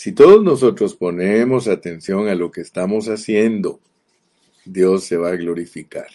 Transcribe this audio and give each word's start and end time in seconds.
Si 0.00 0.12
todos 0.12 0.42
nosotros 0.42 0.96
ponemos 0.96 1.68
atención 1.68 2.26
a 2.28 2.34
lo 2.34 2.50
que 2.50 2.62
estamos 2.62 3.08
haciendo, 3.08 3.80
Dios 4.64 5.04
se 5.04 5.18
va 5.18 5.28
a 5.28 5.36
glorificar. 5.36 6.06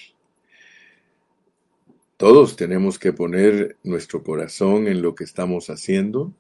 Todos 2.18 2.56
tenemos 2.56 2.98
que 2.98 3.14
poner 3.14 3.78
nuestro 3.84 4.24
corazón 4.24 4.88
en 4.88 5.04
lo 5.04 5.14
que 5.14 5.24
estamos 5.24 5.70
haciendo. 5.70 6.34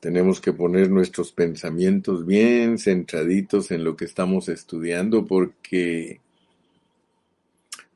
Tenemos 0.00 0.40
que 0.40 0.54
poner 0.54 0.88
nuestros 0.90 1.30
pensamientos 1.30 2.24
bien 2.24 2.78
centraditos 2.78 3.70
en 3.70 3.84
lo 3.84 3.94
que 3.94 4.06
estamos 4.06 4.48
estudiando 4.48 5.26
porque 5.26 6.22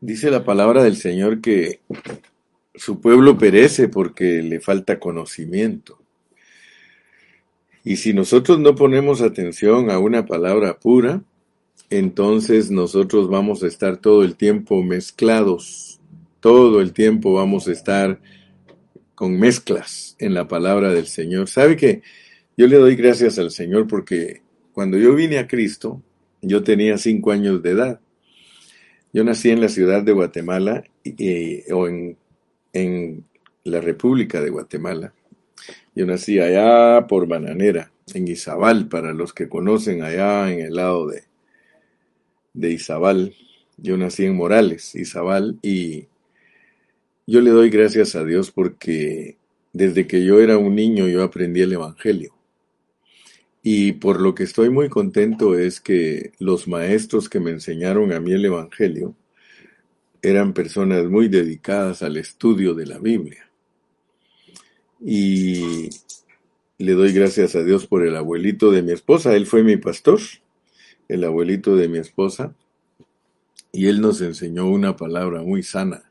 dice 0.02 0.30
la 0.30 0.44
palabra 0.44 0.84
del 0.84 0.96
Señor 0.96 1.40
que 1.40 1.80
su 2.74 3.00
pueblo 3.00 3.38
perece 3.38 3.88
porque 3.88 4.42
le 4.42 4.60
falta 4.60 5.00
conocimiento. 5.00 6.01
Y 7.84 7.96
si 7.96 8.12
nosotros 8.12 8.60
no 8.60 8.74
ponemos 8.74 9.22
atención 9.22 9.90
a 9.90 9.98
una 9.98 10.24
palabra 10.24 10.78
pura, 10.78 11.22
entonces 11.90 12.70
nosotros 12.70 13.28
vamos 13.28 13.62
a 13.62 13.66
estar 13.66 13.96
todo 13.96 14.22
el 14.22 14.36
tiempo 14.36 14.82
mezclados, 14.82 16.00
todo 16.40 16.80
el 16.80 16.92
tiempo 16.92 17.34
vamos 17.34 17.66
a 17.68 17.72
estar 17.72 18.20
con 19.14 19.38
mezclas 19.38 20.16
en 20.18 20.34
la 20.34 20.46
palabra 20.46 20.92
del 20.92 21.06
Señor. 21.06 21.48
¿Sabe 21.48 21.76
que 21.76 22.02
yo 22.56 22.66
le 22.66 22.76
doy 22.76 22.94
gracias 22.94 23.38
al 23.38 23.50
Señor 23.50 23.88
porque 23.88 24.42
cuando 24.72 24.96
yo 24.96 25.14
vine 25.14 25.38
a 25.38 25.48
Cristo, 25.48 26.02
yo 26.40 26.62
tenía 26.62 26.98
cinco 26.98 27.32
años 27.32 27.62
de 27.62 27.70
edad. 27.70 28.00
Yo 29.12 29.24
nací 29.24 29.50
en 29.50 29.60
la 29.60 29.68
ciudad 29.68 30.02
de 30.02 30.12
Guatemala 30.12 30.84
o 31.72 31.88
en, 31.88 32.16
en 32.72 33.24
la 33.64 33.80
República 33.80 34.40
de 34.40 34.50
Guatemala 34.50 35.12
yo 35.94 36.06
nací 36.06 36.38
allá 36.38 37.06
por 37.06 37.26
Bananera, 37.26 37.92
en 38.14 38.28
Izabal, 38.28 38.88
para 38.88 39.12
los 39.12 39.32
que 39.32 39.48
conocen 39.48 40.02
allá 40.02 40.52
en 40.52 40.60
el 40.60 40.74
lado 40.74 41.06
de, 41.06 41.24
de 42.54 42.72
Izabal. 42.72 43.34
Yo 43.76 43.96
nací 43.96 44.24
en 44.24 44.36
Morales, 44.36 44.94
Izabal, 44.94 45.58
y 45.62 46.06
yo 47.26 47.40
le 47.40 47.50
doy 47.50 47.70
gracias 47.70 48.14
a 48.14 48.24
Dios 48.24 48.50
porque 48.50 49.36
desde 49.72 50.06
que 50.06 50.24
yo 50.24 50.40
era 50.40 50.58
un 50.58 50.74
niño 50.74 51.08
yo 51.08 51.22
aprendí 51.22 51.60
el 51.60 51.72
Evangelio. 51.72 52.34
Y 53.62 53.92
por 53.92 54.20
lo 54.20 54.34
que 54.34 54.42
estoy 54.42 54.70
muy 54.70 54.88
contento 54.88 55.56
es 55.56 55.80
que 55.80 56.32
los 56.38 56.66
maestros 56.66 57.28
que 57.28 57.38
me 57.38 57.52
enseñaron 57.52 58.12
a 58.12 58.18
mí 58.18 58.32
el 58.32 58.44
Evangelio 58.44 59.14
eran 60.20 60.52
personas 60.52 61.04
muy 61.06 61.28
dedicadas 61.28 62.02
al 62.02 62.16
estudio 62.16 62.74
de 62.74 62.86
la 62.86 62.98
Biblia. 62.98 63.51
Y 65.04 65.90
le 66.78 66.92
doy 66.92 67.12
gracias 67.12 67.56
a 67.56 67.64
Dios 67.64 67.86
por 67.86 68.06
el 68.06 68.14
abuelito 68.14 68.70
de 68.70 68.82
mi 68.82 68.92
esposa. 68.92 69.34
Él 69.34 69.46
fue 69.46 69.64
mi 69.64 69.76
pastor, 69.76 70.20
el 71.08 71.24
abuelito 71.24 71.74
de 71.74 71.88
mi 71.88 71.98
esposa. 71.98 72.54
Y 73.72 73.88
él 73.88 74.00
nos 74.00 74.20
enseñó 74.20 74.68
una 74.68 74.96
palabra 74.96 75.42
muy 75.42 75.64
sana. 75.64 76.04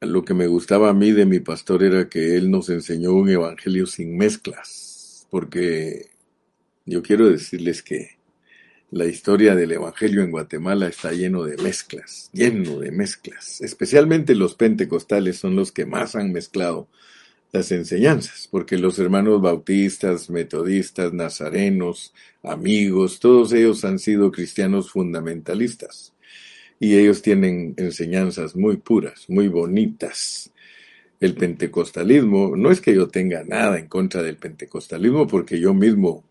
Lo 0.00 0.24
que 0.24 0.34
me 0.34 0.48
gustaba 0.48 0.90
a 0.90 0.94
mí 0.94 1.12
de 1.12 1.26
mi 1.26 1.38
pastor 1.38 1.84
era 1.84 2.08
que 2.08 2.36
él 2.36 2.50
nos 2.50 2.68
enseñó 2.70 3.12
un 3.12 3.28
evangelio 3.30 3.86
sin 3.86 4.16
mezclas. 4.16 5.28
Porque 5.30 6.10
yo 6.86 7.02
quiero 7.02 7.28
decirles 7.28 7.82
que 7.82 8.15
la 8.96 9.04
historia 9.04 9.54
del 9.54 9.72
Evangelio 9.72 10.22
en 10.22 10.30
Guatemala 10.30 10.88
está 10.88 11.12
lleno 11.12 11.44
de 11.44 11.58
mezclas, 11.58 12.30
lleno 12.32 12.78
de 12.78 12.90
mezclas. 12.90 13.60
Especialmente 13.60 14.34
los 14.34 14.54
pentecostales 14.54 15.36
son 15.36 15.54
los 15.54 15.70
que 15.70 15.84
más 15.84 16.16
han 16.16 16.32
mezclado 16.32 16.88
las 17.52 17.72
enseñanzas, 17.72 18.48
porque 18.50 18.78
los 18.78 18.98
hermanos 18.98 19.42
bautistas, 19.42 20.30
metodistas, 20.30 21.12
nazarenos, 21.12 22.14
amigos, 22.42 23.20
todos 23.20 23.52
ellos 23.52 23.84
han 23.84 23.98
sido 23.98 24.32
cristianos 24.32 24.90
fundamentalistas. 24.90 26.14
Y 26.80 26.96
ellos 26.96 27.20
tienen 27.20 27.74
enseñanzas 27.76 28.56
muy 28.56 28.78
puras, 28.78 29.26
muy 29.28 29.48
bonitas. 29.48 30.50
El 31.20 31.34
pentecostalismo, 31.34 32.56
no 32.56 32.70
es 32.70 32.80
que 32.80 32.94
yo 32.94 33.08
tenga 33.08 33.44
nada 33.44 33.78
en 33.78 33.88
contra 33.88 34.22
del 34.22 34.36
pentecostalismo, 34.36 35.26
porque 35.26 35.60
yo 35.60 35.74
mismo 35.74 36.24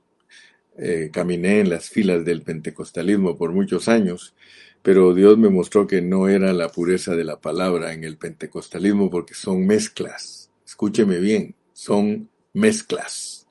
eh, 0.77 1.09
caminé 1.11 1.61
en 1.61 1.69
las 1.69 1.89
filas 1.89 2.25
del 2.25 2.41
pentecostalismo 2.41 3.37
por 3.37 3.53
muchos 3.53 3.87
años, 3.87 4.35
pero 4.81 5.13
Dios 5.13 5.37
me 5.37 5.49
mostró 5.49 5.87
que 5.87 6.01
no 6.01 6.27
era 6.27 6.53
la 6.53 6.69
pureza 6.69 7.15
de 7.15 7.23
la 7.23 7.39
palabra 7.39 7.93
en 7.93 8.03
el 8.03 8.17
pentecostalismo 8.17 9.09
porque 9.09 9.33
son 9.33 9.65
mezclas. 9.65 10.51
Escúcheme 10.65 11.19
bien, 11.19 11.55
son 11.73 12.29
mezclas. 12.53 13.47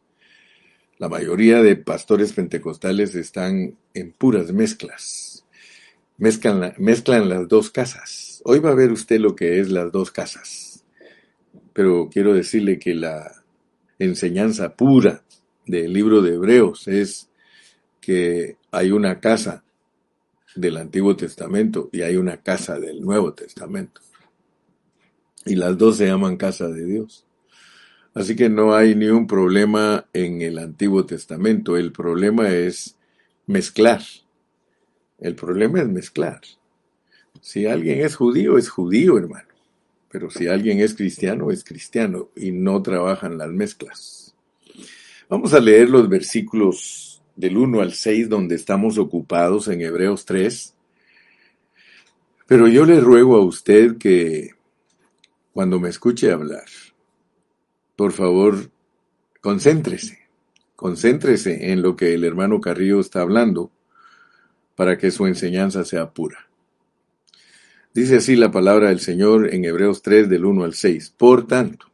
La 0.98 1.08
mayoría 1.08 1.62
de 1.62 1.74
pastores 1.74 2.32
pentecostales 2.34 3.14
están 3.14 3.76
en 3.94 4.12
puras 4.12 4.52
mezclas. 4.52 5.44
Mezclan, 6.18 6.74
mezclan 6.78 7.28
las 7.28 7.48
dos 7.48 7.70
casas. 7.70 8.40
Hoy 8.44 8.60
va 8.60 8.70
a 8.70 8.74
ver 8.74 8.92
usted 8.92 9.18
lo 9.18 9.34
que 9.34 9.58
es 9.58 9.70
las 9.70 9.90
dos 9.90 10.12
casas. 10.12 10.84
Pero 11.72 12.08
quiero 12.12 12.32
decirle 12.32 12.78
que 12.78 12.94
la 12.94 13.42
enseñanza 13.98 14.76
pura 14.76 15.23
del 15.66 15.92
libro 15.92 16.22
de 16.22 16.34
Hebreos 16.34 16.88
es 16.88 17.30
que 18.00 18.56
hay 18.70 18.90
una 18.90 19.20
casa 19.20 19.64
del 20.54 20.76
Antiguo 20.76 21.16
Testamento 21.16 21.88
y 21.92 22.02
hay 22.02 22.16
una 22.16 22.38
casa 22.38 22.78
del 22.78 23.00
Nuevo 23.00 23.32
Testamento. 23.32 24.00
Y 25.46 25.56
las 25.56 25.76
dos 25.76 25.96
se 25.96 26.06
llaman 26.06 26.36
casa 26.36 26.68
de 26.68 26.84
Dios. 26.84 27.26
Así 28.14 28.36
que 28.36 28.48
no 28.48 28.74
hay 28.74 28.94
ni 28.94 29.06
un 29.06 29.26
problema 29.26 30.06
en 30.12 30.40
el 30.40 30.58
Antiguo 30.58 31.04
Testamento. 31.04 31.76
El 31.76 31.92
problema 31.92 32.48
es 32.48 32.96
mezclar. 33.46 34.02
El 35.18 35.34
problema 35.34 35.80
es 35.80 35.88
mezclar. 35.88 36.40
Si 37.40 37.66
alguien 37.66 38.00
es 38.00 38.14
judío, 38.14 38.56
es 38.56 38.68
judío, 38.68 39.18
hermano. 39.18 39.48
Pero 40.10 40.30
si 40.30 40.46
alguien 40.46 40.78
es 40.78 40.94
cristiano, 40.94 41.50
es 41.50 41.64
cristiano 41.64 42.30
y 42.36 42.52
no 42.52 42.80
trabajan 42.82 43.36
las 43.36 43.50
mezclas. 43.50 44.23
Vamos 45.28 45.54
a 45.54 45.60
leer 45.60 45.88
los 45.88 46.08
versículos 46.08 47.22
del 47.34 47.56
1 47.56 47.80
al 47.80 47.94
6 47.94 48.28
donde 48.28 48.56
estamos 48.56 48.98
ocupados 48.98 49.68
en 49.68 49.80
Hebreos 49.80 50.26
3. 50.26 50.74
Pero 52.46 52.68
yo 52.68 52.84
le 52.84 53.00
ruego 53.00 53.36
a 53.36 53.44
usted 53.44 53.96
que 53.96 54.50
cuando 55.54 55.80
me 55.80 55.88
escuche 55.88 56.30
hablar, 56.30 56.64
por 57.96 58.12
favor, 58.12 58.70
concéntrese, 59.40 60.18
concéntrese 60.76 61.72
en 61.72 61.80
lo 61.80 61.96
que 61.96 62.12
el 62.12 62.24
hermano 62.24 62.60
Carrillo 62.60 63.00
está 63.00 63.22
hablando 63.22 63.70
para 64.76 64.98
que 64.98 65.10
su 65.10 65.26
enseñanza 65.26 65.86
sea 65.86 66.10
pura. 66.10 66.48
Dice 67.94 68.16
así 68.16 68.36
la 68.36 68.50
palabra 68.50 68.88
del 68.88 69.00
Señor 69.00 69.54
en 69.54 69.64
Hebreos 69.64 70.02
3 70.02 70.28
del 70.28 70.44
1 70.44 70.64
al 70.64 70.74
6. 70.74 71.14
Por 71.16 71.46
tanto, 71.46 71.86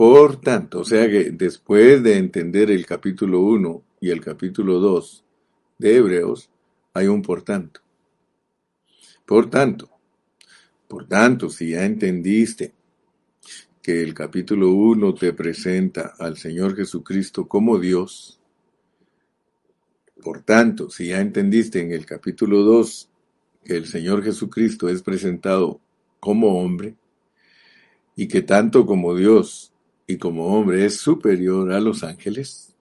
por 0.00 0.40
tanto, 0.40 0.80
o 0.80 0.84
sea 0.86 1.10
que 1.10 1.30
después 1.30 2.02
de 2.02 2.16
entender 2.16 2.70
el 2.70 2.86
capítulo 2.86 3.40
1 3.40 3.82
y 4.00 4.08
el 4.08 4.22
capítulo 4.22 4.78
2 4.78 5.22
de 5.76 5.96
Hebreos, 5.96 6.48
hay 6.94 7.06
un 7.08 7.20
por 7.20 7.42
tanto. 7.42 7.82
Por 9.26 9.50
tanto, 9.50 9.90
por 10.88 11.06
tanto, 11.06 11.50
si 11.50 11.72
ya 11.72 11.84
entendiste 11.84 12.72
que 13.82 14.02
el 14.02 14.14
capítulo 14.14 14.70
1 14.70 15.12
te 15.16 15.34
presenta 15.34 16.14
al 16.18 16.38
Señor 16.38 16.76
Jesucristo 16.76 17.46
como 17.46 17.78
Dios, 17.78 18.40
por 20.22 20.40
tanto, 20.40 20.88
si 20.88 21.08
ya 21.08 21.20
entendiste 21.20 21.78
en 21.78 21.92
el 21.92 22.06
capítulo 22.06 22.62
2 22.62 23.10
que 23.66 23.76
el 23.76 23.84
Señor 23.84 24.24
Jesucristo 24.24 24.88
es 24.88 25.02
presentado 25.02 25.78
como 26.20 26.58
hombre, 26.58 26.94
y 28.16 28.28
que 28.28 28.40
tanto 28.40 28.86
como 28.86 29.14
Dios 29.14 29.70
y 30.10 30.18
como 30.18 30.58
hombre 30.58 30.84
es 30.84 30.96
superior 30.96 31.70
a 31.70 31.78
los 31.78 32.02
ángeles, 32.02 32.74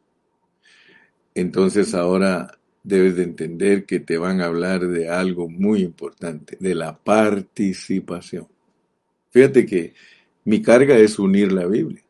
entonces 1.35 1.93
ahora 1.93 2.57
debes 2.81 3.17
de 3.17 3.23
entender 3.23 3.85
que 3.85 3.99
te 3.99 4.17
van 4.17 4.41
a 4.41 4.45
hablar 4.45 4.87
de 4.87 5.09
algo 5.09 5.47
muy 5.47 5.81
importante, 5.81 6.57
de 6.59 6.73
la 6.73 6.97
participación. 6.97 8.47
Fíjate 9.29 9.67
que 9.67 9.93
mi 10.45 10.63
carga 10.63 10.97
es 10.97 11.19
unir 11.19 11.51
la 11.51 11.67
Biblia. 11.67 12.03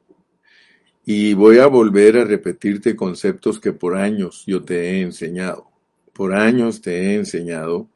Y 1.06 1.34
voy 1.34 1.58
a 1.58 1.68
volver 1.68 2.16
a 2.16 2.24
repetirte 2.24 2.96
conceptos 2.96 3.60
que 3.60 3.74
por 3.74 3.98
años 3.98 4.46
yo 4.48 4.64
te 4.64 4.92
he 4.92 5.02
enseñado. 5.02 5.70
Por 6.14 6.34
años 6.34 6.80
te 6.80 6.98
he 6.98 7.16
enseñado 7.16 7.90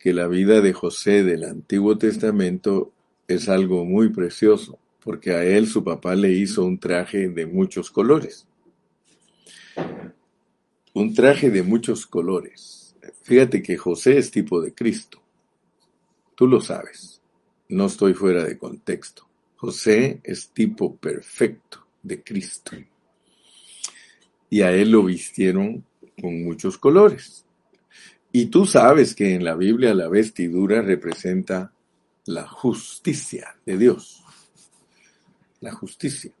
que 0.00 0.12
la 0.12 0.26
vida 0.26 0.60
de 0.60 0.72
José 0.72 1.22
del 1.22 1.44
Antiguo 1.44 1.96
Testamento 1.96 2.92
es 3.28 3.48
algo 3.48 3.84
muy 3.84 4.08
precioso 4.08 4.80
porque 5.02 5.32
a 5.32 5.44
él 5.44 5.66
su 5.66 5.82
papá 5.82 6.14
le 6.14 6.30
hizo 6.30 6.64
un 6.64 6.78
traje 6.78 7.28
de 7.28 7.46
muchos 7.46 7.90
colores. 7.90 8.46
Un 10.92 11.14
traje 11.14 11.50
de 11.50 11.62
muchos 11.62 12.06
colores. 12.06 12.96
Fíjate 13.22 13.62
que 13.62 13.76
José 13.76 14.18
es 14.18 14.30
tipo 14.30 14.60
de 14.60 14.74
Cristo. 14.74 15.22
Tú 16.34 16.46
lo 16.46 16.60
sabes. 16.60 17.22
No 17.68 17.86
estoy 17.86 18.14
fuera 18.14 18.44
de 18.44 18.58
contexto. 18.58 19.28
José 19.56 20.20
es 20.24 20.50
tipo 20.50 20.96
perfecto 20.96 21.86
de 22.02 22.22
Cristo. 22.22 22.72
y 24.52 24.62
a 24.62 24.72
él 24.72 24.90
lo 24.90 25.04
vistieron 25.04 25.84
con 26.20 26.42
muchos 26.42 26.76
colores. 26.76 27.46
Y 28.32 28.46
tú 28.46 28.66
sabes 28.66 29.14
que 29.14 29.34
en 29.34 29.44
la 29.44 29.54
Biblia 29.54 29.94
la 29.94 30.08
vestidura 30.08 30.82
representa 30.82 31.72
la 32.26 32.48
justicia 32.48 33.56
de 33.64 33.78
Dios. 33.78 34.19
La 35.60 35.72
justicia. 35.72 36.32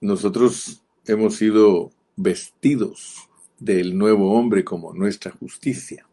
Nosotros 0.00 0.82
hemos 1.06 1.36
sido 1.36 1.92
vestidos 2.16 3.28
del 3.60 3.96
nuevo 3.96 4.32
hombre 4.36 4.64
como 4.64 4.92
nuestra 4.92 5.30
justicia. 5.30 6.06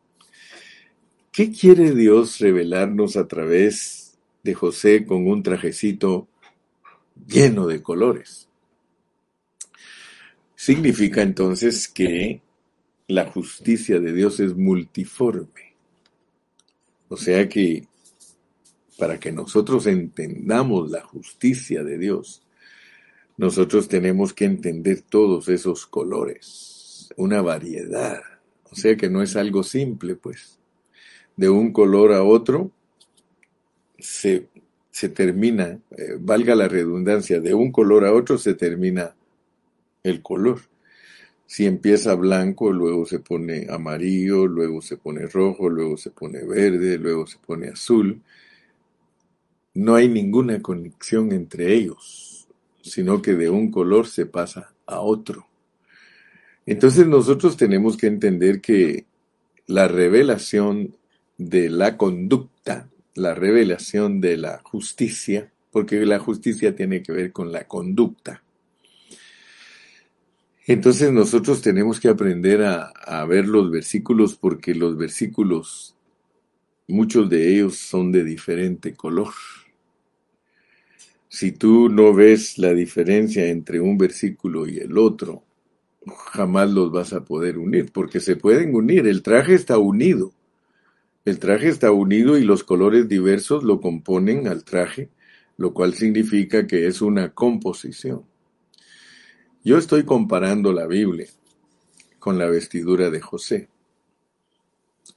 ¿Qué 1.31 1.51
quiere 1.51 1.95
Dios 1.95 2.37
revelarnos 2.37 3.17
a 3.17 3.27
través 3.27 4.15
de 4.43 4.53
José 4.53 5.05
con 5.07 5.27
un 5.27 5.41
trajecito 5.41 6.27
lleno 7.25 7.65
de 7.65 7.81
colores? 7.81 8.47
Significa 10.55 11.23
entonces 11.23 11.87
que 11.87 12.43
la 13.07 13.25
justicia 13.25 13.99
de 13.99 14.13
Dios 14.13 14.39
es 14.39 14.55
multiforme. 14.55 15.73
O 17.09 17.17
sea 17.17 17.49
que 17.49 17.87
para 18.99 19.19
que 19.19 19.31
nosotros 19.31 19.87
entendamos 19.87 20.91
la 20.91 21.01
justicia 21.01 21.83
de 21.83 21.97
Dios, 21.97 22.43
nosotros 23.41 23.87
tenemos 23.87 24.35
que 24.35 24.45
entender 24.45 25.01
todos 25.01 25.49
esos 25.49 25.87
colores, 25.87 27.09
una 27.17 27.41
variedad. 27.41 28.21
O 28.71 28.75
sea 28.75 28.95
que 28.95 29.09
no 29.09 29.23
es 29.23 29.35
algo 29.35 29.63
simple, 29.63 30.15
pues. 30.15 30.59
De 31.35 31.49
un 31.49 31.73
color 31.73 32.13
a 32.13 32.21
otro 32.21 32.69
se, 33.97 34.47
se 34.91 35.09
termina, 35.09 35.79
eh, 35.97 36.17
valga 36.19 36.53
la 36.53 36.67
redundancia, 36.67 37.39
de 37.39 37.55
un 37.55 37.71
color 37.71 38.05
a 38.05 38.13
otro 38.13 38.37
se 38.37 38.53
termina 38.53 39.15
el 40.03 40.21
color. 40.21 40.59
Si 41.47 41.65
empieza 41.65 42.13
blanco, 42.13 42.71
luego 42.71 43.07
se 43.07 43.17
pone 43.17 43.65
amarillo, 43.71 44.45
luego 44.45 44.83
se 44.83 44.97
pone 44.97 45.25
rojo, 45.25 45.67
luego 45.67 45.97
se 45.97 46.11
pone 46.11 46.43
verde, 46.43 46.99
luego 46.99 47.25
se 47.25 47.39
pone 47.39 47.69
azul. 47.69 48.21
No 49.73 49.95
hay 49.95 50.07
ninguna 50.09 50.61
conexión 50.61 51.31
entre 51.31 51.73
ellos, 51.73 52.30
sino 52.83 53.21
que 53.21 53.33
de 53.33 53.49
un 53.49 53.71
color 53.71 54.07
se 54.07 54.25
pasa 54.25 54.73
a 54.85 54.99
otro. 55.01 55.47
Entonces 56.65 57.07
nosotros 57.07 57.57
tenemos 57.57 57.97
que 57.97 58.07
entender 58.07 58.61
que 58.61 59.05
la 59.67 59.87
revelación 59.87 60.95
de 61.37 61.69
la 61.69 61.97
conducta, 61.97 62.89
la 63.15 63.33
revelación 63.33 64.21
de 64.21 64.37
la 64.37 64.61
justicia, 64.63 65.51
porque 65.71 66.05
la 66.05 66.19
justicia 66.19 66.75
tiene 66.75 67.01
que 67.01 67.11
ver 67.11 67.31
con 67.31 67.51
la 67.51 67.67
conducta, 67.67 68.43
entonces 70.67 71.11
nosotros 71.11 71.61
tenemos 71.61 71.99
que 71.99 72.07
aprender 72.07 72.61
a, 72.63 73.25
ver 73.25 73.47
los 73.47 73.71
versículos 73.71 74.35
porque 74.35 74.75
los 74.75 74.95
versículos, 74.95 75.95
muchos 76.87 77.29
de 77.29 77.53
ellos 77.53 77.77
son 77.77 78.11
de 78.11 78.23
diferente 78.23 78.93
color. 78.93 79.33
Si 81.33 81.53
tú 81.53 81.87
no 81.87 82.13
ves 82.13 82.57
la 82.57 82.73
diferencia 82.73 83.47
entre 83.47 83.79
un 83.79 83.97
versículo 83.97 84.67
y 84.67 84.79
el 84.79 84.97
otro, 84.97 85.45
jamás 86.33 86.69
los 86.69 86.91
vas 86.91 87.13
a 87.13 87.23
poder 87.23 87.57
unir, 87.57 87.89
porque 87.93 88.19
se 88.19 88.35
pueden 88.35 88.75
unir. 88.75 89.07
El 89.07 89.23
traje 89.23 89.53
está 89.53 89.77
unido. 89.77 90.33
El 91.23 91.39
traje 91.39 91.69
está 91.69 91.89
unido 91.89 92.37
y 92.37 92.43
los 92.43 92.65
colores 92.65 93.07
diversos 93.07 93.63
lo 93.63 93.79
componen 93.79 94.49
al 94.49 94.65
traje, 94.65 95.09
lo 95.55 95.73
cual 95.73 95.93
significa 95.93 96.67
que 96.67 96.85
es 96.85 97.01
una 97.01 97.33
composición. 97.33 98.25
Yo 99.63 99.77
estoy 99.77 100.03
comparando 100.03 100.73
la 100.73 100.85
Biblia 100.85 101.29
con 102.19 102.37
la 102.37 102.47
vestidura 102.47 103.09
de 103.09 103.21
José, 103.21 103.69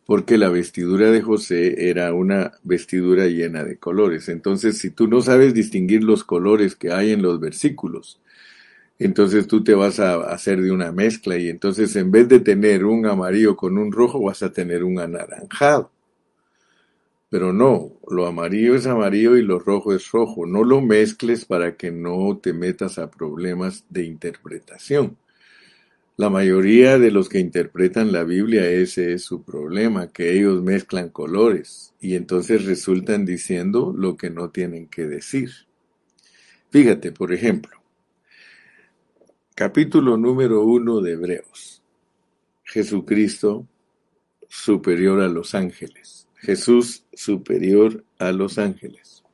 porque 0.06 0.38
la 0.38 0.48
vestidura 0.48 1.10
de 1.10 1.22
José 1.22 1.90
era 1.90 2.12
una 2.12 2.52
vestidura 2.62 3.26
llena 3.26 3.64
de 3.64 3.78
colores. 3.78 4.28
Entonces, 4.28 4.78
si 4.78 4.90
tú 4.90 5.08
no 5.08 5.20
sabes 5.22 5.54
distinguir 5.54 6.04
los 6.04 6.24
colores 6.24 6.76
que 6.76 6.92
hay 6.92 7.12
en 7.12 7.22
los 7.22 7.40
versículos, 7.40 8.20
entonces 8.98 9.46
tú 9.46 9.64
te 9.64 9.74
vas 9.74 10.00
a 10.00 10.30
hacer 10.32 10.60
de 10.62 10.70
una 10.70 10.92
mezcla 10.92 11.36
y 11.36 11.48
entonces 11.48 11.96
en 11.96 12.10
vez 12.10 12.28
de 12.28 12.40
tener 12.40 12.84
un 12.84 13.06
amarillo 13.06 13.56
con 13.56 13.76
un 13.78 13.92
rojo, 13.92 14.22
vas 14.22 14.42
a 14.42 14.52
tener 14.52 14.84
un 14.84 14.98
anaranjado. 15.00 15.90
Pero 17.28 17.52
no, 17.52 17.92
lo 18.08 18.26
amarillo 18.26 18.76
es 18.76 18.86
amarillo 18.86 19.36
y 19.36 19.42
lo 19.42 19.58
rojo 19.58 19.92
es 19.92 20.10
rojo. 20.12 20.46
No 20.46 20.62
lo 20.62 20.80
mezcles 20.80 21.44
para 21.44 21.76
que 21.76 21.90
no 21.90 22.38
te 22.40 22.52
metas 22.52 22.98
a 22.98 23.10
problemas 23.10 23.84
de 23.88 24.04
interpretación. 24.04 25.16
La 26.16 26.30
mayoría 26.30 26.98
de 26.98 27.10
los 27.10 27.28
que 27.28 27.40
interpretan 27.40 28.12
la 28.12 28.22
Biblia 28.22 28.70
ese 28.70 29.14
es 29.14 29.24
su 29.24 29.42
problema, 29.42 30.12
que 30.12 30.32
ellos 30.32 30.62
mezclan 30.62 31.08
colores 31.08 31.92
y 32.00 32.14
entonces 32.14 32.64
resultan 32.66 33.24
diciendo 33.24 33.92
lo 33.96 34.16
que 34.16 34.30
no 34.30 34.50
tienen 34.50 34.86
que 34.86 35.06
decir. 35.06 35.50
Fíjate, 36.70 37.10
por 37.10 37.32
ejemplo, 37.32 37.82
capítulo 39.56 40.16
número 40.16 40.64
uno 40.64 41.00
de 41.00 41.12
Hebreos. 41.12 41.82
Jesucristo 42.62 43.66
superior 44.48 45.20
a 45.20 45.28
los 45.28 45.54
ángeles. 45.56 46.28
Jesús 46.36 47.04
superior 47.12 48.04
a 48.18 48.30
los 48.30 48.58
ángeles, 48.58 49.24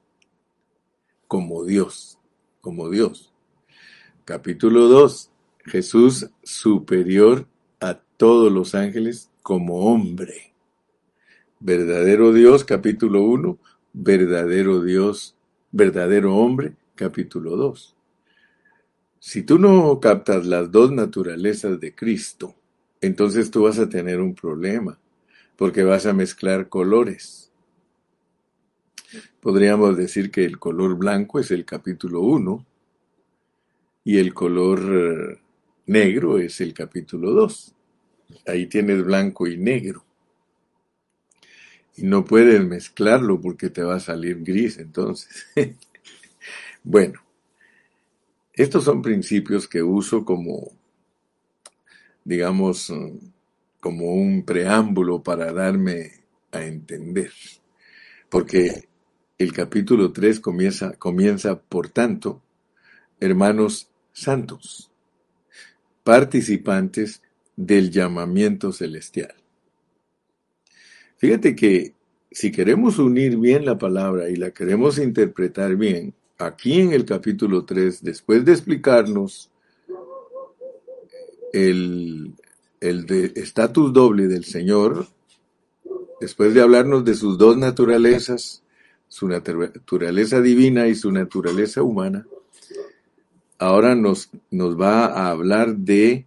como 1.26 1.64
Dios, 1.64 2.18
como 2.60 2.88
Dios. 2.88 3.32
Capítulo 4.24 4.86
2, 4.88 5.29
Jesús 5.66 6.30
superior 6.42 7.46
a 7.80 7.94
todos 8.16 8.50
los 8.52 8.74
ángeles 8.74 9.30
como 9.42 9.92
hombre. 9.92 10.52
Verdadero 11.58 12.32
Dios, 12.32 12.64
capítulo 12.64 13.22
1, 13.22 13.58
verdadero 13.92 14.82
Dios, 14.82 15.34
verdadero 15.70 16.36
hombre, 16.36 16.74
capítulo 16.94 17.56
2. 17.56 17.96
Si 19.18 19.42
tú 19.42 19.58
no 19.58 20.00
captas 20.00 20.46
las 20.46 20.70
dos 20.72 20.92
naturalezas 20.92 21.78
de 21.78 21.94
Cristo, 21.94 22.54
entonces 23.02 23.50
tú 23.50 23.64
vas 23.64 23.78
a 23.78 23.88
tener 23.88 24.20
un 24.20 24.34
problema 24.34 24.98
porque 25.56 25.84
vas 25.84 26.06
a 26.06 26.14
mezclar 26.14 26.70
colores. 26.70 27.50
Podríamos 29.40 29.96
decir 29.96 30.30
que 30.30 30.44
el 30.46 30.58
color 30.58 30.96
blanco 30.96 31.38
es 31.38 31.50
el 31.50 31.66
capítulo 31.66 32.20
1 32.20 32.64
y 34.04 34.18
el 34.18 34.32
color 34.32 35.38
negro 35.90 36.38
es 36.38 36.60
el 36.60 36.72
capítulo 36.72 37.32
2. 37.32 37.75
Ahí 38.47 38.66
tienes 38.66 39.04
blanco 39.04 39.49
y 39.49 39.56
negro. 39.56 40.04
Y 41.97 42.04
no 42.04 42.25
puedes 42.25 42.64
mezclarlo 42.64 43.40
porque 43.40 43.70
te 43.70 43.82
va 43.82 43.97
a 43.97 44.00
salir 44.00 44.42
gris 44.42 44.78
entonces. 44.78 45.47
bueno, 46.85 47.20
estos 48.52 48.85
son 48.85 49.02
principios 49.02 49.66
que 49.66 49.82
uso 49.82 50.25
como, 50.25 50.70
digamos, 52.25 52.92
como 53.80 54.14
un 54.14 54.44
preámbulo 54.44 55.25
para 55.25 55.52
darme 55.52 56.12
a 56.52 56.62
entender. 56.62 57.32
Porque 58.28 58.88
el 59.38 59.52
capítulo 59.52 60.12
3 60.12 60.38
comienza, 60.38 60.92
comienza, 60.92 61.61
por 61.61 61.88
tanto, 61.88 62.40
hermanos 63.18 63.90
santos, 64.12 64.89
participantes 66.02 67.23
del 67.57 67.90
llamamiento 67.90 68.73
celestial. 68.73 69.35
Fíjate 71.19 71.54
que 71.54 71.95
si 72.30 72.50
queremos 72.50 72.99
unir 72.99 73.37
bien 73.37 73.64
la 73.64 73.76
palabra 73.76 74.30
y 74.30 74.37
la 74.37 74.52
queremos 74.52 74.99
interpretar 74.99 75.76
bien, 75.76 76.14
aquí 76.38 76.80
en 76.80 76.92
el 76.92 77.04
capítulo 77.04 77.64
3, 77.64 78.02
después 78.02 78.45
de 78.45 78.52
explicarnos 78.52 79.50
el, 81.52 82.33
el 82.80 83.07
de 83.07 83.33
estatus 83.37 83.92
doble 83.92 84.28
del 84.28 84.45
Señor, 84.45 85.07
después 86.21 86.54
de 86.54 86.62
hablarnos 86.62 87.04
de 87.04 87.14
sus 87.14 87.37
dos 87.37 87.57
naturalezas, 87.57 88.62
su 89.09 89.28
naturaleza 89.28 90.40
divina 90.40 90.87
y 90.87 90.95
su 90.95 91.11
naturaleza 91.11 91.83
humana, 91.83 92.26
ahora 93.61 93.95
nos, 93.95 94.31
nos 94.50 94.81
va 94.81 95.07
a 95.07 95.31
hablar 95.31 95.76
de 95.76 96.26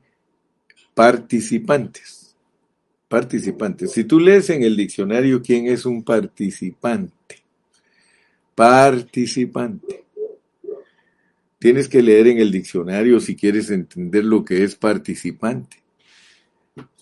participantes. 0.93 2.35
Participantes. 3.09 3.91
Si 3.91 4.05
tú 4.05 4.19
lees 4.19 4.49
en 4.49 4.63
el 4.63 4.77
diccionario 4.77 5.41
quién 5.41 5.67
es 5.67 5.85
un 5.85 6.03
participante, 6.03 7.43
participante. 8.55 10.03
Tienes 11.59 11.87
que 11.87 12.01
leer 12.01 12.27
en 12.27 12.39
el 12.39 12.51
diccionario 12.51 13.19
si 13.19 13.35
quieres 13.35 13.69
entender 13.69 14.25
lo 14.25 14.43
que 14.45 14.63
es 14.63 14.75
participante. 14.75 15.77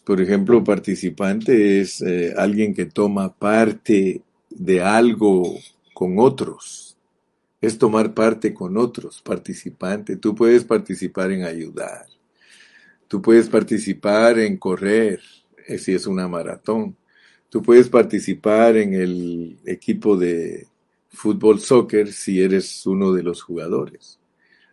Por 0.05 0.21
ejemplo, 0.21 0.63
participante 0.63 1.81
es 1.81 2.01
eh, 2.01 2.33
alguien 2.37 2.73
que 2.73 2.85
toma 2.85 3.33
parte 3.33 4.21
de 4.49 4.81
algo 4.81 5.57
con 5.93 6.19
otros. 6.19 6.90
Es 7.61 7.77
tomar 7.77 8.13
parte 8.13 8.53
con 8.53 8.75
otros, 8.75 9.21
participante. 9.21 10.17
Tú 10.17 10.33
puedes 10.35 10.63
participar 10.63 11.31
en 11.31 11.43
ayudar. 11.43 12.07
Tú 13.07 13.21
puedes 13.21 13.47
participar 13.49 14.39
en 14.39 14.57
correr, 14.57 15.21
eh, 15.67 15.77
si 15.77 15.93
es 15.93 16.07
una 16.07 16.27
maratón. 16.27 16.97
Tú 17.49 17.61
puedes 17.61 17.89
participar 17.89 18.77
en 18.77 18.93
el 18.93 19.59
equipo 19.65 20.17
de 20.17 20.67
fútbol 21.09 21.59
soccer 21.59 22.11
si 22.13 22.41
eres 22.41 22.85
uno 22.85 23.11
de 23.11 23.23
los 23.23 23.41
jugadores. 23.43 24.17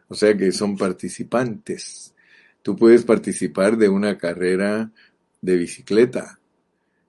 O 0.09 0.14
sea 0.14 0.37
que 0.37 0.52
son 0.52 0.76
participantes. 0.76 2.14
Tú 2.62 2.76
puedes 2.76 3.04
participar 3.04 3.76
de 3.76 3.88
una 3.88 4.16
carrera 4.16 4.90
de 5.40 5.57
bicicleta. 5.57 6.38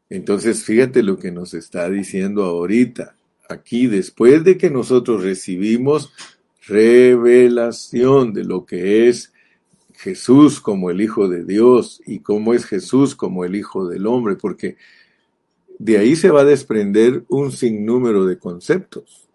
Entonces, 0.10 0.64
fíjate 0.64 1.04
lo 1.04 1.18
que 1.18 1.32
nos 1.32 1.54
está 1.54 1.90
diciendo 1.90 2.44
ahorita. 2.44 3.16
Aquí, 3.50 3.88
después 3.88 4.44
de 4.44 4.58
que 4.58 4.70
nosotros 4.70 5.24
recibimos 5.24 6.14
revelación 6.68 8.32
de 8.32 8.44
lo 8.44 8.64
que 8.64 9.10
es 9.10 9.34
Jesús 9.96 10.62
como 10.62 10.92
el 10.92 11.02
Hijo 11.02 11.28
de 11.28 11.44
Dios 11.44 12.00
y 12.06 12.20
cómo 12.20 12.54
es 12.54 12.66
Jesús 12.66 13.16
como 13.16 13.44
el 13.44 13.56
Hijo 13.56 13.88
del 13.88 14.06
Hombre, 14.06 14.36
porque 14.36 14.78
de 15.80 15.98
ahí 15.98 16.16
se 16.16 16.30
va 16.30 16.42
a 16.42 16.46
desprender 16.46 17.24
un 17.28 17.52
sinnúmero 17.52 18.26
de 18.26 18.38
conceptos. 18.38 19.28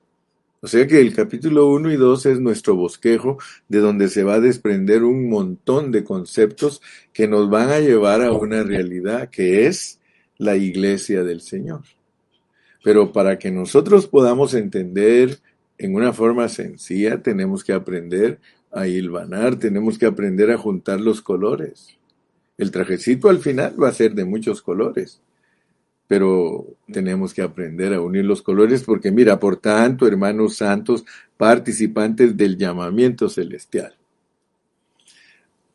O 0.61 0.68
sea 0.68 0.87
que 0.87 1.00
el 1.00 1.12
capítulo 1.12 1.68
1 1.71 1.92
y 1.92 1.97
2 1.97 2.26
es 2.26 2.40
nuestro 2.40 2.76
bosquejo 2.76 3.38
de 3.68 3.80
donde 3.80 4.09
se 4.09 4.23
va 4.23 4.35
a 4.35 4.40
desprender 4.40 5.02
un 5.02 5.28
montón 5.28 5.90
de 5.90 6.04
conceptos 6.04 6.80
que 7.12 7.26
nos 7.26 7.50
van 7.50 7.71
a 7.71 7.80
llevar 7.80 8.23
a 8.23 8.33
una 8.33 8.62
realidad 8.62 9.28
que 9.28 9.66
es 9.66 10.00
la 10.38 10.56
iglesia 10.56 11.25
del 11.25 11.40
Señor. 11.40 11.83
Pero 12.84 13.10
para 13.10 13.36
que 13.40 13.50
nosotros 13.50 14.06
podamos 14.06 14.54
entender 14.54 15.40
en 15.78 15.96
una 15.96 16.12
forma 16.12 16.48
sencilla, 16.48 17.20
tenemos 17.20 17.64
que 17.64 17.72
aprender 17.72 18.38
a 18.70 18.86
hilvanar, 18.86 19.56
tenemos 19.56 19.98
que 19.98 20.06
aprender 20.06 20.52
a 20.52 20.58
juntar 20.58 21.00
los 21.00 21.20
colores. 21.20 21.98
El 22.56 22.70
trajecito 22.70 23.28
al 23.28 23.40
final 23.40 23.74
va 23.82 23.88
a 23.88 23.92
ser 23.92 24.14
de 24.14 24.24
muchos 24.24 24.62
colores 24.62 25.20
pero 26.06 26.76
tenemos 26.92 27.32
que 27.32 27.42
aprender 27.42 27.94
a 27.94 28.00
unir 28.00 28.24
los 28.24 28.42
colores 28.42 28.82
porque 28.82 29.10
mira, 29.10 29.40
por 29.40 29.56
tanto, 29.56 30.06
hermanos 30.06 30.56
santos, 30.56 31.04
participantes 31.36 32.36
del 32.36 32.56
llamamiento 32.58 33.28
celestial. 33.28 33.96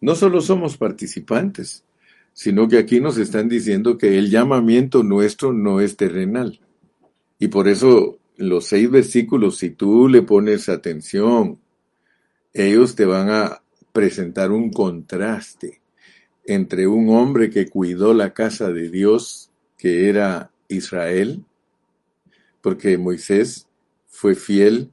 No 0.02 0.16
solo 0.16 0.42
somos 0.42 0.78
participantes, 0.78 1.84
sino 2.34 2.68
que 2.68 2.78
aquí 2.78 3.02
nos 3.02 3.18
están 3.18 3.50
diciendo 3.50 3.98
que 3.98 4.18
el 4.18 4.30
llamamiento 4.30 5.04
nuestro 5.04 5.52
no 5.52 5.82
es 5.82 5.98
terrenal. 5.98 6.60
Y 7.40 7.48
por 7.48 7.68
eso 7.68 8.20
los 8.38 8.66
seis 8.66 8.90
versículos, 8.92 9.58
si 9.58 9.72
tú 9.72 10.08
le 10.08 10.22
pones 10.22 10.70
atención, 10.70 11.60
ellos 12.54 12.96
te 12.96 13.06
van 13.06 13.30
a 13.30 13.62
presentar 13.92 14.52
un 14.52 14.72
contraste 14.72 15.82
entre 16.46 16.88
un 16.88 17.10
hombre 17.10 17.50
que 17.50 17.68
cuidó 17.68 18.14
la 18.14 18.34
casa 18.34 18.72
de 18.72 18.90
Dios 18.90 19.52
que 19.78 20.10
era 20.10 20.52
Israel, 20.68 21.46
porque 22.62 22.98
Moisés 22.98 23.68
fue 24.08 24.36
fiel 24.36 24.92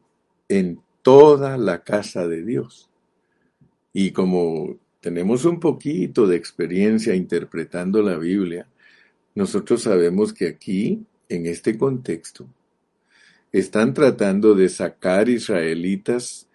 en 0.48 0.80
toda 1.02 1.56
la 1.58 1.82
casa 1.82 2.28
de 2.28 2.44
Dios. 2.44 2.88
Y 3.92 4.12
como 4.12 4.76
tenemos 5.00 5.44
un 5.44 5.58
poquito 5.58 6.26
de 6.26 6.36
experiencia 6.36 7.14
interpretando 7.14 8.02
la 8.02 8.16
Biblia, 8.18 8.68
nosotros 9.34 9.82
sabemos 9.82 10.32
que 10.32 10.48
aquí, 10.48 11.04
en 11.28 11.46
este 11.46 11.76
contexto, 11.76 12.48
están 13.52 13.94
tratando 13.94 14.54
de 14.54 14.68
sacar 14.68 15.28
israelitas 15.28 16.48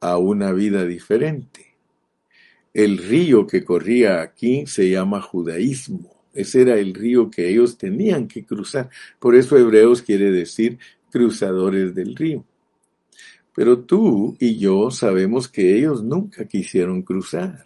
a 0.00 0.18
una 0.18 0.52
vida 0.52 0.84
diferente. 0.86 1.76
El 2.72 2.98
río 2.98 3.46
que 3.46 3.64
corría 3.64 4.20
aquí 4.22 4.66
se 4.66 4.88
llama 4.90 5.20
judaísmo. 5.20 6.24
Ese 6.32 6.62
era 6.62 6.78
el 6.78 6.94
río 6.94 7.30
que 7.30 7.48
ellos 7.48 7.76
tenían 7.76 8.28
que 8.28 8.44
cruzar. 8.44 8.90
Por 9.18 9.34
eso 9.34 9.56
hebreos 9.56 10.02
quiere 10.02 10.30
decir 10.30 10.78
cruzadores 11.10 11.94
del 11.94 12.14
río. 12.14 12.44
Pero 13.54 13.80
tú 13.80 14.36
y 14.38 14.56
yo 14.58 14.90
sabemos 14.90 15.48
que 15.48 15.76
ellos 15.76 16.04
nunca 16.04 16.46
quisieron 16.46 17.02
cruzar. 17.02 17.64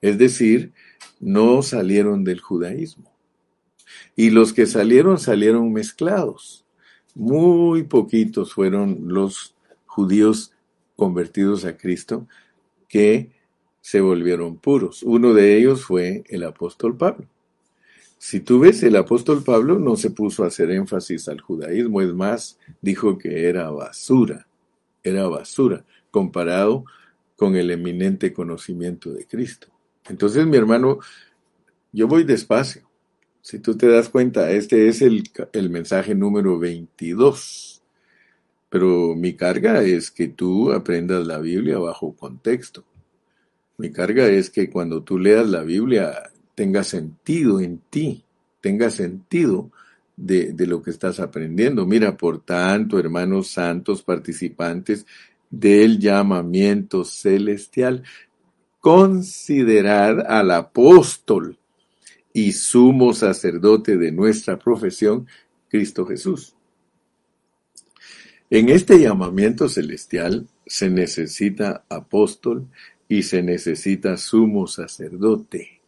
Es 0.00 0.16
decir, 0.16 0.72
no 1.18 1.62
salieron 1.62 2.24
del 2.24 2.40
judaísmo. 2.40 3.09
Y 4.16 4.30
los 4.30 4.52
que 4.52 4.66
salieron 4.66 5.18
salieron 5.18 5.72
mezclados. 5.72 6.64
Muy 7.14 7.84
poquitos 7.84 8.52
fueron 8.52 9.08
los 9.08 9.54
judíos 9.86 10.52
convertidos 10.96 11.64
a 11.64 11.76
Cristo 11.76 12.26
que 12.88 13.30
se 13.80 14.00
volvieron 14.00 14.56
puros. 14.56 15.02
Uno 15.02 15.32
de 15.32 15.56
ellos 15.56 15.84
fue 15.84 16.24
el 16.28 16.44
apóstol 16.44 16.96
Pablo. 16.96 17.26
Si 18.18 18.40
tú 18.40 18.60
ves, 18.60 18.82
el 18.82 18.96
apóstol 18.96 19.42
Pablo 19.42 19.78
no 19.78 19.96
se 19.96 20.10
puso 20.10 20.44
a 20.44 20.48
hacer 20.48 20.70
énfasis 20.70 21.26
al 21.28 21.40
judaísmo, 21.40 22.02
es 22.02 22.12
más, 22.12 22.58
dijo 22.82 23.16
que 23.16 23.48
era 23.48 23.70
basura, 23.70 24.46
era 25.02 25.26
basura, 25.26 25.86
comparado 26.10 26.84
con 27.36 27.56
el 27.56 27.70
eminente 27.70 28.34
conocimiento 28.34 29.10
de 29.10 29.24
Cristo. 29.24 29.68
Entonces, 30.06 30.44
mi 30.46 30.58
hermano, 30.58 30.98
yo 31.92 32.06
voy 32.08 32.24
despacio. 32.24 32.89
Si 33.42 33.58
tú 33.58 33.76
te 33.76 33.88
das 33.88 34.08
cuenta, 34.08 34.50
este 34.50 34.88
es 34.88 35.00
el, 35.02 35.24
el 35.52 35.70
mensaje 35.70 36.14
número 36.14 36.58
22. 36.58 37.82
Pero 38.68 39.14
mi 39.16 39.34
carga 39.34 39.82
es 39.82 40.10
que 40.10 40.28
tú 40.28 40.72
aprendas 40.72 41.26
la 41.26 41.38
Biblia 41.38 41.78
bajo 41.78 42.14
contexto. 42.14 42.84
Mi 43.78 43.90
carga 43.90 44.28
es 44.28 44.50
que 44.50 44.68
cuando 44.70 45.02
tú 45.02 45.18
leas 45.18 45.48
la 45.48 45.62
Biblia 45.62 46.30
tenga 46.54 46.84
sentido 46.84 47.60
en 47.60 47.78
ti, 47.90 48.22
tenga 48.60 48.90
sentido 48.90 49.70
de, 50.16 50.52
de, 50.52 50.66
lo 50.66 50.82
que 50.82 50.90
estás 50.90 51.18
aprendiendo. 51.18 51.86
Mira, 51.86 52.16
por 52.16 52.44
tanto, 52.44 52.98
hermanos 52.98 53.48
santos, 53.48 54.02
participantes 54.02 55.06
del 55.48 55.98
llamamiento 55.98 57.04
celestial, 57.04 58.04
considerar 58.80 60.26
al 60.28 60.50
apóstol 60.50 61.58
y 62.32 62.52
sumo 62.52 63.12
sacerdote 63.12 63.96
de 63.96 64.12
nuestra 64.12 64.58
profesión, 64.58 65.26
Cristo 65.68 66.06
Jesús. 66.06 66.54
En 68.50 68.68
este 68.68 68.98
llamamiento 68.98 69.68
celestial 69.68 70.48
se 70.66 70.90
necesita 70.90 71.84
apóstol 71.88 72.66
y 73.08 73.22
se 73.22 73.42
necesita 73.42 74.16
sumo 74.16 74.66
sacerdote 74.66 75.80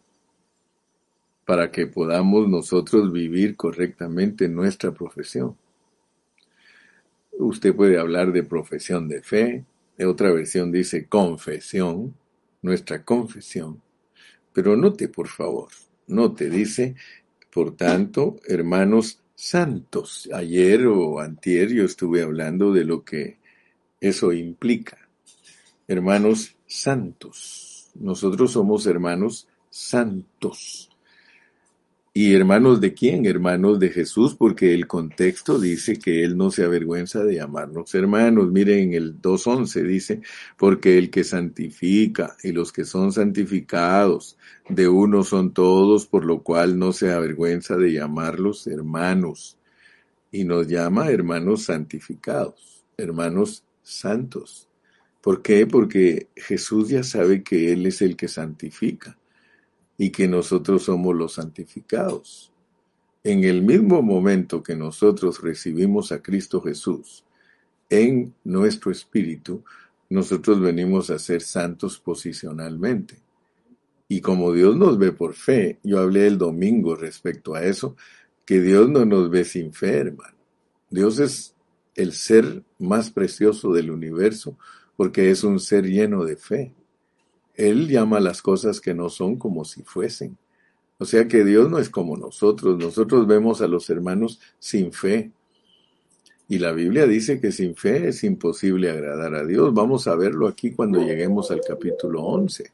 para 1.45 1.71
que 1.71 1.87
podamos 1.87 2.49
nosotros 2.49 3.13
vivir 3.13 3.57
correctamente 3.57 4.49
nuestra 4.49 4.93
profesión. 4.93 5.57
Usted 7.33 7.75
puede 7.75 7.99
hablar 7.99 8.33
de 8.33 8.45
profesión 8.45 9.09
de 9.09 9.23
fe, 9.23 9.65
de 9.99 10.07
otra 10.07 10.33
versión 10.33 10.71
dice 10.71 11.07
confesión, 11.07 12.15
nuestra 12.63 13.05
confesión, 13.05 13.83
pero 14.53 14.77
note 14.77 15.09
por 15.09 15.29
favor, 15.29 15.69
note, 16.07 16.51
dice, 16.51 16.95
por 17.53 17.77
tanto, 17.77 18.37
hermanos 18.47 19.21
santos. 19.35 20.29
Ayer 20.33 20.87
o 20.87 21.19
antier 21.21 21.71
yo 21.71 21.85
estuve 21.85 22.23
hablando 22.23 22.73
de 22.73 22.85
lo 22.85 23.05
que 23.05 23.39
eso 24.01 24.33
implica. 24.33 24.99
Hermanos 25.89 26.55
santos. 26.67 27.91
Nosotros 27.95 28.53
somos 28.53 28.87
hermanos 28.87 29.49
santos. 29.69 30.92
¿Y 32.15 32.35
hermanos 32.35 32.83
de 32.83 32.93
quién? 32.93 33.25
Hermanos 33.25 33.79
de 33.79 33.89
Jesús, 33.89 34.35
porque 34.35 34.75
el 34.75 34.87
contexto 34.87 35.59
dice 35.59 35.99
que 35.99 36.23
Él 36.25 36.37
no 36.37 36.51
se 36.51 36.63
avergüenza 36.63 37.25
de 37.25 37.37
llamarnos 37.37 37.95
hermanos. 37.95 38.53
Miren, 38.53 38.93
el 38.93 39.19
2.11 39.23 39.83
dice, 39.83 40.21
porque 40.59 40.99
el 40.99 41.09
que 41.11 41.25
santifica 41.25 42.37
y 42.43 42.53
los 42.53 42.71
que 42.71 42.85
son 42.85 43.13
santificados 43.13 44.37
de 44.69 44.89
uno 44.89 45.25
son 45.25 45.55
todos, 45.55 46.07
por 46.07 46.27
lo 46.27 46.43
cual 46.43 46.79
no 46.79 46.93
se 46.93 47.11
avergüenza 47.13 47.79
de 47.79 47.93
llamarlos 47.95 48.67
hermanos. 48.67 49.57
Y 50.31 50.45
nos 50.45 50.69
llama 50.69 51.11
hermanos 51.11 51.65
santificados, 51.65 52.85
hermanos 52.99 53.65
santos. 53.83 54.69
¿Por 55.23 55.41
qué? 55.41 55.67
Porque 55.67 56.29
Jesús 56.37 56.91
ya 56.91 57.05
sabe 57.05 57.43
que 57.43 57.73
Él 57.73 57.87
es 57.87 58.03
el 58.03 58.17
que 58.17 58.29
santifica 58.29 59.17
y 59.99 60.11
que 60.11 60.29
nosotros 60.29 60.85
somos 60.85 61.15
los 61.15 61.35
santificados. 61.35 62.53
En 63.25 63.45
el 63.45 63.63
mismo 63.63 64.03
momento 64.03 64.63
que 64.63 64.75
nosotros 64.75 65.41
recibimos 65.43 66.13
a 66.13 66.23
Cristo 66.23 66.61
Jesús 66.61 67.25
en 67.89 68.35
nuestro 68.45 68.91
espíritu, 68.91 69.63
nosotros 70.09 70.61
venimos 70.61 71.11
a 71.11 71.19
ser 71.19 71.43
santos 71.43 71.99
posicionalmente. 71.99 73.19
Y 74.09 74.21
como 74.21 74.53
Dios 74.53 74.77
nos 74.77 74.99
ve 74.99 75.13
por 75.13 75.35
fe, 75.35 75.79
yo 75.83 76.01
hablé 76.01 76.27
el 76.27 76.37
domingo 76.37 76.97
respecto 76.97 77.55
a 77.55 77.65
eso, 77.65 77.97
que 78.45 78.61
Dios 78.61 78.89
no 78.89 79.05
nos 79.05 79.31
ve 79.31 79.45
sin 79.45 79.73
fe, 79.73 79.99
hermano. 79.99 80.37
Dios 80.91 81.19
es 81.19 81.55
el 81.95 82.13
ser 82.13 82.63
más 82.79 83.11
precioso 83.11 83.73
del 83.73 83.91
universo 83.91 84.59
porque 84.97 85.31
es 85.31 85.45
un 85.45 85.59
ser 85.61 85.87
lleno 85.87 86.25
de 86.25 86.37
fe. 86.37 86.75
Él 87.55 87.89
llama 87.89 88.21
las 88.21 88.43
cosas 88.43 88.81
que 88.81 88.95
no 88.95 89.09
son 89.09 89.37
como 89.37 89.65
si 89.65 89.83
fuesen. 89.83 90.39
O 90.99 91.05
sea 91.05 91.27
que 91.27 91.45
Dios 91.45 91.69
no 91.69 91.79
es 91.79 91.91
como 91.91 92.17
nosotros. 92.17 92.79
Nosotros 92.79 93.27
vemos 93.27 93.61
a 93.61 93.67
los 93.67 93.91
hermanos 93.91 94.41
sin 94.59 94.93
fe. 94.93 95.33
Y 96.49 96.59
la 96.59 96.73
Biblia 96.73 97.07
dice 97.07 97.41
que 97.41 97.51
sin 97.51 97.75
fe 97.75 98.09
es 98.09 98.25
imposible 98.25 98.91
agradar 98.91 99.35
a 99.35 99.45
Dios. 99.45 99.73
Vamos 99.75 100.07
a 100.07 100.15
verlo 100.15 100.47
aquí 100.47 100.73
cuando 100.73 101.01
lleguemos 101.01 101.51
al 101.51 101.61
capítulo 101.67 102.23
11. 102.23 102.71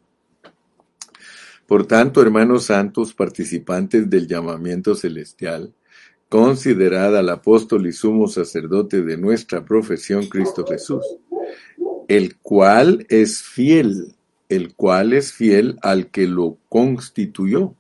Por 1.67 1.87
tanto, 1.87 2.23
hermanos 2.23 2.65
santos, 2.65 3.13
participantes 3.13 4.09
del 4.09 4.27
llamamiento 4.27 4.95
celestial, 4.95 5.75
considerad 6.29 7.17
al 7.17 7.29
apóstol 7.29 7.87
y 7.87 7.93
sumo 7.93 8.27
sacerdote 8.27 9.03
de 9.03 9.17
nuestra 9.17 9.65
profesión, 9.65 10.27
Cristo 10.29 10.67
Jesús, 10.67 11.05
el 12.09 12.37
cual 12.39 13.07
es 13.11 13.43
fiel, 13.43 14.15
el 14.49 14.75
cual 14.75 15.13
es 15.13 15.33
fiel 15.33 15.79
al 15.83 16.11
que 16.11 16.27
lo 16.27 16.57
constituyó 16.69 17.75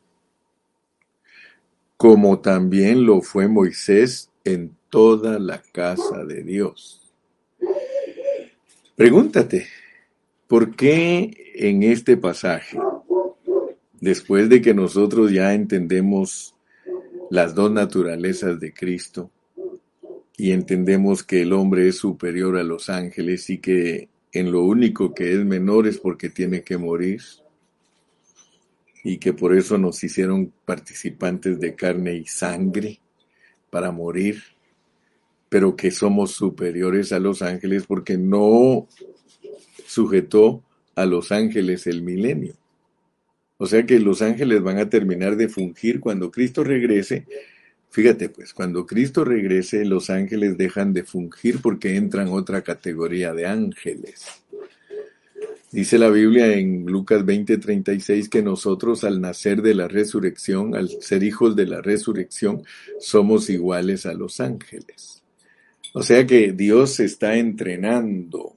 como 1.98 2.38
también 2.38 3.04
lo 3.04 3.20
fue 3.22 3.48
Moisés 3.48 4.30
en 4.44 4.70
toda 4.88 5.40
la 5.40 5.60
casa 5.72 6.25
de 6.25 6.44
Dios. 6.44 7.02
Pregúntate, 8.94 9.66
¿por 10.46 10.76
qué 10.76 11.52
en 11.56 11.82
este 11.82 12.16
pasaje, 12.16 12.78
después 14.00 14.48
de 14.48 14.62
que 14.62 14.75
nosotros 14.75 15.32
ya 15.32 15.54
entendemos 15.54 16.54
las 17.30 17.56
dos 17.56 17.72
naturalezas 17.72 18.60
de 18.60 18.72
Cristo 18.72 19.32
y 20.37 20.52
entendemos 20.52 21.25
que 21.25 21.42
el 21.42 21.52
hombre 21.52 21.88
es 21.88 21.96
superior 21.96 22.56
a 22.56 22.62
los 22.62 22.88
ángeles 22.88 23.50
y 23.50 23.58
que 23.58 24.08
en 24.32 24.52
lo 24.52 24.62
único 24.62 25.14
que 25.14 25.32
es 25.32 25.44
menor 25.44 25.87
es 25.87 25.99
porque 25.99 26.28
tiene 26.28 26.62
que 26.62 26.78
morir, 26.78 27.23
y 29.04 29.18
que 29.18 29.32
por 29.32 29.54
eso 29.56 29.78
nos 29.78 30.02
hicieron 30.02 30.52
participantes 30.64 31.58
de 31.61 31.75
carne 31.75 32.16
y 32.16 32.26
sangre 32.26 33.00
para 33.70 33.90
morir, 33.90 34.42
pero 35.49 35.76
que 35.76 35.90
somos 35.90 36.32
superiores 36.32 37.12
a 37.12 37.18
los 37.18 37.42
ángeles 37.42 37.87
porque 37.87 38.18
no 38.18 38.87
sujetó 39.87 40.62
a 40.94 41.06
los 41.06 41.32
ángeles 41.32 41.87
el 41.87 42.02
milenio. 42.02 42.54
O 43.56 43.66
sea 43.66 43.87
que 43.87 43.99
los 43.99 44.20
ángeles 44.20 44.62
van 44.62 44.78
a 44.78 44.90
terminar 44.90 45.37
de 45.37 45.49
fungir 45.49 46.00
cuando 46.00 46.30
Cristo 46.30 46.62
regrese. 46.62 47.26
Fíjate 47.90 48.28
pues, 48.28 48.52
cuando 48.52 48.87
Cristo 48.87 49.25
regrese, 49.25 49.85
los 49.85 50.11
ángeles 50.11 50.59
dejan 50.59 50.92
de 50.92 51.04
fungir 51.04 51.61
porque 51.62 51.97
entran 51.97 52.28
otra 52.28 52.62
categoría 52.62 53.33
de 53.33 53.47
ángeles. 53.47 54.25
Dice 55.71 55.99
la 55.99 56.09
Biblia 56.09 56.54
en 56.54 56.87
Lucas 56.87 57.25
20:36 57.25 58.30
que 58.30 58.42
nosotros 58.42 59.04
al 59.04 59.21
nacer 59.21 59.61
de 59.61 59.75
la 59.75 59.87
resurrección, 59.87 60.75
al 60.75 60.88
ser 60.88 61.23
hijos 61.23 61.57
de 61.57 61.66
la 61.66 61.83
resurrección, 61.83 62.62
somos 63.00 63.50
iguales 63.50 64.07
a 64.07 64.14
los 64.14 64.40
ángeles. 64.40 65.23
O 65.92 66.02
sea 66.02 66.26
que 66.26 66.52
Dios 66.52 67.00
está 67.00 67.37
entrenando 67.37 68.57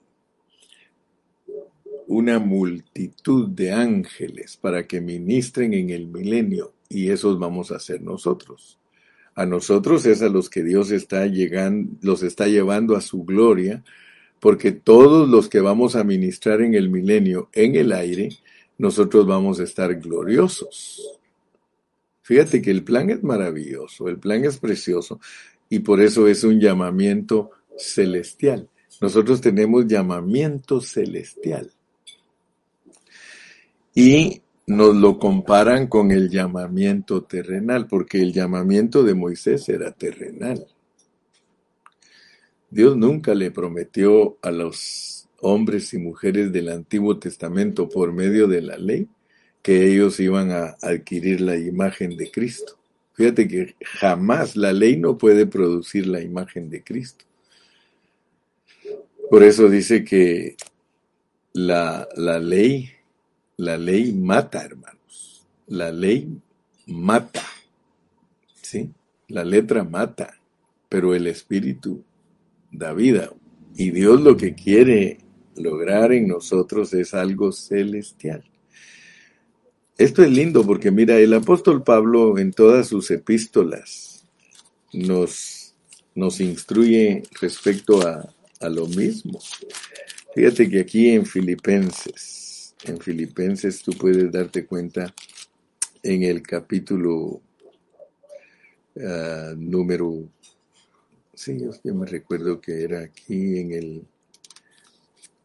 una 2.08 2.40
multitud 2.40 3.50
de 3.50 3.72
ángeles 3.72 4.58
para 4.58 4.86
que 4.86 5.02
ministren 5.02 5.74
en 5.74 5.90
el 5.90 6.08
milenio 6.08 6.74
y 6.90 7.10
esos 7.10 7.40
vamos 7.40 7.72
a 7.72 7.80
ser 7.80 8.02
nosotros. 8.02 8.81
A 9.36 9.46
nosotros 9.46 10.06
es 10.06 10.22
a 10.22 10.30
los 10.30 10.50
que 10.50 10.64
Dios 10.64 10.92
está 10.92 11.26
llegando, 11.26 11.96
los 12.02 12.24
está 12.24 12.48
llevando 12.48 12.96
a 12.96 13.02
su 13.02 13.24
gloria 13.24 13.84
porque 14.42 14.72
todos 14.72 15.30
los 15.30 15.48
que 15.48 15.62
vamos 15.62 15.96
a 15.96 16.04
ministrar 16.04 16.62
en 16.62 16.74
el 16.74 16.90
milenio 16.90 17.50
en 17.54 17.76
el 17.76 17.94
aire, 17.94 18.30
nosotros 18.80 19.28
vamos 19.28 19.60
a 19.60 19.64
estar 19.64 19.94
gloriosos. 20.00 21.20
Fíjate 22.24 22.60
que 22.60 22.72
el 22.72 22.84
plan 22.84 23.12
es 23.12 23.24
maravilloso, 23.24 24.08
el 24.08 24.18
plan 24.18 24.44
es 24.44 24.58
precioso 24.58 25.20
y 25.70 25.80
por 25.80 26.02
eso 26.02 26.28
es 26.28 26.44
un 26.44 26.60
llamamiento 26.60 27.52
celestial. 27.78 28.68
Nosotros 29.00 29.42
tenemos 29.42 29.86
llamamiento 29.86 30.82
celestial. 30.82 31.72
Y 33.94 34.42
nos 34.72 34.96
lo 34.96 35.20
comparan 35.20 35.88
con 35.88 36.12
el 36.12 36.30
llamamiento 36.30 37.24
terrenal, 37.24 37.88
porque 37.88 38.22
el 38.22 38.34
llamamiento 38.34 39.04
de 39.04 39.14
Moisés 39.14 39.68
era 39.70 39.92
terrenal. 39.92 40.66
Dios 42.70 42.96
nunca 42.96 43.36
le 43.36 43.52
prometió 43.52 44.38
a 44.42 44.52
los 44.52 45.28
hombres 45.42 45.94
y 45.94 45.98
mujeres 45.98 46.52
del 46.54 46.70
Antiguo 46.70 47.20
Testamento 47.20 47.90
por 47.90 48.14
medio 48.14 48.48
de 48.48 48.62
la 48.62 48.78
ley 48.78 49.08
que 49.62 49.86
ellos 49.88 50.20
iban 50.20 50.52
a 50.52 50.78
adquirir 50.82 51.42
la 51.42 51.58
imagen 51.58 52.18
de 52.18 52.32
Cristo. 52.32 52.78
Fíjate 53.14 53.48
que 53.48 53.76
jamás 53.82 54.56
la 54.56 54.74
ley 54.74 54.98
no 54.98 55.18
puede 55.18 55.46
producir 55.46 56.08
la 56.08 56.22
imagen 56.22 56.70
de 56.70 56.84
Cristo. 56.84 57.26
Por 59.30 59.44
eso 59.44 59.70
dice 59.70 60.04
que 60.04 60.56
la, 61.54 62.08
la 62.16 62.40
ley, 62.40 62.90
la 63.62 63.78
ley 63.78 64.12
mata, 64.12 64.64
hermanos. 64.64 65.46
La 65.68 65.92
ley 65.92 66.28
mata. 66.88 67.44
¿Sí? 68.60 68.90
La 69.28 69.46
letra 69.46 69.84
mata, 69.84 70.34
pero 70.90 71.14
el 71.14 71.28
espíritu 71.28 72.04
da 72.72 72.92
vida. 72.94 73.32
Y 73.76 73.92
Dios 73.92 74.20
lo 74.20 74.36
que 74.36 74.56
quiere 74.56 75.20
lograr 75.56 76.12
en 76.12 76.28
nosotros 76.28 76.92
es 76.96 77.14
algo 77.14 77.52
celestial. 77.52 78.44
Esto 79.96 80.24
es 80.24 80.32
lindo 80.32 80.66
porque 80.66 80.90
mira, 80.90 81.20
el 81.20 81.34
apóstol 81.36 81.84
Pablo 81.84 82.40
en 82.40 82.54
todas 82.54 82.88
sus 82.88 83.12
epístolas 83.12 84.26
nos, 84.92 85.76
nos 86.16 86.42
instruye 86.42 87.22
respecto 87.40 88.02
a, 88.02 88.28
a 88.60 88.70
lo 88.70 88.88
mismo. 88.88 89.40
Fíjate 90.34 90.68
que 90.68 90.80
aquí 90.80 91.10
en 91.10 91.28
Filipenses, 91.28 92.41
en 92.86 93.00
Filipenses 93.00 93.82
tú 93.82 93.92
puedes 93.94 94.32
darte 94.32 94.66
cuenta 94.66 95.14
en 96.04 96.24
el 96.24 96.42
capítulo 96.42 97.42
uh, 98.96 99.56
número 99.56 100.30
Sí, 101.44 101.58
yo, 101.60 101.96
me 101.96 102.06
recuerdo 102.06 102.62
que 102.62 102.84
era 102.84 103.00
aquí 103.00 103.58
en 103.58 103.72
el 103.72 104.04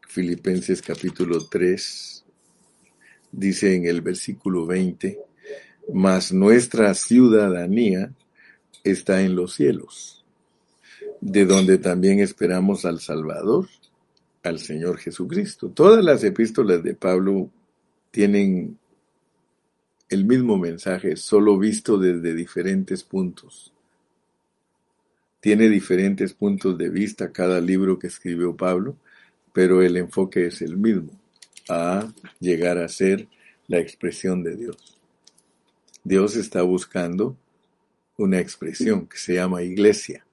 Filipenses 0.07 0.79
capítulo 0.83 1.47
3, 1.47 2.23
dice 3.31 3.73
en 3.73 3.85
el 3.87 4.01
versículo 4.01 4.67
20, 4.67 5.19
mas 5.93 6.31
nuestra 6.31 6.93
ciudadanía 6.93 8.13
está 8.83 9.23
en 9.23 9.35
los 9.35 9.55
cielos, 9.55 10.23
de 11.19 11.45
donde 11.45 11.79
también 11.79 12.19
esperamos 12.19 12.85
al 12.85 12.99
Salvador, 12.99 13.67
al 14.43 14.59
Señor 14.59 14.97
Jesucristo. 14.97 15.69
Todas 15.69 16.03
las 16.03 16.23
epístolas 16.23 16.83
de 16.83 16.93
Pablo 16.93 17.49
tienen 18.11 18.77
el 20.09 20.25
mismo 20.25 20.57
mensaje, 20.57 21.15
solo 21.15 21.57
visto 21.57 21.97
desde 21.97 22.33
diferentes 22.33 23.03
puntos. 23.03 23.73
Tiene 25.39 25.69
diferentes 25.69 26.33
puntos 26.33 26.77
de 26.77 26.89
vista 26.89 27.31
cada 27.31 27.59
libro 27.61 27.99
que 27.99 28.07
escribió 28.07 28.55
Pablo, 28.55 28.95
pero 29.53 29.81
el 29.81 29.97
enfoque 29.97 30.47
es 30.47 30.61
el 30.61 30.77
mismo, 30.77 31.11
a 31.69 32.11
llegar 32.39 32.77
a 32.77 32.87
ser 32.87 33.27
la 33.67 33.79
expresión 33.79 34.43
de 34.43 34.55
Dios. 34.55 34.97
Dios 36.03 36.35
está 36.35 36.61
buscando 36.61 37.35
una 38.17 38.39
expresión 38.39 39.07
que 39.07 39.17
se 39.17 39.35
llama 39.35 39.61
iglesia. 39.61 40.26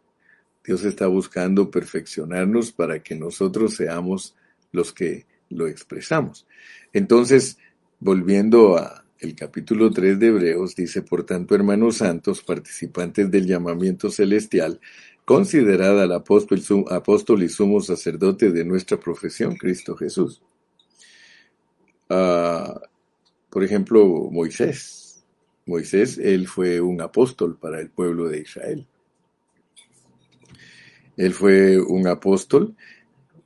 Dios 0.64 0.84
está 0.84 1.06
buscando 1.06 1.70
perfeccionarnos 1.70 2.72
para 2.72 3.02
que 3.02 3.14
nosotros 3.14 3.74
seamos 3.74 4.34
los 4.72 4.92
que 4.92 5.26
lo 5.50 5.66
expresamos. 5.66 6.46
Entonces, 6.92 7.58
volviendo 8.00 8.76
a 8.76 9.04
el 9.24 9.34
capítulo 9.34 9.90
3 9.90 10.18
de 10.18 10.26
Hebreos 10.26 10.74
dice, 10.74 11.02
por 11.02 11.24
tanto, 11.24 11.54
hermanos 11.54 11.96
santos, 11.96 12.42
participantes 12.42 13.30
del 13.30 13.46
llamamiento 13.46 14.10
celestial, 14.10 14.80
considerad 15.24 16.02
al 16.02 16.12
apóstol, 16.12 16.60
apóstol 16.90 17.42
y 17.42 17.48
sumo 17.48 17.80
sacerdote 17.80 18.50
de 18.50 18.64
nuestra 18.64 18.98
profesión, 18.98 19.56
Cristo 19.56 19.96
Jesús. 19.96 20.42
Ah, 22.10 22.80
por 23.48 23.64
ejemplo, 23.64 24.04
Moisés. 24.30 25.24
Moisés, 25.66 26.18
él 26.18 26.46
fue 26.46 26.80
un 26.80 27.00
apóstol 27.00 27.56
para 27.58 27.80
el 27.80 27.88
pueblo 27.88 28.28
de 28.28 28.40
Israel. 28.40 28.86
Él 31.16 31.32
fue 31.32 31.80
un 31.80 32.06
apóstol 32.06 32.74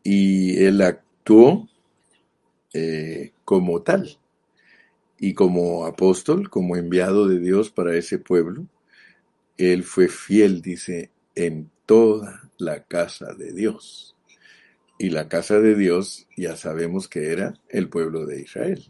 y 0.02 0.62
él 0.62 0.80
actuó 0.82 1.68
eh, 2.72 3.32
como 3.44 3.82
tal 3.82 4.18
y 5.18 5.34
como 5.34 5.84
apóstol, 5.86 6.48
como 6.48 6.76
enviado 6.76 7.26
de 7.26 7.40
Dios 7.40 7.70
para 7.70 7.96
ese 7.96 8.18
pueblo, 8.18 8.66
él 9.56 9.82
fue 9.82 10.08
fiel, 10.08 10.62
dice, 10.62 11.10
en 11.34 11.70
toda 11.86 12.50
la 12.58 12.84
casa 12.84 13.34
de 13.34 13.52
Dios. 13.52 14.14
Y 14.98 15.10
la 15.10 15.28
casa 15.28 15.60
de 15.60 15.74
Dios 15.74 16.26
ya 16.36 16.56
sabemos 16.56 17.08
que 17.08 17.32
era 17.32 17.54
el 17.68 17.88
pueblo 17.88 18.26
de 18.26 18.40
Israel. 18.42 18.84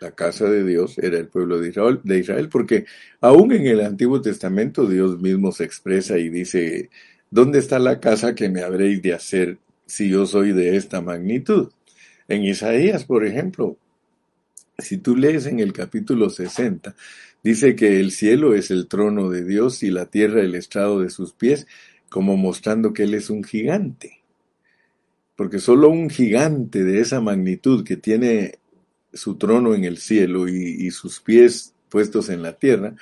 La 0.00 0.12
casa 0.12 0.46
de 0.46 0.64
Dios 0.64 0.98
era 0.98 1.18
el 1.18 1.28
pueblo 1.28 1.60
de 1.60 1.68
Israel, 1.68 2.00
de 2.02 2.18
Israel, 2.18 2.48
porque 2.48 2.86
aún 3.20 3.52
en 3.52 3.66
el 3.66 3.80
Antiguo 3.82 4.20
Testamento 4.20 4.86
Dios 4.86 5.20
mismo 5.20 5.52
se 5.52 5.64
expresa 5.64 6.18
y 6.18 6.28
dice, 6.28 6.90
¿dónde 7.32 7.58
está 7.58 7.80
la 7.80 7.98
casa 7.98 8.34
que 8.36 8.50
me 8.50 8.62
habréis 8.62 9.02
de 9.02 9.14
hacer 9.14 9.58
si 9.86 10.10
yo 10.10 10.26
soy 10.26 10.52
de 10.52 10.76
esta 10.76 11.00
magnitud? 11.00 11.72
En 12.28 12.44
Isaías, 12.44 13.04
por 13.04 13.24
ejemplo, 13.24 13.78
si 14.78 14.98
tú 14.98 15.16
lees 15.16 15.46
en 15.46 15.58
el 15.58 15.72
capítulo 15.72 16.28
60, 16.28 16.94
dice 17.42 17.74
que 17.74 18.00
el 18.00 18.12
cielo 18.12 18.54
es 18.54 18.70
el 18.70 18.86
trono 18.86 19.30
de 19.30 19.44
Dios 19.44 19.82
y 19.82 19.90
la 19.90 20.06
tierra 20.06 20.42
el 20.42 20.54
estrado 20.54 21.00
de 21.00 21.08
sus 21.08 21.32
pies, 21.32 21.66
como 22.10 22.36
mostrando 22.36 22.92
que 22.92 23.04
Él 23.04 23.14
es 23.14 23.30
un 23.30 23.42
gigante. 23.42 24.22
Porque 25.34 25.58
solo 25.58 25.88
un 25.88 26.10
gigante 26.10 26.84
de 26.84 27.00
esa 27.00 27.22
magnitud 27.22 27.82
que 27.82 27.96
tiene 27.96 28.58
su 29.14 29.36
trono 29.36 29.74
en 29.74 29.84
el 29.84 29.96
cielo 29.96 30.48
y, 30.48 30.90
sus 30.90 31.20
pies 31.20 31.74
puestos 31.88 32.28
en 32.28 32.42
la 32.42 32.52
tierra, 32.52 32.94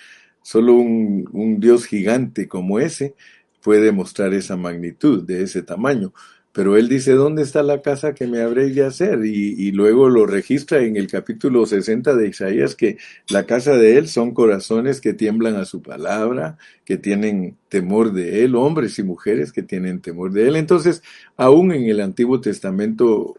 solo 0.42 0.74
un, 0.74 1.28
un 1.32 1.58
Dios 1.58 1.84
gigante 1.86 2.46
como 2.46 2.78
ese 2.78 3.14
puede 3.62 3.92
mostrar 3.92 4.34
esa 4.34 4.56
magnitud 4.56 5.22
de 5.24 5.42
ese 5.42 5.62
tamaño. 5.62 6.12
Pero 6.52 6.76
él 6.76 6.88
dice, 6.88 7.12
¿dónde 7.12 7.42
está 7.42 7.62
la 7.62 7.80
casa 7.80 8.12
que 8.12 8.26
me 8.26 8.42
habréis 8.42 8.74
de 8.74 8.84
hacer? 8.84 9.24
Y, 9.24 9.70
luego 9.70 10.08
lo 10.08 10.26
registra 10.26 10.82
en 10.82 10.96
el 10.96 11.06
capítulo 11.06 11.64
60 11.64 12.16
de 12.16 12.28
Isaías 12.28 12.74
que 12.74 12.98
la 13.28 13.46
casa 13.46 13.76
de 13.76 13.96
él 13.98 14.08
son 14.08 14.34
corazones 14.34 15.00
que 15.00 15.12
tiemblan 15.12 15.54
a 15.54 15.64
su 15.64 15.80
palabra, 15.80 16.58
que 16.84 16.96
tienen 16.98 17.56
temor 17.68 18.12
de 18.12 18.44
él, 18.44 18.56
hombres 18.56 18.98
y 18.98 19.04
mujeres 19.04 19.52
que 19.52 19.62
tienen 19.62 20.00
temor 20.00 20.32
de 20.32 20.48
él. 20.48 20.56
Entonces, 20.56 21.02
aún 21.36 21.70
en 21.70 21.84
el 21.84 22.00
Antiguo 22.00 22.40
Testamento, 22.40 23.36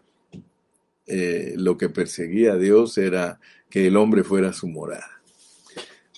eh, 1.06 1.54
lo 1.58 1.76
que 1.76 1.90
perseguía 1.90 2.54
a 2.54 2.58
Dios 2.58 2.96
era 2.96 3.40
que 3.68 3.88
el 3.88 3.96
hombre 3.98 4.24
fuera 4.24 4.54
su 4.54 4.68
morada 4.68 5.11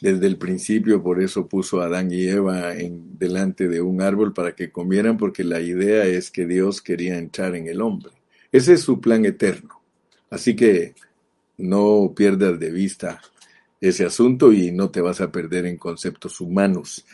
desde 0.05 0.27
el 0.27 0.37
principio, 0.37 1.03
por 1.03 1.23
eso 1.23 1.49
puso 1.49 1.81
a 1.81 1.87
Adán 1.87 2.13
y 2.13 2.27
Eva 2.27 2.77
en, 2.77 3.19
delante 3.19 3.69
de 3.69 3.81
un 3.81 4.03
árbol 4.03 4.35
para 4.35 4.55
que 4.55 4.71
comieran, 4.71 5.17
porque 5.17 5.45
la 5.45 5.63
idea 5.63 6.05
es 6.05 6.31
que 6.31 6.45
Dios 6.45 6.83
quería 6.83 7.17
entrar 7.17 7.57
en 7.57 7.69
el 7.69 7.81
hombre. 7.81 8.13
Ese 8.53 8.75
es 8.75 8.83
su 8.83 9.01
plan 9.01 9.25
eterno. 9.25 9.81
Así 10.29 10.55
que 10.55 10.95
no 11.57 12.13
pierdas 12.15 12.61
de 12.61 12.71
vista 12.71 13.23
ese 13.81 14.05
asunto 14.05 14.53
y 14.53 14.73
no 14.73 14.91
te 14.91 15.01
vas 15.01 15.23
a 15.23 15.33
perder 15.33 15.65
en 15.65 15.79
conceptos 15.79 16.39
humanos. 16.39 17.07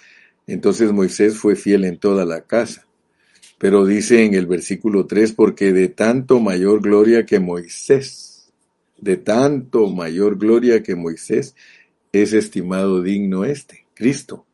Entonces 0.48 0.90
Moisés 0.90 1.36
fue 1.36 1.54
fiel 1.54 1.84
en 1.84 1.96
toda 1.96 2.24
la 2.24 2.40
casa. 2.40 2.88
Pero 3.56 3.86
dice 3.86 4.24
en 4.24 4.34
el 4.34 4.46
versículo 4.46 5.06
3, 5.06 5.30
porque 5.34 5.72
de 5.72 5.90
tanto 5.90 6.40
mayor 6.40 6.80
gloria 6.80 7.24
que 7.24 7.38
Moisés, 7.38 8.50
de 8.98 9.16
tanto 9.16 9.86
mayor 9.86 10.38
gloria 10.38 10.82
que 10.82 10.96
Moisés, 10.96 11.54
es 12.12 12.32
estimado 12.32 13.02
digno 13.02 13.44
este, 13.44 13.86
Cristo, 13.94 14.46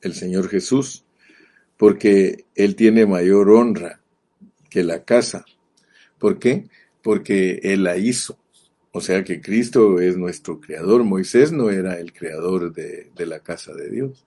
el 0.00 0.14
Señor 0.14 0.48
Jesús, 0.48 1.04
porque 1.76 2.46
Él 2.54 2.76
tiene 2.76 3.06
mayor 3.06 3.50
honra 3.50 4.00
que 4.70 4.82
la 4.82 5.04
casa. 5.04 5.44
¿Por 6.18 6.38
qué? 6.38 6.68
Porque 7.02 7.60
Él 7.62 7.84
la 7.84 7.96
hizo. 7.96 8.38
O 8.92 9.00
sea 9.00 9.24
que 9.24 9.40
Cristo 9.40 10.00
es 10.00 10.16
nuestro 10.16 10.60
creador. 10.60 11.02
Moisés 11.02 11.52
no 11.52 11.70
era 11.70 11.98
el 11.98 12.12
creador 12.12 12.72
de, 12.72 13.10
la 13.26 13.40
casa 13.40 13.74
de 13.74 13.90
Dios. 13.90 14.24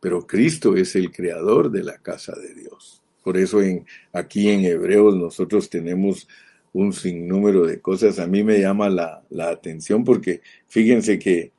Pero 0.00 0.26
Cristo 0.26 0.76
es 0.76 0.96
el 0.96 1.12
creador 1.12 1.70
de 1.70 1.84
la 1.84 1.98
casa 1.98 2.34
de 2.36 2.54
Dios. 2.54 3.02
Por 3.22 3.36
eso 3.36 3.62
en, 3.62 3.86
aquí 4.12 4.48
en 4.48 4.64
Hebreos 4.64 5.16
nosotros 5.16 5.70
tenemos 5.70 6.28
un 6.72 6.92
sinnúmero 6.92 7.64
de 7.64 7.80
cosas. 7.80 8.18
A 8.18 8.26
mí 8.26 8.42
me 8.42 8.58
llama 8.58 8.90
la, 8.90 9.22
la 9.30 9.50
atención 9.50 10.02
porque 10.02 10.40
fíjense 10.66 11.20
que 11.20 11.52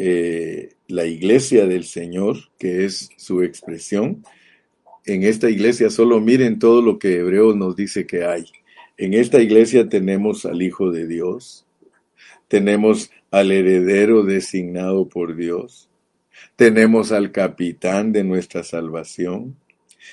eh, 0.00 0.74
la 0.86 1.06
iglesia 1.06 1.66
del 1.66 1.82
Señor, 1.82 2.36
que 2.56 2.84
es 2.84 3.10
su 3.16 3.42
expresión. 3.42 4.22
En 5.04 5.24
esta 5.24 5.50
iglesia 5.50 5.90
solo 5.90 6.20
miren 6.20 6.60
todo 6.60 6.82
lo 6.82 7.00
que 7.00 7.16
Hebreos 7.16 7.56
nos 7.56 7.74
dice 7.74 8.06
que 8.06 8.24
hay. 8.24 8.44
En 8.96 9.12
esta 9.12 9.42
iglesia 9.42 9.88
tenemos 9.88 10.46
al 10.46 10.62
Hijo 10.62 10.92
de 10.92 11.08
Dios, 11.08 11.66
tenemos 12.46 13.10
al 13.32 13.50
heredero 13.50 14.22
designado 14.22 15.08
por 15.08 15.34
Dios, 15.34 15.90
tenemos 16.54 17.10
al 17.10 17.32
capitán 17.32 18.12
de 18.12 18.22
nuestra 18.22 18.62
salvación. 18.62 19.56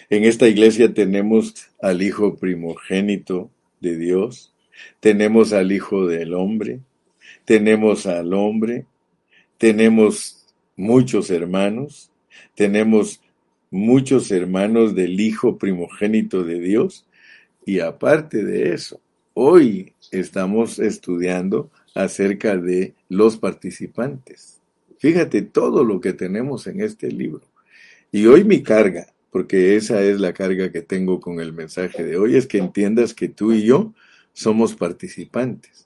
En 0.10 0.24
esta 0.24 0.48
iglesia 0.48 0.96
tenemos 0.96 1.70
al 1.80 2.02
Hijo 2.02 2.38
primogénito 2.38 3.52
de 3.82 3.98
Dios, 3.98 4.52
tenemos 5.00 5.54
al 5.54 5.72
Hijo 5.72 6.08
del 6.08 6.34
hombre, 6.34 6.80
tenemos 7.46 8.08
al 8.08 8.34
hombre, 8.34 8.88
tenemos 9.58 10.46
muchos 10.76 11.30
hermanos, 11.30 12.12
tenemos 12.56 13.22
muchos 13.72 14.32
hermanos 14.32 14.96
del 14.96 15.20
Hijo 15.20 15.58
primogénito 15.58 16.44
de 16.44 16.60
Dios 16.60 17.06
y 17.66 17.80
aparte 17.80 18.44
de 18.44 18.74
eso, 18.74 19.00
hoy 19.34 19.94
estamos 20.12 20.80
estudiando 20.80 21.70
acerca 21.94 22.58
de 22.58 22.94
los 23.10 23.38
participantes. 23.38 24.60
Fíjate 25.00 25.42
todo 25.42 25.84
lo 25.84 26.00
que 26.00 26.14
tenemos 26.14 26.68
en 26.68 26.82
este 26.82 27.12
libro. 27.12 27.44
Y 28.12 28.26
hoy 28.28 28.44
mi 28.44 28.64
carga, 28.64 29.08
porque 29.32 29.76
esa 29.76 30.02
es 30.02 30.20
la 30.20 30.34
carga 30.34 30.72
que 30.72 30.82
tengo 30.82 31.20
con 31.20 31.40
el 31.40 31.54
mensaje 31.54 32.04
de 32.04 32.18
hoy, 32.18 32.36
es 32.36 32.48
que 32.48 32.58
entiendas 32.58 33.14
que 33.14 33.28
tú 33.28 33.52
y 33.52 33.64
yo 33.64 33.94
somos 34.34 34.76
participantes 34.76 35.85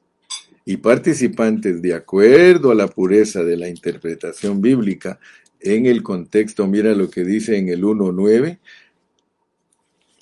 y 0.70 0.78
participantes 0.78 1.82
de 1.82 1.96
acuerdo 1.96 2.70
a 2.70 2.76
la 2.76 2.88
pureza 2.88 3.42
de 3.42 3.58
la 3.58 3.68
interpretación 3.68 4.62
bíblica 4.62 5.20
en 5.60 5.88
el 5.88 6.04
contexto, 6.04 6.68
mira 6.68 6.94
lo 6.94 7.10
que 7.10 7.24
dice 7.24 7.58
en 7.58 7.70
el 7.70 7.84
1.9, 7.84 8.60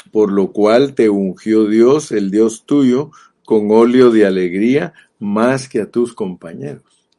por 0.09 0.31
lo 0.31 0.53
cual 0.53 0.95
te 0.95 1.09
ungió 1.09 1.65
Dios, 1.65 2.13
el 2.13 2.31
Dios 2.31 2.63
tuyo, 2.65 3.11
con 3.43 3.69
óleo 3.71 4.09
de 4.09 4.25
alegría 4.25 4.93
más 5.19 5.67
que 5.67 5.81
a 5.81 5.91
tus 5.91 6.13
compañeros. 6.13 7.09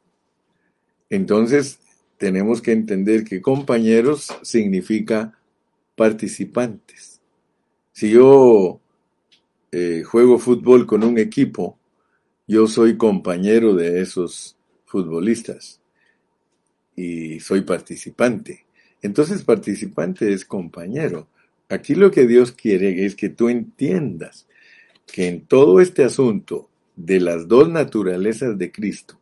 Entonces, 1.10 1.80
tenemos 2.16 2.62
que 2.62 2.72
entender 2.72 3.24
que 3.24 3.42
compañeros 3.42 4.28
significa 4.40 5.38
participantes. 5.96 7.20
Si 7.92 8.08
yo 8.08 8.80
eh, 9.70 10.02
juego 10.02 10.38
fútbol 10.38 10.86
con 10.86 11.04
un 11.04 11.18
equipo, 11.18 11.77
yo 12.48 12.66
soy 12.66 12.96
compañero 12.96 13.74
de 13.74 14.00
esos 14.00 14.56
futbolistas 14.86 15.80
y 16.96 17.40
soy 17.40 17.60
participante. 17.60 18.64
Entonces 19.02 19.44
participante 19.44 20.32
es 20.32 20.46
compañero. 20.46 21.28
Aquí 21.68 21.94
lo 21.94 22.10
que 22.10 22.26
Dios 22.26 22.52
quiere 22.52 23.04
es 23.04 23.14
que 23.14 23.28
tú 23.28 23.50
entiendas 23.50 24.48
que 25.06 25.28
en 25.28 25.42
todo 25.42 25.80
este 25.80 26.04
asunto 26.04 26.70
de 26.96 27.20
las 27.20 27.46
dos 27.48 27.68
naturalezas 27.68 28.56
de 28.56 28.72
Cristo, 28.72 29.20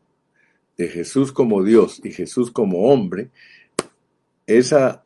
de 0.78 0.88
Jesús 0.88 1.32
como 1.32 1.64
Dios 1.64 2.00
y 2.04 2.12
Jesús 2.12 2.52
como 2.52 2.92
hombre, 2.92 3.30
esa, 4.46 5.04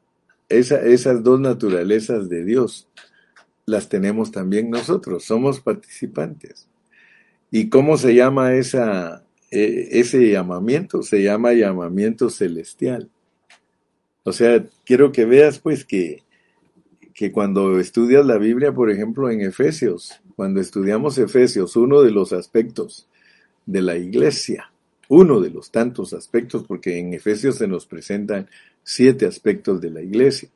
esa, 0.50 0.82
esas 0.82 1.22
dos 1.22 1.40
naturalezas 1.40 2.28
de 2.28 2.44
Dios 2.44 2.86
las 3.64 3.88
tenemos 3.88 4.30
también 4.30 4.68
nosotros, 4.68 5.24
somos 5.24 5.60
participantes. 5.60 6.69
¿Y 7.50 7.68
cómo 7.68 7.96
se 7.96 8.14
llama 8.14 8.54
e, 8.54 8.60
ese 9.50 10.30
llamamiento? 10.30 11.02
Se 11.02 11.22
llama 11.22 11.52
llamamiento 11.52 12.30
celestial. 12.30 13.10
O 14.22 14.32
sea, 14.32 14.64
quiero 14.84 15.10
que 15.12 15.24
veas 15.24 15.58
pues 15.58 15.84
que, 15.84 16.22
que 17.14 17.32
cuando 17.32 17.80
estudias 17.80 18.24
la 18.24 18.38
Biblia, 18.38 18.72
por 18.72 18.90
ejemplo, 18.90 19.30
en 19.30 19.40
Efesios, 19.40 20.20
cuando 20.36 20.60
estudiamos 20.60 21.18
Efesios, 21.18 21.76
uno 21.76 22.02
de 22.02 22.12
los 22.12 22.32
aspectos 22.32 23.08
de 23.66 23.82
la 23.82 23.96
iglesia, 23.96 24.72
uno 25.08 25.40
de 25.40 25.50
los 25.50 25.70
tantos 25.70 26.12
aspectos, 26.12 26.64
porque 26.66 26.98
en 26.98 27.12
Efesios 27.14 27.56
se 27.56 27.66
nos 27.66 27.86
presentan 27.86 28.48
siete 28.82 29.26
aspectos 29.26 29.80
de 29.80 29.90
la 29.90 30.02
iglesia, 30.02 30.48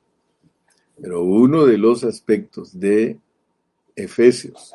pero 1.01 1.23
uno 1.23 1.67
de 1.67 1.77
los 1.77 2.05
aspectos 2.05 2.79
de 2.79 3.19
Efesios, 3.97 4.75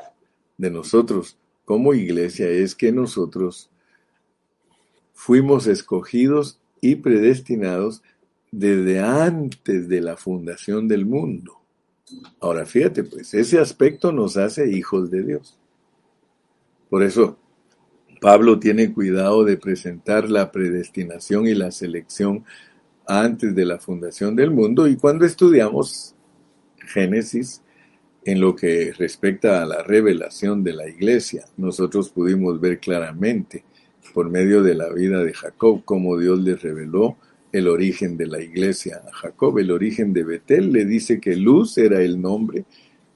de 0.57 0.69
nosotros, 0.69 1.37
como 1.69 1.93
iglesia 1.93 2.49
es 2.49 2.73
que 2.73 2.91
nosotros 2.91 3.69
fuimos 5.13 5.67
escogidos 5.67 6.59
y 6.81 6.95
predestinados 6.95 8.01
desde 8.51 9.01
antes 9.01 9.87
de 9.87 10.01
la 10.01 10.17
fundación 10.17 10.87
del 10.87 11.05
mundo. 11.05 11.59
Ahora 12.39 12.65
fíjate, 12.65 13.03
pues 13.03 13.35
ese 13.35 13.59
aspecto 13.59 14.11
nos 14.11 14.35
hace 14.35 14.67
hijos 14.71 15.11
de 15.11 15.21
Dios. 15.21 15.59
Por 16.89 17.03
eso 17.03 17.37
Pablo 18.19 18.57
tiene 18.57 18.91
cuidado 18.91 19.43
de 19.43 19.55
presentar 19.55 20.27
la 20.27 20.51
predestinación 20.51 21.45
y 21.45 21.53
la 21.53 21.71
selección 21.71 22.45
antes 23.05 23.53
de 23.53 23.65
la 23.65 23.77
fundación 23.77 24.35
del 24.35 24.49
mundo 24.49 24.87
y 24.87 24.95
cuando 24.95 25.23
estudiamos 25.23 26.15
Génesis, 26.79 27.61
en 28.29 28.39
lo 28.39 28.55
que 28.55 28.93
respecta 28.95 29.63
a 29.63 29.65
la 29.65 29.81
revelación 29.81 30.63
de 30.63 30.73
la 30.73 30.87
iglesia, 30.87 31.45
nosotros 31.57 32.09
pudimos 32.09 32.61
ver 32.61 32.79
claramente 32.79 33.63
por 34.13 34.29
medio 34.29 34.61
de 34.61 34.75
la 34.75 34.93
vida 34.93 35.23
de 35.23 35.33
Jacob, 35.33 35.83
como 35.83 36.15
Dios 36.15 36.39
le 36.39 36.55
reveló 36.55 37.17
el 37.51 37.67
origen 37.67 38.17
de 38.17 38.27
la 38.27 38.39
iglesia 38.39 39.01
a 39.07 39.11
Jacob, 39.11 39.57
el 39.57 39.71
origen 39.71 40.13
de 40.13 40.23
Betel. 40.23 40.71
Le 40.71 40.85
dice 40.85 41.19
que 41.19 41.35
Luz 41.35 41.79
era 41.79 42.03
el 42.03 42.21
nombre 42.21 42.65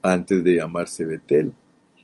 antes 0.02 0.42
de 0.42 0.56
llamarse 0.56 1.04
Betel. 1.04 1.52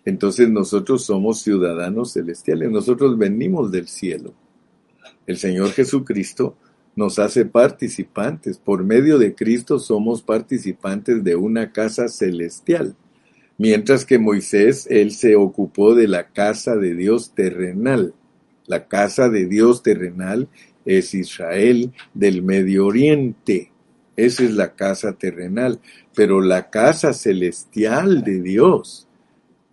Entonces 0.05 0.49
nosotros 0.49 1.05
somos 1.05 1.42
ciudadanos 1.42 2.12
celestiales, 2.12 2.70
nosotros 2.70 3.18
venimos 3.18 3.73
del 3.73 3.88
cielo. 3.88 4.33
El 5.27 5.37
Señor 5.37 5.73
Jesucristo 5.73 6.57
nos 7.00 7.18
hace 7.18 7.46
participantes. 7.46 8.58
Por 8.58 8.84
medio 8.84 9.18
de 9.18 9.34
Cristo 9.34 9.78
somos 9.78 10.20
participantes 10.20 11.24
de 11.24 11.34
una 11.34 11.72
casa 11.72 12.08
celestial. 12.08 12.94
Mientras 13.56 14.04
que 14.04 14.18
Moisés, 14.18 14.86
él 14.90 15.10
se 15.12 15.34
ocupó 15.34 15.94
de 15.94 16.06
la 16.08 16.28
casa 16.28 16.76
de 16.76 16.94
Dios 16.94 17.34
terrenal. 17.34 18.12
La 18.66 18.86
casa 18.86 19.30
de 19.30 19.46
Dios 19.46 19.82
terrenal 19.82 20.50
es 20.84 21.14
Israel 21.14 21.90
del 22.12 22.42
Medio 22.42 22.86
Oriente. 22.86 23.72
Esa 24.16 24.44
es 24.44 24.50
la 24.52 24.74
casa 24.74 25.14
terrenal. 25.14 25.80
Pero 26.14 26.42
la 26.42 26.68
casa 26.68 27.14
celestial 27.14 28.22
de 28.24 28.42
Dios, 28.42 29.08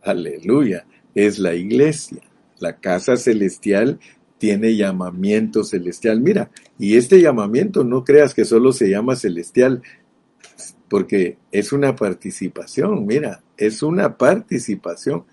aleluya, 0.01 0.85
es 1.13 1.39
la 1.39 1.55
iglesia. 1.55 2.21
La 2.59 2.77
casa 2.77 3.17
celestial 3.17 3.99
tiene 4.37 4.75
llamamiento 4.75 5.63
celestial. 5.63 6.21
Mira, 6.21 6.51
y 6.77 6.95
este 6.95 7.21
llamamiento 7.21 7.83
no 7.83 8.03
creas 8.03 8.33
que 8.33 8.45
solo 8.45 8.71
se 8.71 8.89
llama 8.89 9.15
celestial, 9.15 9.81
porque 10.89 11.37
es 11.51 11.73
una 11.73 11.95
participación, 11.95 13.05
mira, 13.05 13.43
es 13.57 13.83
una 13.83 14.17
participación. 14.17 15.25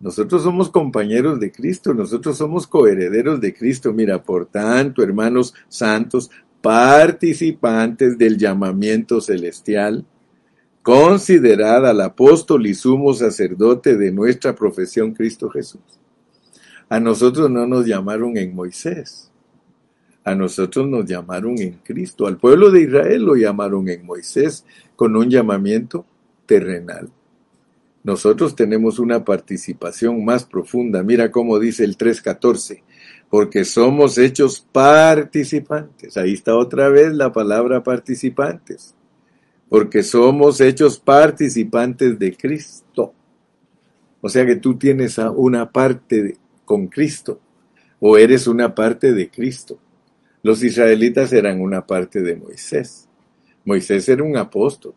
Nosotros 0.00 0.42
somos 0.42 0.68
compañeros 0.68 1.40
de 1.40 1.50
Cristo, 1.50 1.94
nosotros 1.94 2.36
somos 2.36 2.66
coherederos 2.66 3.40
de 3.40 3.54
Cristo. 3.54 3.92
Mira, 3.92 4.22
por 4.22 4.46
tanto, 4.46 5.02
hermanos 5.02 5.54
santos, 5.68 6.30
participantes 6.60 8.18
del 8.18 8.36
llamamiento 8.36 9.20
celestial, 9.20 10.04
considerad 10.82 11.86
al 11.86 12.00
apóstol 12.02 12.66
y 12.66 12.74
sumo 12.74 13.14
sacerdote 13.14 13.96
de 13.96 14.12
nuestra 14.12 14.54
profesión 14.54 15.14
Cristo 15.14 15.48
Jesús. 15.48 15.80
A 16.88 17.00
nosotros 17.00 17.50
no 17.50 17.66
nos 17.66 17.86
llamaron 17.86 18.36
en 18.36 18.54
Moisés, 18.54 19.30
a 20.24 20.34
nosotros 20.34 20.88
nos 20.88 21.04
llamaron 21.04 21.58
en 21.58 21.74
Cristo. 21.84 22.26
Al 22.26 22.38
pueblo 22.38 22.70
de 22.70 22.82
Israel 22.82 23.22
lo 23.22 23.36
llamaron 23.36 23.88
en 23.88 24.06
Moisés 24.06 24.64
con 24.96 25.16
un 25.16 25.28
llamamiento 25.28 26.06
terrenal. 26.46 27.10
Nosotros 28.02 28.54
tenemos 28.54 28.98
una 28.98 29.24
participación 29.24 30.24
más 30.24 30.44
profunda. 30.44 31.02
Mira 31.02 31.30
cómo 31.30 31.58
dice 31.58 31.84
el 31.84 31.96
3.14, 31.96 32.82
porque 33.30 33.64
somos 33.64 34.18
hechos 34.18 34.66
participantes. 34.72 36.16
Ahí 36.18 36.34
está 36.34 36.54
otra 36.54 36.90
vez 36.90 37.14
la 37.14 37.32
palabra 37.32 37.82
participantes. 37.82 38.94
Porque 39.70 40.02
somos 40.02 40.60
hechos 40.60 40.98
participantes 40.98 42.18
de 42.18 42.36
Cristo. 42.36 43.14
O 44.20 44.28
sea 44.28 44.44
que 44.44 44.56
tú 44.56 44.76
tienes 44.76 45.18
una 45.18 45.70
parte 45.70 46.36
con 46.64 46.88
Cristo 46.88 47.40
o 48.00 48.16
eres 48.16 48.46
una 48.46 48.74
parte 48.74 49.12
de 49.12 49.30
Cristo. 49.30 49.78
Los 50.42 50.62
israelitas 50.62 51.32
eran 51.32 51.60
una 51.60 51.86
parte 51.86 52.20
de 52.20 52.36
Moisés. 52.36 53.08
Moisés 53.64 54.08
era 54.08 54.22
un 54.22 54.36
apóstol, 54.36 54.94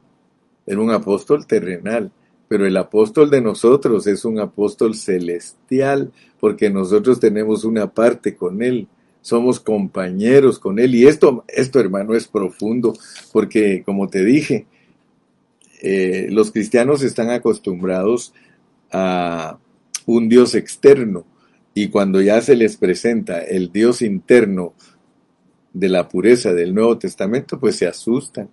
era 0.66 0.80
un 0.80 0.92
apóstol 0.92 1.48
terrenal 1.48 2.12
pero 2.48 2.66
el 2.66 2.78
apóstol 2.78 3.30
de 3.30 3.42
nosotros 3.42 4.08
es 4.08 4.24
un 4.24 4.40
apóstol 4.40 4.96
celestial, 4.96 6.12
porque 6.40 6.70
nosotros 6.70 7.20
tenemos 7.20 7.64
una 7.66 7.92
parte 7.94 8.36
con 8.36 8.62
él, 8.64 8.88
somos 9.22 9.60
compañeros 9.60 10.60
con 10.60 10.80
él. 10.80 10.96
Y 10.96 11.08
esto, 11.08 11.44
esto 11.48 11.80
hermano, 11.80 12.16
es 12.16 12.28
profundo, 12.28 12.94
porque 13.34 13.84
como 13.86 14.08
te 14.08 14.24
dije, 14.24 14.66
eh, 15.82 16.28
los 16.32 16.52
cristianos 16.52 17.04
están 17.04 17.30
acostumbrados 17.30 18.34
a 18.92 19.58
un 20.06 20.30
Dios 20.30 20.56
externo, 20.56 21.26
y 21.82 21.90
cuando 21.90 22.22
ya 22.22 22.42
se 22.42 22.56
les 22.56 22.78
presenta 22.78 23.42
el 23.42 23.72
Dios 23.72 24.02
interno 24.02 24.74
de 25.74 25.90
la 25.90 26.08
pureza 26.08 26.54
del 26.54 26.74
Nuevo 26.74 26.98
Testamento, 26.98 27.60
pues 27.60 27.76
se 27.76 27.88
asustan. 27.88 28.50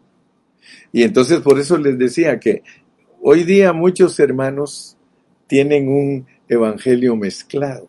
Y 0.92 1.02
entonces 1.02 1.40
por 1.40 1.58
eso 1.58 1.78
les 1.78 1.98
decía 1.98 2.38
que 2.38 2.62
Hoy 3.26 3.44
día 3.44 3.72
muchos 3.72 4.20
hermanos 4.20 4.98
tienen 5.46 5.88
un 5.88 6.26
evangelio 6.46 7.16
mezclado, 7.16 7.88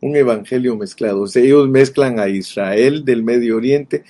un 0.00 0.14
evangelio 0.14 0.76
mezclado. 0.76 1.22
O 1.22 1.26
sea, 1.26 1.42
ellos 1.42 1.68
mezclan 1.68 2.20
a 2.20 2.28
Israel 2.28 3.04
del 3.04 3.24
Medio 3.24 3.56
Oriente, 3.56 4.04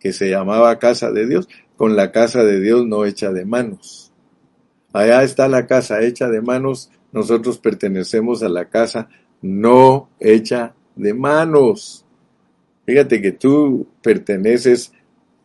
que 0.00 0.12
se 0.12 0.28
llamaba 0.28 0.80
casa 0.80 1.12
de 1.12 1.28
Dios, 1.28 1.48
con 1.76 1.94
la 1.94 2.10
casa 2.10 2.42
de 2.42 2.58
Dios 2.60 2.84
no 2.88 3.04
hecha 3.04 3.30
de 3.32 3.44
manos. 3.44 4.10
Allá 4.92 5.22
está 5.22 5.46
la 5.46 5.68
casa 5.68 6.02
hecha 6.02 6.28
de 6.28 6.40
manos, 6.40 6.90
nosotros 7.12 7.58
pertenecemos 7.58 8.42
a 8.42 8.48
la 8.48 8.68
casa 8.68 9.08
no 9.42 10.08
hecha 10.18 10.74
de 10.96 11.14
manos. 11.14 12.04
Fíjate 12.86 13.22
que 13.22 13.32
tú 13.32 13.86
perteneces 14.02 14.92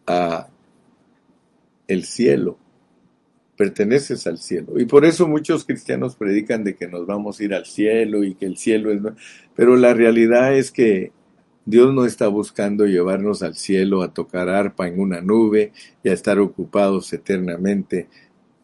a 0.07 0.47
el 1.87 2.03
cielo, 2.03 2.57
perteneces 3.57 4.25
al 4.27 4.39
cielo. 4.39 4.79
Y 4.79 4.85
por 4.85 5.05
eso 5.05 5.27
muchos 5.27 5.65
cristianos 5.65 6.15
predican 6.15 6.63
de 6.63 6.75
que 6.75 6.87
nos 6.87 7.05
vamos 7.05 7.39
a 7.39 7.43
ir 7.43 7.53
al 7.53 7.65
cielo 7.65 8.23
y 8.23 8.35
que 8.35 8.45
el 8.45 8.57
cielo 8.57 8.91
es... 8.91 9.01
Pero 9.55 9.75
la 9.75 9.93
realidad 9.93 10.55
es 10.55 10.71
que 10.71 11.11
Dios 11.65 11.93
no 11.93 12.05
está 12.05 12.27
buscando 12.27 12.85
llevarnos 12.85 13.41
al 13.41 13.55
cielo 13.55 14.01
a 14.01 14.13
tocar 14.13 14.49
arpa 14.49 14.87
en 14.87 14.99
una 14.99 15.21
nube 15.21 15.71
y 16.03 16.09
a 16.09 16.13
estar 16.13 16.39
ocupados 16.39 17.11
eternamente. 17.13 18.07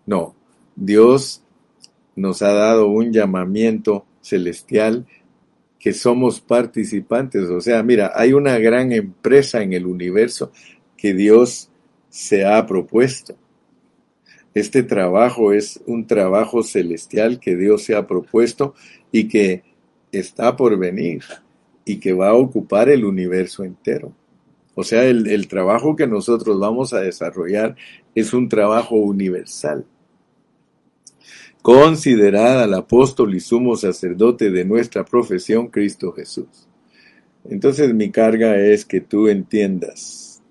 No, 0.06 0.36
Dios 0.76 1.44
nos 2.16 2.42
ha 2.42 2.54
dado 2.54 2.88
un 2.88 3.12
llamamiento 3.12 4.06
celestial 4.22 5.08
que 5.82 5.94
somos 5.94 6.40
participantes. 6.40 7.50
O 7.50 7.60
sea, 7.60 7.82
mira, 7.84 8.12
hay 8.16 8.34
una 8.34 8.58
gran 8.60 8.92
empresa 8.92 9.62
en 9.62 9.74
el 9.74 9.86
universo 9.86 10.52
que 10.96 11.14
Dios 11.14 11.70
se 12.10 12.46
ha 12.46 12.66
propuesto 12.68 13.36
este 14.54 14.84
trabajo 14.84 15.54
es 15.54 15.82
un 15.86 16.08
trabajo 16.08 16.62
celestial 16.64 17.40
que 17.40 17.56
Dios 17.56 17.84
se 17.84 17.96
ha 17.96 18.06
propuesto 18.06 18.74
y 19.12 19.28
que 19.28 19.64
está 20.12 20.58
por 20.58 20.78
venir 20.78 21.24
y 21.86 22.00
que 22.00 22.14
va 22.14 22.30
a 22.30 22.34
ocupar 22.34 22.90
el 22.90 23.06
universo 23.06 23.64
entero. 23.64 24.14
O 24.76 24.84
sea, 24.84 25.06
el, 25.06 25.48
trabajo 25.48 25.96
que 25.96 26.08
nosotros 26.08 26.60
vamos 26.60 26.94
a 26.94 27.00
desarrollar 27.00 27.76
es 28.14 28.34
un 28.34 28.50
trabajo 28.50 28.96
universal. 28.96 29.86
Considerad 31.62 32.64
al 32.64 32.74
apóstol 32.74 33.36
y 33.36 33.40
sumo 33.40 33.76
sacerdote 33.76 34.50
de 34.50 34.66
nuestra 34.66 35.06
profesión, 35.06 35.68
Cristo 35.68 36.12
Jesús. 36.12 36.68
Entonces 37.44 37.94
mi 37.94 38.10
carga 38.10 38.58
es 38.58 38.84
que 38.84 39.02
tú 39.02 39.28
entiendas 39.28 40.42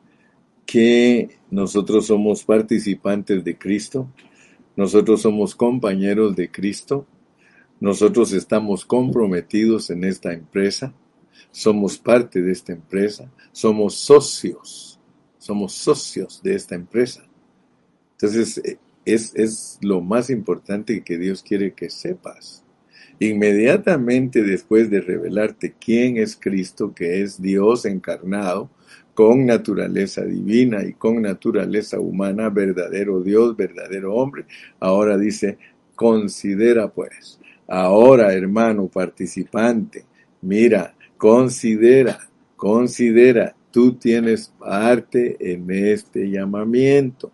que 0.67 1.31
nosotros 1.51 2.07
somos 2.07 2.45
participantes 2.45 3.43
de 3.43 3.59
Cristo, 3.59 4.09
nosotros 4.77 5.23
somos 5.23 5.57
compañeros 5.57 6.37
de 6.37 6.49
Cristo, 6.49 7.07
nosotros 7.81 8.33
estamos 8.33 8.85
comprometidos 8.85 9.91
en 9.91 10.05
esta 10.05 10.33
empresa, 10.33 10.95
somos 11.51 11.99
parte 11.99 12.41
de 12.41 12.53
esta 12.53 12.73
empresa, 12.73 13.29
somos 13.51 13.95
socios, 13.95 15.01
somos 15.39 15.73
socios 15.73 16.41
de 16.43 16.55
esta 16.55 16.77
empresa. 16.77 17.25
Entonces, 18.13 18.59
eh, 18.59 18.79
es, 19.05 19.35
es 19.35 19.79
lo 19.83 20.01
más 20.01 20.31
importante 20.31 21.03
que 21.03 21.19
Dios 21.19 21.43
quiere 21.43 21.73
que 21.73 21.91
sepas. 21.91 22.65
Inmediatamente 23.19 24.43
después 24.43 24.89
de 24.91 25.01
revelarte 25.01 25.75
quién 25.79 26.17
es 26.17 26.37
Cristo, 26.37 26.95
que 26.95 27.23
es 27.23 27.41
Dios 27.41 27.85
encarnado, 27.85 28.71
con 29.15 29.45
naturaleza 29.45 30.25
divina 30.25 30.83
y 30.83 30.95
con 30.95 31.21
naturaleza 31.21 32.01
humana, 32.01 32.49
verdadero 32.49 33.21
Dios, 33.23 33.55
verdadero 33.57 34.15
hombre. 34.15 34.47
Ahora 34.79 35.19
dice, 35.19 35.59
considera 35.95 36.89
pues, 36.89 37.39
ahora 37.69 38.33
hermano 38.33 38.89
participante, 38.89 40.07
mira, 40.41 40.95
considera, 41.19 42.19
considera, 42.57 43.55
tú 43.71 43.93
tienes 43.93 44.49
parte 44.59 45.37
en 45.53 45.71
este 45.71 46.31
llamamiento. 46.31 47.31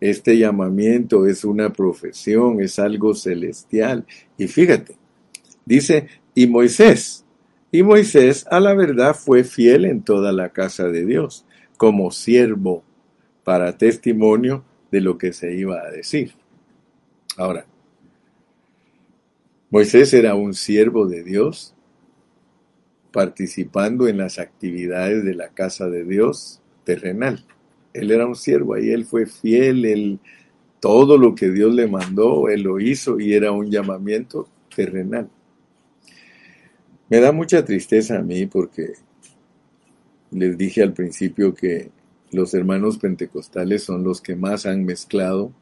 Este 0.00 0.38
llamamiento 0.38 1.26
es 1.26 1.44
una 1.44 1.72
profesión, 1.72 2.60
es 2.60 2.78
algo 2.78 3.14
celestial. 3.14 4.06
Y 4.36 4.46
fíjate, 4.46 4.96
dice, 5.64 6.08
y 6.34 6.46
Moisés, 6.46 7.24
y 7.72 7.82
Moisés, 7.82 8.46
a 8.50 8.60
la 8.60 8.74
verdad, 8.74 9.14
fue 9.14 9.44
fiel 9.44 9.84
en 9.84 10.02
toda 10.02 10.32
la 10.32 10.50
casa 10.50 10.88
de 10.88 11.04
Dios, 11.04 11.44
como 11.76 12.10
siervo, 12.10 12.84
para 13.44 13.76
testimonio 13.76 14.64
de 14.90 15.00
lo 15.00 15.18
que 15.18 15.32
se 15.32 15.54
iba 15.54 15.80
a 15.80 15.90
decir. 15.90 16.32
Ahora, 17.36 17.66
Moisés 19.70 20.14
era 20.14 20.34
un 20.34 20.54
siervo 20.54 21.06
de 21.06 21.22
Dios. 21.22 21.74
participando 23.10 24.06
en 24.06 24.18
las 24.18 24.38
actividades 24.38 25.24
de 25.24 25.34
la 25.34 25.48
casa 25.48 25.88
de 25.88 26.04
Dios 26.04 26.60
terrenal. 26.84 27.44
Él 27.98 28.10
era 28.10 28.26
un 28.26 28.36
siervo 28.36 28.78
y 28.78 28.90
él 28.90 29.04
fue 29.04 29.26
fiel, 29.26 29.84
él 29.84 30.20
todo 30.80 31.18
lo 31.18 31.34
que 31.34 31.50
Dios 31.50 31.74
le 31.74 31.88
mandó, 31.88 32.48
él 32.48 32.62
lo 32.62 32.78
hizo 32.78 33.18
y 33.18 33.34
era 33.34 33.50
un 33.52 33.70
llamamiento 33.70 34.48
terrenal. 34.74 35.28
Me 37.08 37.20
da 37.20 37.32
mucha 37.32 37.64
tristeza 37.64 38.18
a 38.18 38.22
mí 38.22 38.46
porque 38.46 38.92
les 40.30 40.56
dije 40.56 40.82
al 40.82 40.92
principio 40.92 41.54
que 41.54 41.90
los 42.30 42.52
hermanos 42.54 42.98
pentecostales 42.98 43.82
son 43.82 44.04
los 44.04 44.20
que 44.20 44.36
más 44.36 44.66
han 44.66 44.84
mezclado 44.84 45.52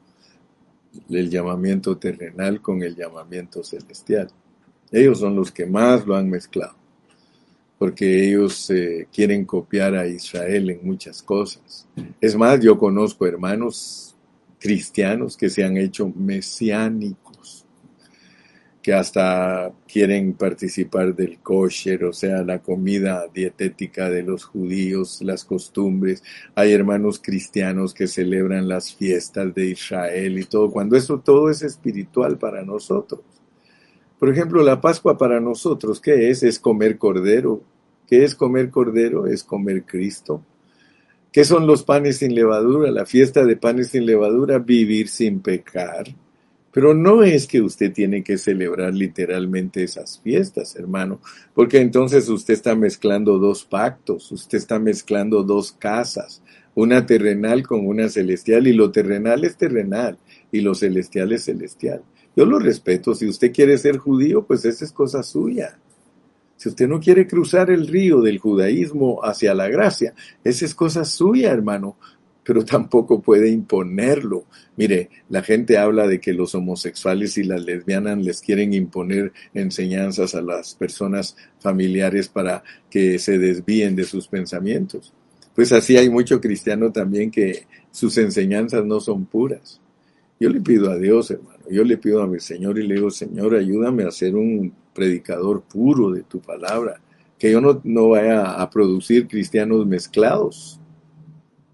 el 1.09 1.31
llamamiento 1.31 1.99
terrenal 1.99 2.61
con 2.61 2.83
el 2.83 2.97
llamamiento 2.97 3.63
celestial. 3.63 4.29
Ellos 4.91 5.21
son 5.21 5.37
los 5.37 5.53
que 5.53 5.67
más 5.67 6.07
lo 6.07 6.17
han 6.17 6.29
mezclado, 6.29 6.77
porque 7.79 8.29
ellos 8.29 8.71
eh, 8.71 9.07
quieren 9.13 9.45
copiar 9.45 9.95
a 9.95 10.07
Israel 10.07 10.71
en 10.71 10.81
muchas 10.83 11.23
cosas. 11.23 11.87
Es 12.21 12.37
más, 12.37 12.61
yo 12.61 12.79
conozco 12.79 13.27
hermanos 13.27 14.17
cristianos 14.59 15.37
que 15.37 15.51
se 15.51 15.65
han 15.65 15.77
hecho 15.77 16.09
mesiánicos 16.09 17.67
que 18.87 18.95
hasta 18.95 19.73
quieren 19.89 20.35
participar 20.35 21.13
del 21.13 21.41
kosher, 21.41 22.05
o 22.05 22.13
sea, 22.13 22.45
la 22.45 22.61
comida 22.61 23.27
dietética 23.35 24.09
de 24.09 24.23
los 24.23 24.45
judíos, 24.45 25.21
las 25.23 25.45
costumbres. 25.45 26.23
Hay 26.55 26.73
hermanos 26.73 27.19
cristianos 27.19 27.93
que 27.93 28.07
celebran 28.07 28.69
las 28.69 28.95
fiestas 28.95 29.53
de 29.57 29.71
Israel 29.71 30.39
y 30.39 30.45
todo, 30.45 30.71
cuando 30.71 30.97
eso 30.97 31.19
todo 31.19 31.51
es 31.51 31.63
espiritual 31.63 32.39
para 32.39 32.63
nosotros. 32.63 33.23
Por 34.19 34.31
ejemplo, 34.31 34.63
la 34.63 34.81
Pascua 34.81 35.19
para 35.19 35.41
nosotros, 35.41 36.01
¿qué 36.01 36.31
es? 36.31 36.43
Es 36.43 36.59
comer 36.59 36.97
cordero. 36.99 37.63
¿Qué 38.07 38.25
es 38.25 38.35
comer 38.35 38.71
cordero? 38.71 39.27
Es 39.27 39.45
comer 39.45 39.85
Cristo. 39.85 40.43
¿Qué 41.33 41.45
son 41.45 41.67
los 41.67 41.83
panes 41.83 42.19
sin 42.19 42.35
levadura? 42.35 42.91
La 42.91 43.05
fiesta 43.05 43.45
de 43.45 43.57
panes 43.57 43.89
sin 43.91 44.07
levadura, 44.07 44.59
vivir 44.59 45.09
sin 45.09 45.41
pecar. 45.41 46.07
Pero 46.73 46.95
no 46.95 47.23
es 47.23 47.47
que 47.47 47.61
usted 47.61 47.93
tiene 47.93 48.23
que 48.23 48.39
celebrar 48.39 48.95
literalmente 48.95 49.83
esas 49.83 50.21
fiestas, 50.21 50.77
hermano, 50.77 51.21
porque 51.55 51.81
entonces 51.81 52.29
usted 52.29 52.55
está 52.55 52.75
mezclando 52.75 53.39
dos 53.39 53.65
pactos, 53.65 54.31
usted 54.31 54.59
está 54.59 54.79
mezclando 54.79 55.43
dos 55.43 55.73
casas, 55.73 56.43
una 56.75 57.07
terrenal 57.07 57.67
con 57.67 57.87
una 57.87 58.11
celestial, 58.11 58.67
y 58.67 58.75
lo 58.75 58.91
terrenal 58.91 59.45
es 59.45 59.57
terrenal, 59.57 60.19
y 60.53 60.61
lo 60.61 60.75
celestial 60.75 61.33
es 61.33 61.45
celestial. 61.45 62.03
Yo 62.37 62.45
lo 62.45 62.59
respeto, 62.59 63.15
si 63.15 63.27
usted 63.27 63.53
quiere 63.53 63.79
ser 63.79 63.97
judío, 63.97 64.47
pues 64.47 64.65
esa 64.65 64.85
es 64.85 64.93
cosa 64.93 65.23
suya. 65.23 65.79
Si 66.57 66.69
usted 66.69 66.87
no 66.87 67.01
quiere 67.01 67.27
cruzar 67.27 67.71
el 67.71 67.87
río 67.87 68.21
del 68.21 68.39
judaísmo 68.39 69.21
hacia 69.25 69.55
la 69.55 69.69
gracia, 69.69 70.15
esa 70.45 70.65
es 70.65 70.75
cosa 70.75 71.05
suya, 71.05 71.51
hermano 71.51 71.97
pero 72.47 72.65
tampoco 72.65 73.21
puede 73.21 73.51
imponerlo. 73.51 74.45
Mire, 74.77 75.11
la 75.29 75.43
gente 75.43 75.79
habla 75.79 76.07
de 76.07 76.21
que 76.21 76.33
los 76.33 76.55
homosexuales 76.55 77.37
y 77.39 77.43
las 77.43 77.65
lesbianas 77.65 78.19
les 78.19 78.41
quieren 78.41 78.73
imponer 78.73 79.33
enseñanzas 79.53 80.37
a 80.37 80.43
las 80.43 80.77
personas 80.77 81.37
familiares 81.59 82.29
para 82.29 82.63
que 82.89 83.19
se 83.19 83.39
desvíen 83.39 83.97
de 83.97 84.05
sus 84.05 84.29
pensamientos. 84.29 85.13
Pues 85.57 85.73
así 85.73 85.97
hay 85.97 86.09
mucho 86.09 86.41
cristiano 86.41 86.93
también 86.93 87.33
que 87.33 87.67
sus 87.91 88.17
enseñanzas 88.17 88.85
no 88.85 89.01
son 89.01 89.27
puras. 89.27 89.81
Yo 90.39 90.49
le 90.49 90.61
pido 90.61 90.93
a 90.93 90.99
Dios, 90.99 91.33
hermano, 91.33 91.56
yo 91.71 91.85
le 91.85 91.99
pido 91.99 92.23
a 92.23 92.27
mi 92.27 92.41
Señor 92.41 92.79
y 92.79 92.87
le 92.87 92.95
digo, 92.95 93.11
Señor, 93.11 93.55
ayúdame 93.55 94.05
a 94.05 94.11
ser 94.11 94.35
un 94.35 94.73
predicador 94.95 95.63
puro 95.63 96.11
de 96.11 96.23
tu 96.23 96.41
palabra, 96.41 97.01
que 97.39 97.51
yo 97.51 97.61
no, 97.61 97.81
no 97.85 98.11
vaya 98.11 98.61
a 98.61 98.71
producir 98.71 99.29
cristianos 99.29 99.87
mezclados 99.87 100.81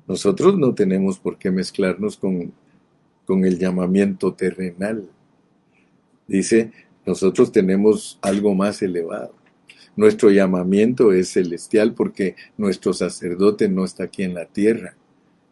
nosotros 0.07 0.59
no 0.59 0.75
tenemos 0.75 1.19
por 1.19 1.39
qué 1.39 1.51
mezclarnos 1.51 2.17
con, 2.17 2.53
con 3.25 3.45
el 3.45 3.59
llamamiento 3.59 4.35
terrenal. 4.35 5.09
Dice, 6.27 6.73
nosotros 7.07 7.53
tenemos 7.53 8.19
algo 8.21 8.55
más 8.55 8.83
elevado. 8.83 9.35
Nuestro 9.97 10.31
llamamiento 10.31 11.13
es 11.13 11.31
celestial 11.31 11.95
porque 11.95 12.37
nuestro 12.57 12.93
sacerdote 12.93 13.69
no 13.69 13.85
está 13.85 14.05
aquí 14.05 14.23
en 14.23 14.35
la 14.35 14.47
tierra. 14.47 14.97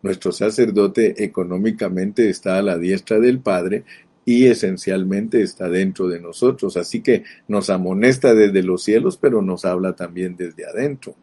Nuestro 0.02 0.32
sacerdote 0.32 1.24
económicamente 1.24 2.28
está 2.28 2.58
a 2.58 2.62
la 2.62 2.78
diestra 2.78 3.18
del 3.18 3.40
Padre 3.40 3.84
y 4.30 4.46
esencialmente 4.46 5.42
está 5.42 5.68
dentro 5.68 6.06
de 6.06 6.20
nosotros. 6.20 6.76
Así 6.76 7.00
que 7.00 7.24
nos 7.48 7.68
amonesta 7.68 8.32
desde 8.32 8.62
los 8.62 8.84
cielos, 8.84 9.16
pero 9.16 9.42
nos 9.42 9.64
habla 9.64 9.96
también 9.96 10.36
desde 10.36 10.64
adentro. 10.64 11.16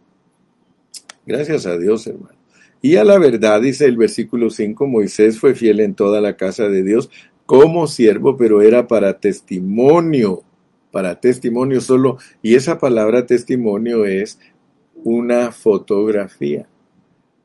Gracias 1.26 1.66
a 1.68 1.78
Dios, 1.78 2.06
hermano. 2.06 2.38
Y 2.82 2.98
a 2.98 3.06
la 3.06 3.18
verdad, 3.18 3.62
dice 3.62 3.86
el 3.86 3.96
versículo 3.96 4.50
5, 4.50 4.88
Moisés 4.88 5.40
fue 5.40 5.56
fiel 5.56 5.80
en 5.80 5.96
toda 5.96 6.20
la 6.20 6.36
casa 6.36 6.68
de 6.68 6.84
Dios 6.84 7.10
como 7.46 7.88
siervo, 7.88 8.36
pero 8.36 8.62
era 8.62 8.90
para 8.90 9.22
testimonio, 9.22 10.44
para 10.92 11.18
testimonio 11.22 11.80
solo. 11.80 12.18
Y 12.42 12.56
esa 12.56 12.78
palabra 12.78 13.26
testimonio 13.26 14.04
es 14.04 14.38
una 15.06 15.54
fotografía. 15.54 16.68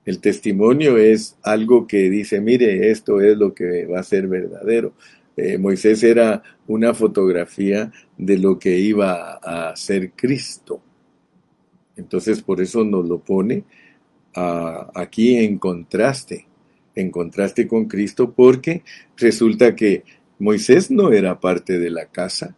El 0.05 0.19
testimonio 0.19 0.99
es 0.99 1.37
algo 1.45 1.87
que 1.87 2.11
dice, 2.11 2.41
mire, 2.41 2.91
esto 2.91 3.21
es 3.21 3.39
lo 3.39 3.55
que 3.55 3.87
va 3.87 4.01
a 4.01 4.03
ser 4.03 4.27
verdadero. 4.27 4.93
Eh, 5.37 5.59
Moisés 5.59 6.03
era 6.03 6.43
una 6.67 6.95
fotografía 6.95 7.91
de 8.17 8.39
lo 8.39 8.59
que 8.59 8.79
iba 8.79 9.35
a 9.35 9.75
ser 9.77 10.13
Cristo. 10.13 10.83
Entonces 11.97 12.43
por 12.43 12.61
eso 12.61 12.85
nos 12.85 13.09
lo 13.09 13.19
pone 13.19 13.65
aquí 14.35 15.37
en 15.37 15.59
contraste, 15.59 16.47
en 16.95 17.11
contraste 17.11 17.69
con 17.69 17.87
Cristo, 17.87 18.33
porque 18.33 18.83
resulta 19.17 19.77
que 19.77 20.05
Moisés 20.39 20.91
no 20.91 21.13
era 21.13 21.39
parte 21.39 21.79
de 21.79 21.91
la 21.91 22.07
casa, 22.07 22.57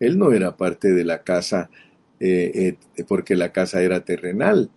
él 0.00 0.18
no 0.18 0.32
era 0.32 0.56
parte 0.56 0.92
de 0.92 1.04
la 1.04 1.22
casa 1.22 1.70
eh, 2.18 2.76
porque 3.06 3.34
la 3.34 3.52
casa 3.52 3.82
era 3.82 4.04
terrenal. 4.04 4.70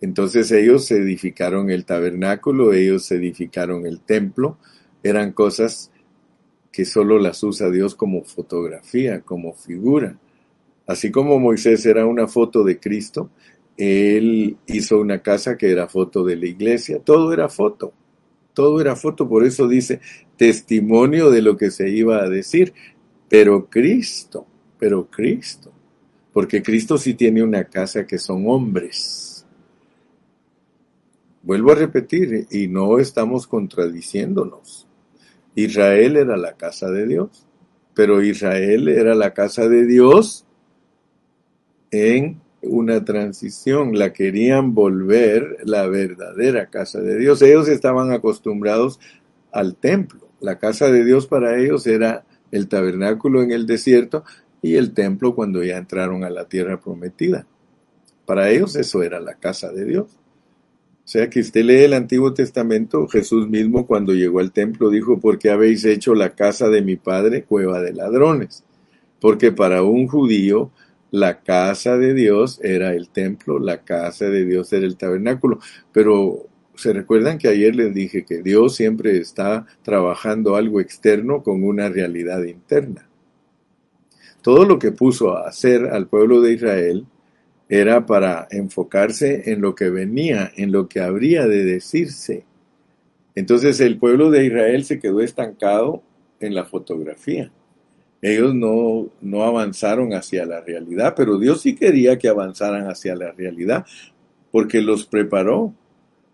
Entonces 0.00 0.50
ellos 0.50 0.90
edificaron 0.90 1.70
el 1.70 1.84
tabernáculo, 1.84 2.72
ellos 2.72 3.10
edificaron 3.12 3.86
el 3.86 4.00
templo, 4.00 4.58
eran 5.02 5.32
cosas 5.32 5.91
que 6.72 6.84
solo 6.86 7.18
las 7.18 7.42
usa 7.42 7.70
Dios 7.70 7.94
como 7.94 8.24
fotografía, 8.24 9.20
como 9.20 9.52
figura. 9.52 10.16
Así 10.86 11.10
como 11.10 11.38
Moisés 11.38 11.84
era 11.86 12.06
una 12.06 12.26
foto 12.26 12.64
de 12.64 12.80
Cristo, 12.80 13.30
él 13.76 14.56
hizo 14.66 14.98
una 14.98 15.20
casa 15.20 15.56
que 15.56 15.70
era 15.70 15.86
foto 15.86 16.24
de 16.24 16.36
la 16.36 16.46
iglesia, 16.46 16.98
todo 16.98 17.32
era 17.32 17.48
foto, 17.48 17.92
todo 18.54 18.80
era 18.80 18.96
foto, 18.96 19.28
por 19.28 19.44
eso 19.44 19.68
dice 19.68 20.00
testimonio 20.36 21.30
de 21.30 21.42
lo 21.42 21.56
que 21.56 21.70
se 21.70 21.88
iba 21.90 22.22
a 22.22 22.28
decir, 22.28 22.72
pero 23.28 23.68
Cristo, 23.68 24.46
pero 24.78 25.06
Cristo, 25.08 25.72
porque 26.32 26.62
Cristo 26.62 26.98
sí 26.98 27.14
tiene 27.14 27.42
una 27.42 27.64
casa 27.64 28.06
que 28.06 28.18
son 28.18 28.48
hombres. 28.48 29.46
Vuelvo 31.42 31.72
a 31.72 31.76
repetir, 31.76 32.46
y 32.50 32.68
no 32.68 32.98
estamos 32.98 33.46
contradiciéndonos. 33.46 34.86
Israel 35.54 36.16
era 36.16 36.36
la 36.36 36.54
casa 36.54 36.90
de 36.90 37.06
Dios, 37.06 37.46
pero 37.94 38.22
Israel 38.22 38.88
era 38.88 39.14
la 39.14 39.34
casa 39.34 39.68
de 39.68 39.86
Dios 39.86 40.46
en 41.90 42.40
una 42.62 43.04
transición, 43.04 43.98
la 43.98 44.12
querían 44.12 44.74
volver 44.74 45.58
la 45.64 45.86
verdadera 45.88 46.70
casa 46.70 47.00
de 47.00 47.18
Dios. 47.18 47.42
Ellos 47.42 47.68
estaban 47.68 48.12
acostumbrados 48.12 49.00
al 49.50 49.76
templo. 49.76 50.28
La 50.40 50.58
casa 50.58 50.90
de 50.90 51.04
Dios 51.04 51.26
para 51.26 51.58
ellos 51.58 51.86
era 51.86 52.24
el 52.50 52.68
tabernáculo 52.68 53.42
en 53.42 53.50
el 53.50 53.66
desierto 53.66 54.24
y 54.62 54.76
el 54.76 54.94
templo 54.94 55.34
cuando 55.34 55.62
ya 55.64 55.76
entraron 55.76 56.24
a 56.24 56.30
la 56.30 56.48
tierra 56.48 56.80
prometida. 56.80 57.46
Para 58.24 58.50
ellos 58.50 58.76
eso 58.76 59.02
era 59.02 59.20
la 59.20 59.34
casa 59.34 59.72
de 59.72 59.84
Dios. 59.84 60.18
O 61.04 61.08
sea 61.12 61.28
que 61.28 61.40
usted 61.40 61.64
lee 61.64 61.84
el 61.84 61.94
Antiguo 61.94 62.32
Testamento, 62.32 63.08
Jesús 63.08 63.48
mismo 63.48 63.86
cuando 63.86 64.12
llegó 64.12 64.38
al 64.38 64.52
templo 64.52 64.88
dijo, 64.88 65.18
porque 65.18 65.50
habéis 65.50 65.84
hecho 65.84 66.14
la 66.14 66.34
casa 66.34 66.68
de 66.68 66.82
mi 66.82 66.96
padre 66.96 67.42
cueva 67.42 67.80
de 67.80 67.92
ladrones. 67.92 68.64
Porque 69.20 69.50
para 69.50 69.82
un 69.82 70.06
judío 70.06 70.70
la 71.10 71.42
casa 71.42 71.98
de 71.98 72.14
Dios 72.14 72.60
era 72.62 72.94
el 72.94 73.08
templo, 73.08 73.58
la 73.58 73.82
casa 73.82 74.26
de 74.26 74.44
Dios 74.44 74.72
era 74.72 74.86
el 74.86 74.96
tabernáculo. 74.96 75.58
Pero 75.92 76.46
se 76.74 76.92
recuerdan 76.92 77.38
que 77.38 77.48
ayer 77.48 77.74
les 77.74 77.92
dije 77.92 78.24
que 78.24 78.42
Dios 78.42 78.76
siempre 78.76 79.18
está 79.18 79.66
trabajando 79.82 80.56
algo 80.56 80.80
externo 80.80 81.42
con 81.42 81.64
una 81.64 81.88
realidad 81.88 82.42
interna. 82.44 83.08
Todo 84.40 84.64
lo 84.64 84.78
que 84.78 84.92
puso 84.92 85.36
a 85.36 85.48
hacer 85.48 85.84
al 85.86 86.08
pueblo 86.08 86.40
de 86.40 86.54
Israel 86.54 87.06
era 87.80 88.06
para 88.06 88.48
enfocarse 88.50 89.50
en 89.52 89.60
lo 89.60 89.74
que 89.74 89.90
venía, 89.90 90.52
en 90.56 90.72
lo 90.72 90.88
que 90.88 91.00
habría 91.00 91.46
de 91.46 91.64
decirse. 91.64 92.44
Entonces 93.34 93.80
el 93.80 93.98
pueblo 93.98 94.30
de 94.30 94.44
Israel 94.44 94.84
se 94.84 95.00
quedó 95.00 95.20
estancado 95.20 96.02
en 96.40 96.54
la 96.54 96.64
fotografía 96.64 97.50
ellos 98.22 98.54
no, 98.54 99.10
no 99.20 99.42
avanzaron 99.42 100.14
hacia 100.14 100.46
la 100.46 100.60
realidad, 100.60 101.14
pero 101.16 101.38
Dios 101.38 101.60
sí 101.60 101.74
quería 101.74 102.18
que 102.18 102.28
avanzaran 102.28 102.88
hacia 102.88 103.16
la 103.16 103.32
realidad, 103.32 103.84
porque 104.52 104.80
los 104.80 105.06
preparó, 105.06 105.74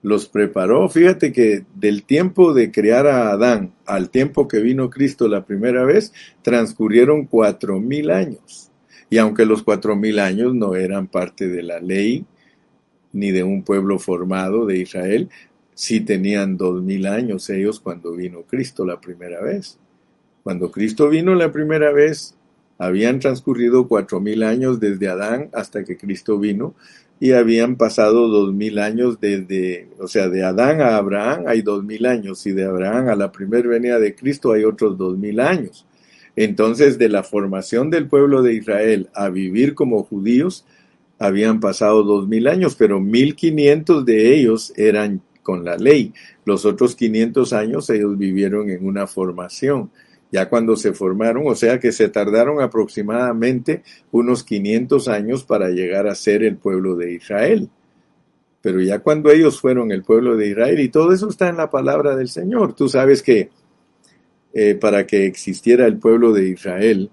los 0.02 0.28
preparó. 0.28 0.86
Fíjate 0.90 1.32
que 1.32 1.64
del 1.74 2.02
tiempo 2.02 2.52
de 2.52 2.70
crear 2.70 3.06
a 3.06 3.30
Adán 3.30 3.72
al 3.86 4.10
tiempo 4.10 4.46
que 4.46 4.58
vino 4.58 4.90
Cristo 4.90 5.28
la 5.28 5.46
primera 5.46 5.84
vez, 5.84 6.12
transcurrieron 6.42 7.24
cuatro 7.24 7.80
mil 7.80 8.10
años. 8.10 8.67
Y 9.10 9.18
aunque 9.18 9.46
los 9.46 9.62
cuatro 9.62 9.96
mil 9.96 10.18
años 10.18 10.54
no 10.54 10.74
eran 10.74 11.06
parte 11.06 11.48
de 11.48 11.62
la 11.62 11.80
ley, 11.80 12.26
ni 13.12 13.30
de 13.30 13.42
un 13.42 13.62
pueblo 13.62 13.98
formado 13.98 14.66
de 14.66 14.78
Israel, 14.78 15.28
sí 15.74 16.00
tenían 16.00 16.56
dos 16.56 16.82
mil 16.82 17.06
años 17.06 17.48
ellos 17.50 17.80
cuando 17.80 18.12
vino 18.12 18.42
Cristo 18.42 18.84
la 18.84 19.00
primera 19.00 19.40
vez. 19.40 19.78
Cuando 20.42 20.70
Cristo 20.70 21.08
vino 21.08 21.34
la 21.34 21.52
primera 21.52 21.92
vez, 21.92 22.34
habían 22.78 23.18
transcurrido 23.18 23.88
cuatro 23.88 24.20
mil 24.20 24.42
años 24.42 24.80
desde 24.80 25.08
Adán 25.08 25.50
hasta 25.52 25.84
que 25.84 25.96
Cristo 25.96 26.38
vino 26.38 26.74
y 27.20 27.32
habían 27.32 27.76
pasado 27.76 28.28
dos 28.28 28.52
mil 28.54 28.78
años 28.78 29.20
desde, 29.20 29.88
o 29.98 30.06
sea, 30.06 30.28
de 30.28 30.44
Adán 30.44 30.80
a 30.80 30.96
Abraham 30.96 31.44
hay 31.48 31.62
dos 31.62 31.82
mil 31.82 32.06
años 32.06 32.46
y 32.46 32.52
de 32.52 32.64
Abraham 32.64 33.08
a 33.08 33.16
la 33.16 33.32
primera 33.32 33.68
venida 33.68 33.98
de 33.98 34.14
Cristo 34.14 34.52
hay 34.52 34.64
otros 34.64 34.96
dos 34.96 35.18
mil 35.18 35.40
años. 35.40 35.84
Entonces, 36.40 36.98
de 36.98 37.08
la 37.08 37.24
formación 37.24 37.90
del 37.90 38.06
pueblo 38.06 38.42
de 38.42 38.54
Israel 38.54 39.08
a 39.12 39.28
vivir 39.28 39.74
como 39.74 40.04
judíos, 40.04 40.64
habían 41.18 41.58
pasado 41.58 42.04
dos 42.04 42.28
mil 42.28 42.46
años, 42.46 42.76
pero 42.76 43.00
mil 43.00 43.34
quinientos 43.34 44.04
de 44.04 44.36
ellos 44.36 44.72
eran 44.76 45.20
con 45.42 45.64
la 45.64 45.76
ley. 45.76 46.12
Los 46.44 46.64
otros 46.64 46.94
quinientos 46.94 47.52
años 47.52 47.90
ellos 47.90 48.16
vivieron 48.16 48.70
en 48.70 48.86
una 48.86 49.08
formación 49.08 49.90
ya 50.30 50.48
cuando 50.48 50.76
se 50.76 50.92
formaron, 50.92 51.44
o 51.46 51.56
sea 51.56 51.80
que 51.80 51.90
se 51.90 52.08
tardaron 52.08 52.60
aproximadamente 52.60 53.82
unos 54.12 54.44
500 54.44 55.08
años 55.08 55.42
para 55.42 55.70
llegar 55.70 56.06
a 56.06 56.14
ser 56.14 56.44
el 56.44 56.56
pueblo 56.56 56.94
de 56.94 57.14
Israel. 57.14 57.68
Pero 58.60 58.80
ya 58.80 59.00
cuando 59.00 59.30
ellos 59.30 59.60
fueron 59.60 59.90
el 59.90 60.02
pueblo 60.02 60.36
de 60.36 60.48
Israel, 60.50 60.78
y 60.78 60.88
todo 60.88 61.12
eso 61.12 61.28
está 61.30 61.48
en 61.48 61.56
la 61.56 61.70
palabra 61.70 62.14
del 62.14 62.28
Señor, 62.28 62.74
tú 62.74 62.88
sabes 62.88 63.22
que 63.22 63.50
eh, 64.52 64.74
para 64.74 65.06
que 65.06 65.26
existiera 65.26 65.86
el 65.86 65.98
pueblo 65.98 66.32
de 66.32 66.48
Israel, 66.48 67.10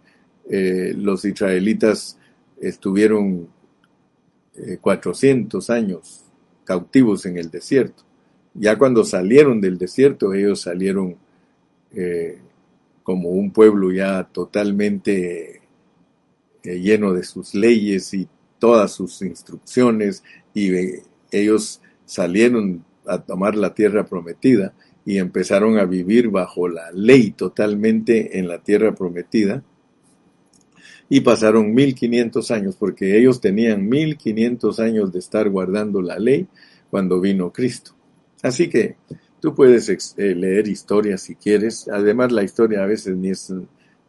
eh, 0.50 0.94
los 0.96 1.26
israelitas 1.26 2.18
estuvieron 2.62 3.50
400 4.82 5.70
eh, 5.70 5.74
años 5.74 6.26
cautivos 6.64 7.26
en 7.26 7.38
el 7.38 7.50
desierto. 7.50 8.04
Ya 8.54 8.78
cuando 8.78 9.04
salieron 9.04 9.60
del 9.60 9.78
desierto, 9.78 10.34
ellos 10.34 10.62
salieron 10.62 11.18
como 13.04 13.30
un 13.30 13.52
pueblo 13.52 13.92
ya 13.92 14.24
totalmente 14.24 15.62
eh, 16.66 16.80
lleno 16.80 17.14
de 17.14 17.24
sus 17.24 17.54
leyes 17.54 18.12
y 18.16 18.28
todas 18.58 18.92
sus 18.92 19.22
instrucciones 19.22 20.24
y 20.52 20.74
eh, 20.74 21.04
ellos 21.32 21.80
salieron 22.06 22.84
a 23.06 23.20
tomar 23.20 23.56
la 23.56 23.76
tierra 23.76 24.08
prometida 24.08 24.74
y 25.06 25.18
empezaron 25.20 25.78
a 25.78 25.86
vivir 25.86 26.30
bajo 26.30 26.68
la 26.68 26.92
ley 26.92 27.32
totalmente 27.32 28.40
en 28.40 28.48
la 28.48 28.60
tierra 28.60 28.96
prometida 28.96 29.64
y 31.08 31.22
pasaron 31.22 31.74
1500 31.74 32.52
años 32.52 32.76
porque 32.76 33.18
ellos 33.18 33.40
tenían 33.40 33.88
1500 33.88 34.80
años 34.80 35.14
de 35.14 35.20
estar 35.20 35.50
guardando 35.50 36.02
la 36.02 36.18
ley 36.18 36.48
cuando 36.90 37.22
vino 37.22 37.54
Cristo. 37.54 37.92
Así 38.42 38.68
que 38.70 38.96
Tú 39.46 39.54
puedes 39.54 40.16
eh, 40.18 40.34
leer 40.34 40.68
historias 40.68 41.22
si 41.22 41.36
quieres. 41.36 41.88
Además, 41.88 42.32
la 42.32 42.42
historia 42.42 42.82
a 42.82 42.88
veces 42.88 43.16
ni 43.16 43.30
es, 43.30 43.54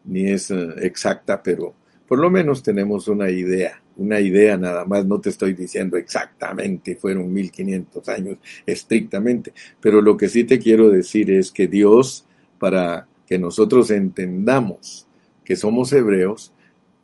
ni 0.03 0.31
es 0.31 0.51
eh, 0.51 0.69
exacta, 0.81 1.43
pero 1.43 1.75
por 2.07 2.19
lo 2.19 2.31
menos 2.31 2.63
tenemos 2.63 3.09
una 3.09 3.31
idea. 3.31 3.83
Una 3.97 4.21
idea 4.21 4.57
nada 4.57 4.85
más. 4.85 5.07
No 5.07 5.21
te 5.21 5.31
estoy 5.31 5.55
diciendo 5.55 5.97
exactamente, 5.97 6.97
fueron 6.97 7.33
1500 7.33 8.09
años 8.09 8.39
estrictamente. 8.65 9.53
Pero 9.81 10.01
lo 10.01 10.17
que 10.17 10.29
sí 10.29 10.45
te 10.45 10.59
quiero 10.59 10.91
decir 10.91 11.31
es 11.31 11.51
que 11.51 11.67
Dios, 11.67 12.27
para 12.59 13.09
que 13.27 13.39
nosotros 13.39 13.91
entendamos 13.91 15.07
que 15.45 15.57
somos 15.57 15.93
hebreos, 15.93 16.53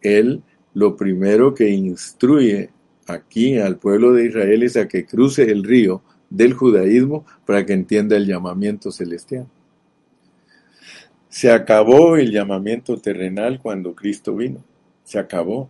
Él 0.00 0.42
lo 0.74 0.96
primero 0.96 1.55
que 1.55 1.68
instruye 1.68 2.70
aquí 3.07 3.59
al 3.59 3.76
pueblo 3.78 4.12
de 4.12 4.26
Israel 4.26 4.62
es 4.62 4.76
a 4.76 4.88
que 4.88 5.05
cruce 5.05 5.50
el 5.50 5.64
río 5.64 6.03
del 6.30 6.55
judaísmo 6.55 7.26
para 7.44 7.66
que 7.66 7.72
entienda 7.72 8.16
el 8.16 8.26
llamamiento 8.26 8.90
celestial. 8.90 9.46
Se 11.28 11.50
acabó 11.50 12.16
el 12.16 12.30
llamamiento 12.30 12.98
terrenal 12.98 13.61
cuando 13.61 13.94
Cristo 13.94 14.36
vino. 14.36 14.62
Se 15.12 15.18
acabó. 15.18 15.68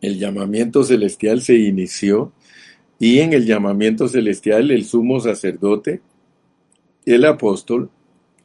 El 0.00 0.18
llamamiento 0.18 0.82
celestial 0.82 1.42
se 1.42 1.56
inició 1.56 2.32
y 2.98 3.18
en 3.18 3.34
el 3.34 3.44
llamamiento 3.44 4.08
celestial 4.08 4.70
el 4.70 4.86
sumo 4.86 5.20
sacerdote, 5.20 6.00
el 7.04 7.26
apóstol, 7.26 7.90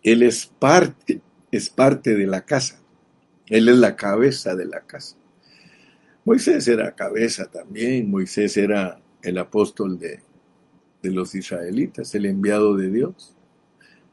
él 0.03 0.21
es 0.21 0.47
parte, 0.47 1.21
es 1.49 1.69
parte 1.69 2.13
de 2.13 2.27
la 2.27 2.43
casa. 2.43 2.81
Él 3.47 3.69
es 3.69 3.77
la 3.77 3.95
cabeza 3.95 4.53
de 4.53 4.65
la 4.65 4.81
casa. 4.81 5.15
Moisés 6.25 6.67
era 6.67 6.93
cabeza 6.93 7.49
también, 7.49 8.11
Moisés 8.11 8.57
era 8.57 8.99
el 9.21 9.37
apóstol 9.37 9.97
de, 9.97 10.19
de 11.01 11.11
los 11.11 11.35
israelitas, 11.35 12.13
el 12.15 12.25
enviado 12.25 12.75
de 12.75 12.91
Dios. 12.91 13.33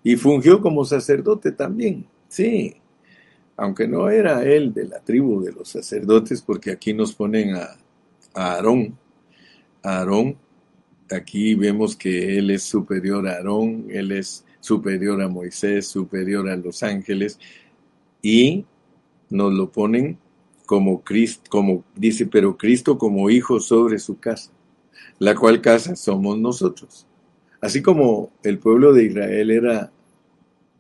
Y 0.05 0.15
fungió 0.15 0.61
como 0.61 0.85
sacerdote 0.85 1.51
también, 1.51 2.07
sí, 2.29 2.80
aunque 3.61 3.87
no 3.87 4.09
era 4.09 4.43
él 4.43 4.73
de 4.73 4.87
la 4.87 5.01
tribu 5.01 5.43
de 5.43 5.53
los 5.53 5.69
sacerdotes, 5.69 6.43
porque 6.43 6.71
aquí 6.71 6.95
nos 6.95 7.15
ponen 7.15 7.55
a, 7.55 7.77
Aarón. 8.35 8.97
Aarón, 9.83 10.37
aquí 11.11 11.55
vemos 11.55 11.97
que 11.97 12.39
él 12.39 12.51
es 12.51 12.63
superior 12.63 13.29
a 13.29 13.35
Aarón, 13.35 13.87
él 13.91 14.13
es 14.13 14.45
superior 14.61 15.21
a 15.23 15.29
Moisés, 15.29 15.87
superior 15.87 16.49
a 16.49 16.57
los 16.57 16.83
ángeles, 16.83 17.39
y 18.23 18.65
nos 19.29 19.53
lo 19.53 19.71
ponen 19.71 20.19
como 20.67 21.03
Cristo, 21.03 21.43
como 21.51 21.85
dice, 21.95 22.27
pero 22.27 22.57
Cristo 22.57 22.99
como 22.99 23.31
hijo 23.31 23.61
sobre 23.61 23.99
su 23.99 24.19
casa 24.19 24.53
la 25.21 25.35
cual 25.35 25.61
casa 25.61 25.95
somos 25.95 26.39
nosotros. 26.39 27.07
Así 27.61 27.83
como 27.83 28.33
el 28.43 28.59
pueblo 28.59 28.93
de 28.93 29.05
Israel 29.05 29.51
era 29.51 29.93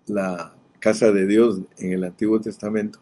la 0.06 0.54
casa 0.80 1.12
de 1.12 1.26
Dios 1.26 1.60
en 1.78 1.92
el 1.92 2.04
Antiguo 2.04 2.40
Testamento, 2.40 2.98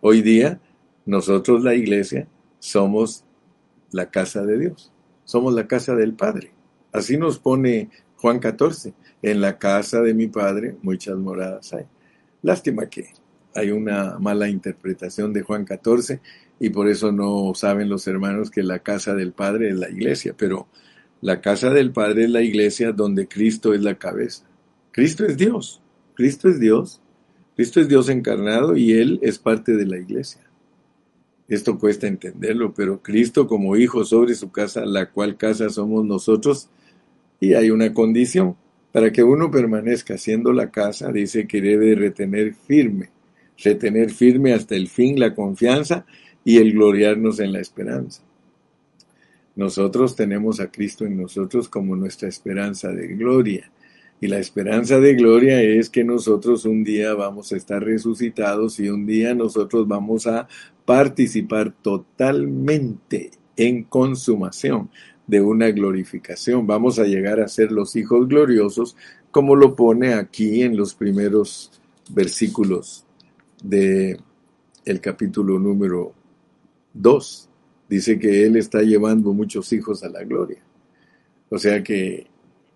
hoy 0.00 0.22
día 0.22 0.60
nosotros 1.06 1.62
la 1.62 1.74
iglesia 1.74 2.26
somos 2.58 3.24
la 3.92 4.10
casa 4.10 4.44
de 4.44 4.58
Dios, 4.58 4.92
somos 5.24 5.54
la 5.54 5.66
casa 5.66 5.94
del 5.94 6.14
Padre. 6.14 6.52
Así 6.92 7.16
nos 7.16 7.38
pone 7.38 7.90
Juan 8.16 8.40
14, 8.40 8.94
en 9.22 9.40
la 9.40 9.58
casa 9.58 10.00
de 10.00 10.14
mi 10.14 10.26
Padre 10.26 10.76
muchas 10.82 11.16
moradas 11.16 11.72
hay. 11.72 11.84
Lástima 12.42 12.86
que 12.88 13.08
hay 13.54 13.70
una 13.70 14.18
mala 14.18 14.48
interpretación 14.48 15.32
de 15.32 15.42
Juan 15.42 15.64
14 15.64 16.20
y 16.60 16.70
por 16.70 16.88
eso 16.88 17.12
no 17.12 17.52
saben 17.54 17.88
los 17.88 18.06
hermanos 18.06 18.50
que 18.50 18.62
la 18.62 18.80
casa 18.80 19.14
del 19.14 19.32
Padre 19.32 19.70
es 19.70 19.76
la 19.76 19.90
iglesia, 19.90 20.34
pero 20.36 20.68
la 21.20 21.40
casa 21.40 21.70
del 21.70 21.92
Padre 21.92 22.24
es 22.24 22.30
la 22.30 22.42
iglesia 22.42 22.92
donde 22.92 23.28
Cristo 23.28 23.74
es 23.74 23.82
la 23.82 23.96
cabeza. 23.96 24.44
Cristo 24.92 25.24
es 25.24 25.36
Dios, 25.36 25.82
Cristo 26.14 26.48
es 26.48 26.60
Dios, 26.60 27.00
Cristo 27.58 27.80
es 27.80 27.88
Dios 27.88 28.08
encarnado 28.08 28.76
y 28.76 28.92
Él 28.92 29.18
es 29.20 29.40
parte 29.40 29.74
de 29.74 29.84
la 29.84 29.98
iglesia. 29.98 30.40
Esto 31.48 31.76
cuesta 31.76 32.06
entenderlo, 32.06 32.72
pero 32.72 33.02
Cristo 33.02 33.48
como 33.48 33.76
hijo 33.76 34.04
sobre 34.04 34.36
su 34.36 34.52
casa, 34.52 34.86
la 34.86 35.10
cual 35.10 35.36
casa 35.36 35.68
somos 35.68 36.04
nosotros, 36.04 36.68
y 37.40 37.54
hay 37.54 37.70
una 37.72 37.92
condición. 37.92 38.54
Para 38.92 39.10
que 39.10 39.24
uno 39.24 39.50
permanezca 39.50 40.16
siendo 40.18 40.52
la 40.52 40.70
casa, 40.70 41.10
dice 41.10 41.48
que 41.48 41.60
debe 41.60 41.96
retener 41.96 42.54
firme, 42.54 43.10
retener 43.64 44.10
firme 44.10 44.52
hasta 44.52 44.76
el 44.76 44.86
fin 44.86 45.18
la 45.18 45.34
confianza 45.34 46.06
y 46.44 46.58
el 46.58 46.74
gloriarnos 46.74 47.40
en 47.40 47.52
la 47.52 47.58
esperanza. 47.58 48.22
Nosotros 49.56 50.14
tenemos 50.14 50.60
a 50.60 50.70
Cristo 50.70 51.04
en 51.06 51.20
nosotros 51.20 51.68
como 51.68 51.96
nuestra 51.96 52.28
esperanza 52.28 52.92
de 52.92 53.08
gloria. 53.08 53.68
Y 54.20 54.26
la 54.26 54.38
esperanza 54.38 54.98
de 54.98 55.14
gloria 55.14 55.62
es 55.62 55.90
que 55.90 56.02
nosotros 56.02 56.64
un 56.64 56.82
día 56.82 57.14
vamos 57.14 57.52
a 57.52 57.56
estar 57.56 57.82
resucitados 57.82 58.80
y 58.80 58.88
un 58.88 59.06
día 59.06 59.34
nosotros 59.34 59.86
vamos 59.86 60.26
a 60.26 60.48
participar 60.84 61.72
totalmente 61.82 63.30
en 63.56 63.84
consumación 63.84 64.90
de 65.26 65.40
una 65.40 65.70
glorificación. 65.70 66.66
Vamos 66.66 66.98
a 66.98 67.04
llegar 67.04 67.40
a 67.40 67.48
ser 67.48 67.70
los 67.70 67.94
hijos 67.94 68.26
gloriosos, 68.26 68.96
como 69.30 69.54
lo 69.54 69.76
pone 69.76 70.14
aquí 70.14 70.62
en 70.62 70.76
los 70.76 70.94
primeros 70.94 71.70
versículos 72.10 73.04
de 73.62 74.18
el 74.84 75.00
capítulo 75.00 75.58
número 75.58 76.14
2 76.94 77.48
dice 77.88 78.18
que 78.18 78.44
Él 78.44 78.56
está 78.56 78.82
llevando 78.82 79.32
muchos 79.32 79.72
hijos 79.72 80.02
a 80.02 80.08
la 80.08 80.22
gloria. 80.24 80.62
O 81.50 81.58
sea 81.58 81.82
que 81.82 82.26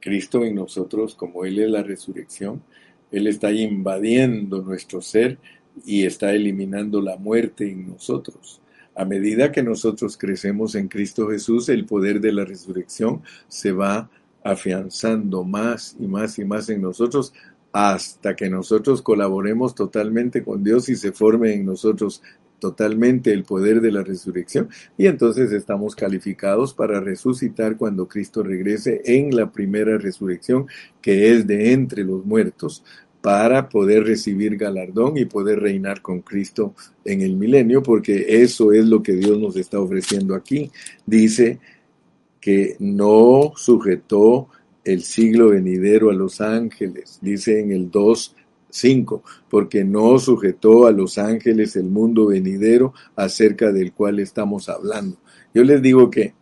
Cristo 0.02 0.44
en 0.44 0.56
nosotros, 0.56 1.14
como 1.14 1.44
Él 1.44 1.58
es 1.60 1.70
la 1.70 1.82
resurrección, 1.82 2.62
Él 3.10 3.28
está 3.28 3.52
invadiendo 3.52 4.60
nuestro 4.60 5.00
ser 5.00 5.38
y 5.86 6.04
está 6.04 6.32
eliminando 6.32 7.00
la 7.00 7.16
muerte 7.16 7.70
en 7.70 7.88
nosotros. 7.88 8.60
A 8.94 9.06
medida 9.06 9.52
que 9.52 9.62
nosotros 9.62 10.18
crecemos 10.18 10.74
en 10.74 10.88
Cristo 10.88 11.28
Jesús, 11.28 11.68
el 11.70 11.86
poder 11.86 12.20
de 12.20 12.32
la 12.32 12.44
resurrección 12.44 13.22
se 13.48 13.72
va 13.72 14.10
afianzando 14.44 15.44
más 15.44 15.96
y 15.98 16.06
más 16.06 16.38
y 16.38 16.44
más 16.44 16.68
en 16.68 16.82
nosotros 16.82 17.32
hasta 17.72 18.36
que 18.36 18.50
nosotros 18.50 19.00
colaboremos 19.00 19.74
totalmente 19.74 20.44
con 20.44 20.62
Dios 20.62 20.88
y 20.90 20.96
se 20.96 21.12
forme 21.12 21.54
en 21.54 21.64
nosotros 21.64 22.22
totalmente 22.62 23.32
el 23.32 23.42
poder 23.42 23.80
de 23.80 23.90
la 23.90 24.04
resurrección 24.04 24.68
y 24.96 25.08
entonces 25.08 25.50
estamos 25.50 25.96
calificados 25.96 26.72
para 26.72 27.00
resucitar 27.00 27.76
cuando 27.76 28.06
Cristo 28.06 28.44
regrese 28.44 29.02
en 29.04 29.34
la 29.34 29.50
primera 29.50 29.98
resurrección 29.98 30.68
que 31.00 31.32
es 31.32 31.44
de 31.48 31.72
entre 31.72 32.04
los 32.04 32.24
muertos 32.24 32.84
para 33.20 33.68
poder 33.68 34.04
recibir 34.04 34.56
galardón 34.56 35.18
y 35.18 35.24
poder 35.24 35.58
reinar 35.58 36.02
con 36.02 36.20
Cristo 36.20 36.76
en 37.04 37.22
el 37.22 37.34
milenio, 37.34 37.82
porque 37.82 38.42
eso 38.42 38.72
es 38.72 38.86
lo 38.86 39.02
que 39.02 39.14
Dios 39.14 39.40
nos 39.40 39.56
está 39.56 39.80
ofreciendo 39.80 40.36
aquí. 40.36 40.70
Dice 41.04 41.58
que 42.40 42.76
no 42.78 43.54
sujetó 43.56 44.48
el 44.84 45.02
siglo 45.02 45.48
venidero 45.48 46.10
a 46.10 46.14
los 46.14 46.40
ángeles, 46.40 47.18
dice 47.20 47.58
en 47.58 47.72
el 47.72 47.90
2.5, 48.72 49.22
porque 49.48 49.84
no 49.84 50.18
sujetó 50.18 50.86
a 50.86 50.92
los 50.92 51.18
ángeles 51.18 51.76
el 51.76 51.90
mundo 51.90 52.26
venidero 52.26 52.94
acerca 53.14 53.70
del 53.72 53.92
cual 53.92 54.18
estamos 54.18 54.68
hablando. 54.68 55.18
Yo 55.54 55.62
les 55.64 55.82
digo 55.82 56.10
que 56.10 56.34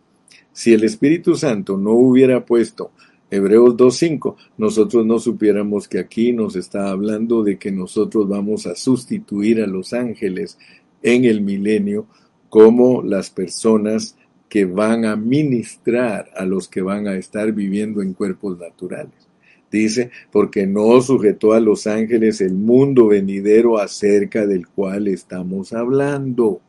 si 0.53 0.73
el 0.73 0.85
Espíritu 0.85 1.35
Santo 1.35 1.77
no 1.77 1.93
hubiera 1.93 2.45
puesto 2.45 2.93
Hebreos 3.31 3.77
2.5, 3.77 4.37
nosotros 4.59 5.07
no 5.07 5.19
supiéramos 5.19 5.87
que 5.87 6.01
aquí 6.01 6.33
nos 6.33 6.57
está 6.57 6.91
hablando 6.91 7.45
de 7.45 7.59
que 7.59 7.71
nosotros 7.71 8.29
vamos 8.29 8.67
a 8.67 8.75
sustituir 8.75 9.63
a 9.63 9.67
los 9.67 9.93
ángeles 9.93 10.59
en 11.03 11.25
el 11.25 11.41
milenio 11.41 12.07
como 12.49 13.03
las 13.03 13.31
personas 13.31 14.17
que 14.49 14.65
van 14.65 15.05
a 15.05 15.15
ministrar 15.15 16.29
a 16.37 16.45
los 16.45 16.67
que 16.67 16.83
van 16.83 17.07
a 17.07 17.15
estar 17.15 17.53
viviendo 17.53 18.03
en 18.03 18.15
cuerpos 18.15 18.59
naturales. 18.59 19.30
Dice, 19.71 20.11
porque 20.33 20.67
no 20.67 21.01
sujetó 21.01 21.53
a 21.53 21.61
los 21.61 21.87
ángeles 21.87 22.41
el 22.41 22.55
mundo 22.55 23.07
venidero 23.09 23.79
acerca 23.79 24.47
del 24.47 24.67
cual 24.67 25.07
estamos 25.07 25.73
hablando. 25.73 26.61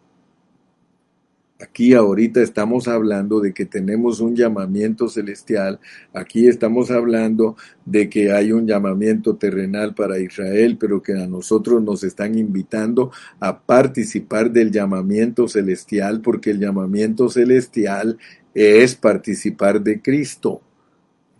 Aquí 1.61 1.93
ahorita 1.93 2.41
estamos 2.41 2.87
hablando 2.87 3.39
de 3.39 3.53
que 3.53 3.65
tenemos 3.65 4.19
un 4.19 4.35
llamamiento 4.35 5.07
celestial, 5.07 5.79
aquí 6.11 6.47
estamos 6.47 6.89
hablando 6.89 7.55
de 7.85 8.09
que 8.09 8.31
hay 8.31 8.51
un 8.51 8.65
llamamiento 8.65 9.35
terrenal 9.35 9.93
para 9.93 10.17
Israel, 10.17 10.77
pero 10.79 11.03
que 11.03 11.13
a 11.13 11.27
nosotros 11.27 11.83
nos 11.83 12.03
están 12.03 12.35
invitando 12.35 13.11
a 13.39 13.59
participar 13.59 14.49
del 14.51 14.71
llamamiento 14.71 15.47
celestial, 15.47 16.21
porque 16.21 16.49
el 16.49 16.59
llamamiento 16.59 17.29
celestial 17.29 18.17
es 18.55 18.95
participar 18.95 19.81
de 19.81 20.01
Cristo. 20.01 20.61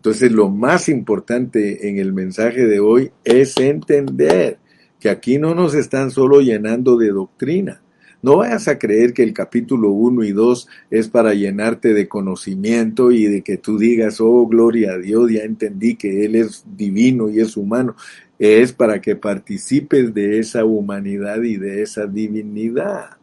Entonces 0.02 0.32
lo 0.32 0.50
más 0.50 0.90
importante 0.90 1.88
en 1.88 2.00
el 2.00 2.12
mensaje 2.12 2.66
de 2.66 2.80
hoy 2.80 3.12
es 3.24 3.56
entender 3.58 4.58
que 5.00 5.12
aquí 5.12 5.38
no 5.38 5.54
nos 5.54 5.76
están 5.76 6.10
solo 6.10 6.42
llenando 6.42 6.98
de 6.98 7.10
doctrina, 7.10 7.84
no 8.24 8.38
vayas 8.38 8.68
a 8.68 8.80
creer 8.80 9.14
que 9.14 9.22
el 9.22 9.32
capítulo 9.32 9.92
1 9.92 10.24
y 10.24 10.32
2 10.32 10.68
es 10.90 11.08
para 11.08 11.36
llenarte 11.36 11.94
de 11.94 12.08
conocimiento 12.08 13.12
y 13.12 13.26
de 13.26 13.44
que 13.44 13.58
tú 13.58 13.78
digas, 13.78 14.20
oh, 14.20 14.48
gloria 14.48 14.94
a 14.94 14.98
Dios, 14.98 15.32
ya 15.32 15.44
entendí 15.44 15.94
que 15.94 16.26
Él 16.26 16.34
es 16.34 16.66
divino 16.76 17.30
y 17.30 17.40
es 17.40 17.56
humano. 17.56 17.96
Es 18.40 18.74
para 18.74 19.02
que 19.02 19.16
participes 19.16 20.16
de 20.16 20.40
esa 20.40 20.66
humanidad 20.66 21.44
y 21.44 21.58
de 21.58 21.84
esa 21.84 22.08
divinidad. 22.08 23.21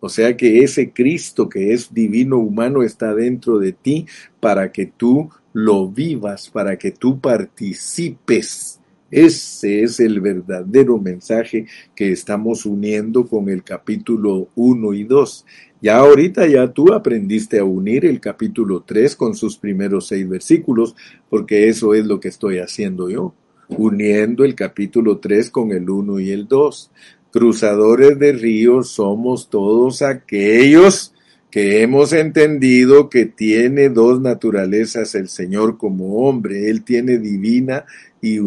O 0.00 0.08
sea 0.08 0.36
que 0.36 0.62
ese 0.62 0.92
Cristo 0.92 1.48
que 1.48 1.72
es 1.72 1.92
divino 1.92 2.38
humano 2.38 2.82
está 2.82 3.14
dentro 3.14 3.58
de 3.58 3.72
ti 3.72 4.06
para 4.40 4.72
que 4.72 4.86
tú 4.86 5.30
lo 5.52 5.88
vivas, 5.88 6.48
para 6.48 6.76
que 6.78 6.90
tú 6.90 7.20
participes 7.20 8.80
ese 9.10 9.82
es 9.82 9.98
el 9.98 10.20
verdadero 10.20 10.96
mensaje 10.98 11.66
que 11.96 12.12
estamos 12.12 12.64
uniendo 12.64 13.26
con 13.26 13.48
el 13.48 13.64
capítulo 13.64 14.48
1 14.54 14.94
y 14.94 15.04
2. 15.04 15.46
Ya 15.82 15.98
ahorita 15.98 16.46
ya 16.46 16.68
tú 16.68 16.92
aprendiste 16.92 17.58
a 17.58 17.64
unir 17.64 18.04
el 18.04 18.20
capítulo 18.20 18.84
3 18.86 19.16
con 19.16 19.34
sus 19.34 19.56
primeros 19.56 20.06
seis 20.06 20.28
versículos, 20.28 20.94
porque 21.28 21.68
eso 21.68 21.94
es 21.94 22.06
lo 22.06 22.20
que 22.20 22.28
estoy 22.28 22.58
haciendo 22.58 23.10
yo, 23.10 23.34
uniendo 23.68 24.44
el 24.44 24.54
capítulo 24.54 25.18
3 25.18 25.50
con 25.50 25.72
el 25.72 25.90
1 25.90 26.20
y 26.20 26.30
el 26.30 26.46
2. 26.46 26.90
Cruzadores 27.32 28.18
de 28.18 28.32
ríos 28.32 28.90
somos 28.90 29.48
todos 29.48 30.02
aquellos 30.02 31.14
que 31.50 31.82
hemos 31.82 32.12
entendido 32.12 33.10
que 33.10 33.26
tiene 33.26 33.88
dos 33.88 34.20
naturalezas 34.20 35.14
el 35.16 35.28
Señor 35.28 35.78
como 35.78 36.28
hombre. 36.28 36.70
Él 36.70 36.82
tiene 36.84 37.18
divina 37.18 37.84
y, 38.20 38.38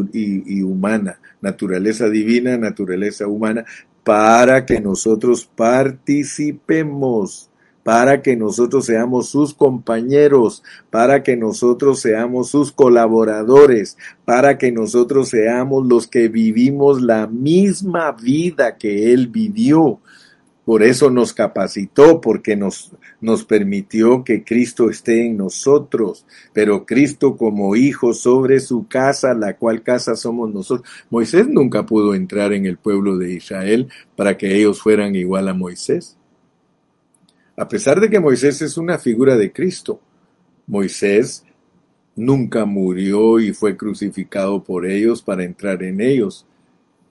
humana, 0.61 1.19
naturaleza 1.41 2.09
divina, 2.09 2.57
naturaleza 2.57 3.27
humana, 3.27 3.65
para 4.03 4.65
que 4.65 4.79
nosotros 4.79 5.49
participemos, 5.55 7.49
para 7.83 8.21
que 8.21 8.35
nosotros 8.35 8.85
seamos 8.85 9.29
sus 9.29 9.53
compañeros, 9.53 10.63
para 10.89 11.21
que 11.21 11.35
nosotros 11.35 11.99
seamos 11.99 12.49
sus 12.49 12.71
colaboradores, 12.71 13.97
para 14.25 14.57
que 14.57 14.71
nosotros 14.71 15.29
seamos 15.29 15.85
los 15.85 16.07
que 16.07 16.29
vivimos 16.29 17.01
la 17.01 17.27
misma 17.27 18.11
vida 18.13 18.77
que 18.77 19.13
Él 19.13 19.27
vivió. 19.27 19.99
Por 20.65 20.81
eso 20.81 21.09
nos 21.09 21.33
capacitó, 21.33 22.21
porque 22.21 22.55
nos, 22.55 22.93
nos 23.19 23.43
permitió 23.43 24.23
que 24.23 24.45
Cristo 24.45 24.89
esté 24.89 25.25
en 25.25 25.35
nosotros, 25.35 26.25
pero 26.53 26.85
Cristo 26.85 27.35
como 27.35 27.75
hijo 27.75 28.13
sobre 28.13 28.61
su 28.61 28.87
casa, 28.87 29.33
la 29.33 29.57
cual 29.57 29.83
casa 29.83 30.15
somos 30.15 30.53
nosotros. 30.53 30.87
Moisés 31.09 31.49
nunca 31.49 31.85
pudo 31.85 32.15
entrar 32.15 32.53
en 32.53 32.65
el 32.65 32.77
pueblo 32.77 33.17
de 33.17 33.33
Israel 33.33 33.89
para 34.15 34.37
que 34.37 34.55
ellos 34.55 34.81
fueran 34.81 35.15
igual 35.15 35.49
a 35.49 35.53
Moisés. 35.53 36.15
A 37.55 37.67
pesar 37.67 37.99
de 37.99 38.09
que 38.09 38.19
Moisés 38.19 38.61
es 38.61 38.77
una 38.77 38.97
figura 38.97 39.37
de 39.37 39.51
Cristo, 39.51 39.99
Moisés 40.65 41.45
nunca 42.15 42.65
murió 42.65 43.39
y 43.39 43.53
fue 43.53 43.77
crucificado 43.77 44.63
por 44.63 44.85
ellos 44.85 45.21
para 45.21 45.43
entrar 45.43 45.83
en 45.83 46.01
ellos. 46.01 46.47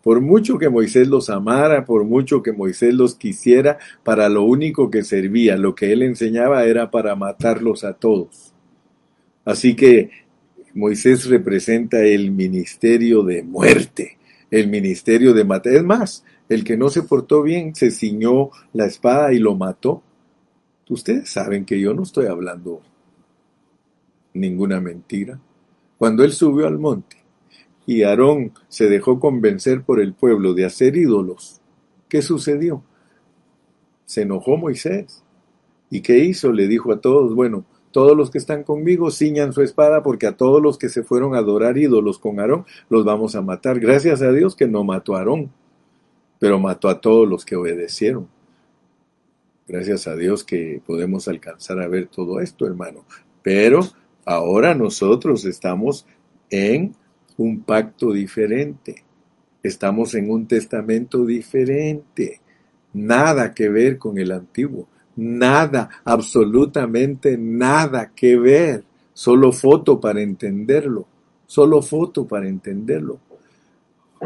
Por 0.02 0.20
mucho 0.20 0.58
que 0.58 0.68
Moisés 0.68 1.06
los 1.06 1.30
amara, 1.30 1.84
por 1.84 2.04
mucho 2.04 2.42
que 2.42 2.52
Moisés 2.52 2.92
los 2.94 3.14
quisiera, 3.14 3.78
para 4.02 4.28
lo 4.28 4.42
único 4.42 4.90
que 4.90 5.04
servía, 5.04 5.56
lo 5.56 5.76
que 5.76 5.92
él 5.92 6.02
enseñaba 6.02 6.64
era 6.64 6.90
para 6.90 7.14
matarlos 7.14 7.84
a 7.84 7.92
todos. 7.92 8.52
Así 9.44 9.76
que 9.76 10.10
Moisés 10.74 11.26
representa 11.26 12.02
el 12.02 12.32
ministerio 12.32 13.22
de 13.22 13.44
muerte, 13.44 14.18
el 14.50 14.68
ministerio 14.68 15.34
de 15.34 15.44
matar. 15.44 15.74
Es 15.74 15.84
más, 15.84 16.24
el 16.48 16.64
que 16.64 16.76
no 16.76 16.88
se 16.88 17.02
portó 17.02 17.42
bien 17.42 17.74
se 17.74 17.92
ciñó 17.92 18.50
la 18.72 18.86
espada 18.86 19.32
y 19.32 19.38
lo 19.38 19.54
mató. 19.54 20.02
Ustedes 20.88 21.30
saben 21.30 21.64
que 21.64 21.80
yo 21.80 21.94
no 21.94 22.02
estoy 22.02 22.26
hablando 22.26 22.82
ninguna 24.34 24.80
mentira. 24.80 25.38
Cuando 25.98 26.24
él 26.24 26.32
subió 26.32 26.66
al 26.66 26.78
monte, 26.78 27.16
y 27.86 28.02
Aarón 28.02 28.52
se 28.68 28.88
dejó 28.88 29.18
convencer 29.18 29.82
por 29.82 30.00
el 30.00 30.14
pueblo 30.14 30.54
de 30.54 30.64
hacer 30.64 30.96
ídolos, 30.96 31.60
¿qué 32.08 32.22
sucedió? 32.22 32.82
Se 34.04 34.22
enojó 34.22 34.56
Moisés. 34.56 35.22
¿Y 35.90 36.00
qué 36.00 36.18
hizo? 36.18 36.52
Le 36.52 36.68
dijo 36.68 36.92
a 36.92 37.00
todos, 37.00 37.34
bueno, 37.34 37.64
todos 37.90 38.16
los 38.16 38.30
que 38.30 38.38
están 38.38 38.64
conmigo 38.64 39.10
ciñan 39.10 39.52
su 39.52 39.62
espada 39.62 40.02
porque 40.02 40.26
a 40.26 40.36
todos 40.36 40.62
los 40.62 40.78
que 40.78 40.88
se 40.88 41.02
fueron 41.02 41.34
a 41.34 41.38
adorar 41.38 41.76
ídolos 41.76 42.18
con 42.18 42.40
Aarón 42.40 42.64
los 42.88 43.04
vamos 43.04 43.34
a 43.36 43.42
matar. 43.42 43.78
Gracias 43.78 44.22
a 44.22 44.32
Dios 44.32 44.56
que 44.56 44.66
no 44.66 44.84
mató 44.84 45.14
a 45.14 45.18
Aarón, 45.18 45.52
pero 46.38 46.58
mató 46.58 46.88
a 46.88 47.00
todos 47.00 47.28
los 47.28 47.44
que 47.44 47.56
obedecieron. 47.56 48.28
Gracias 49.68 50.06
a 50.06 50.16
Dios 50.16 50.44
que 50.44 50.80
podemos 50.84 51.28
alcanzar 51.28 51.80
a 51.80 51.88
ver 51.88 52.08
todo 52.08 52.40
esto, 52.40 52.66
hermano. 52.66 53.04
Pero 53.42 53.80
ahora 54.24 54.74
nosotros 54.74 55.44
estamos 55.44 56.06
en 56.50 56.94
un 57.36 57.62
pacto 57.62 58.12
diferente. 58.12 59.04
Estamos 59.62 60.14
en 60.14 60.30
un 60.30 60.46
testamento 60.46 61.24
diferente. 61.24 62.40
Nada 62.92 63.54
que 63.54 63.68
ver 63.68 63.98
con 63.98 64.18
el 64.18 64.32
antiguo. 64.32 64.88
Nada, 65.16 65.88
absolutamente 66.04 67.38
nada 67.38 68.12
que 68.14 68.36
ver. 68.36 68.84
Solo 69.12 69.52
foto 69.52 70.00
para 70.00 70.22
entenderlo. 70.22 71.06
Solo 71.46 71.82
foto 71.82 72.26
para 72.26 72.48
entenderlo. 72.48 73.20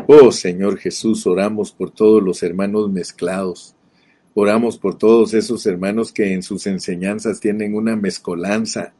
Oh 0.06 0.30
Señor 0.30 0.78
Jesús, 0.78 1.26
oramos 1.26 1.72
por 1.72 1.90
todos 1.90 2.22
los 2.22 2.42
hermanos 2.42 2.90
mezclados. 2.90 3.74
Oramos 4.38 4.78
por 4.78 4.96
todos 4.96 5.34
esos 5.34 5.66
hermanos 5.66 6.12
que 6.12 6.32
en 6.32 6.42
sus 6.42 6.66
enseñanzas 6.66 7.40
tienen 7.40 7.74
una 7.74 7.96
mezcolanza 7.96 8.92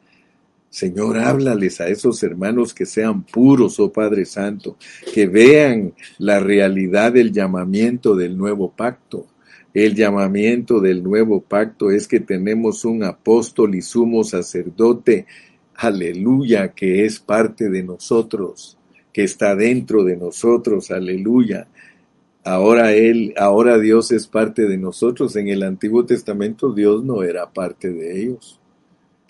Señor, 0.77 1.17
háblales 1.17 1.81
a 1.81 1.89
esos 1.89 2.23
hermanos 2.23 2.75
que 2.75 2.85
sean 2.85 3.23
puros, 3.23 3.81
oh 3.81 3.91
Padre 3.91 4.27
Santo, 4.27 4.77
que 5.15 5.27
vean 5.27 5.95
la 6.19 6.39
realidad 6.39 7.13
del 7.13 7.33
llamamiento 7.33 8.15
del 8.15 8.37
nuevo 8.37 8.71
pacto. 8.73 9.27
El 9.73 9.95
llamamiento 9.95 10.81
del 10.81 11.03
nuevo 11.03 11.41
pacto 11.41 11.91
es 11.91 12.07
que 12.07 12.21
tenemos 12.21 12.85
un 12.85 13.05
apóstol 13.05 13.75
y 13.75 13.81
sumo 13.81 14.23
sacerdote, 14.23 15.25
aleluya, 15.77 16.73
que 16.73 17.07
es 17.07 17.21
parte 17.21 17.71
de 17.71 17.83
nosotros, 17.83 18.77
que 19.15 19.25
está 19.25 19.55
dentro 19.55 20.05
de 20.05 20.17
nosotros, 20.17 20.91
aleluya. 20.91 21.69
Ahora 22.47 22.93
él, 22.93 23.35
ahora 23.39 23.77
Dios 23.77 24.13
es 24.13 24.29
parte 24.29 24.69
de 24.69 24.79
nosotros. 24.79 25.35
En 25.35 25.49
el 25.49 25.65
Antiguo 25.65 26.07
Testamento 26.07 26.73
Dios 26.73 27.03
no 27.03 27.25
era 27.25 27.53
parte 27.53 27.91
de 27.93 28.23
ellos. 28.23 28.61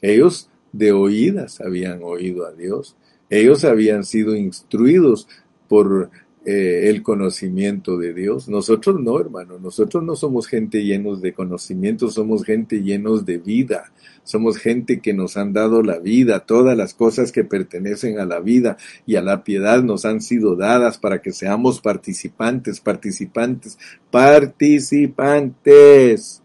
Ellos 0.02 0.50
de 0.72 0.92
oídas 0.92 1.62
habían 1.62 2.02
oído 2.02 2.44
a 2.44 2.52
Dios. 2.52 2.94
Ellos 3.30 3.64
habían 3.64 4.04
sido 4.04 4.36
instruidos 4.36 5.28
por 5.66 6.10
eh, 6.47 6.88
el 6.88 7.03
conocimiento 7.03 7.99
de 7.99 8.14
Dios. 8.14 8.49
Nosotros 8.49 8.99
no, 9.01 9.20
hermano. 9.20 9.59
Nosotros 9.59 10.03
no 10.05 10.16
somos 10.16 10.47
gente 10.47 10.82
llenos 10.84 11.20
de 11.20 11.34
conocimiento, 11.34 12.11
somos 12.11 12.44
gente 12.44 12.82
llenos 12.82 13.26
de 13.26 13.36
vida. 13.38 13.92
Somos 14.22 14.57
gente 14.57 15.01
que 15.01 15.12
nos 15.12 15.36
han 15.36 15.53
dado 15.53 15.82
la 15.82 15.99
vida, 15.99 16.40
todas 16.40 16.76
las 16.76 16.94
cosas 16.94 17.32
que 17.32 17.44
pertenecen 17.44 18.18
a 18.18 18.24
la 18.24 18.40
vida 18.40 18.76
y 19.07 19.16
a 19.16 19.22
la 19.22 19.44
piedad 19.44 19.82
nos 19.82 20.05
han 20.05 20.20
sido 20.20 20.57
dadas 20.57 20.99
para 20.99 21.22
que 21.22 21.32
seamos 21.32 21.80
participantes, 21.80 22.80
participantes, 22.80 23.78
participantes 24.11 26.42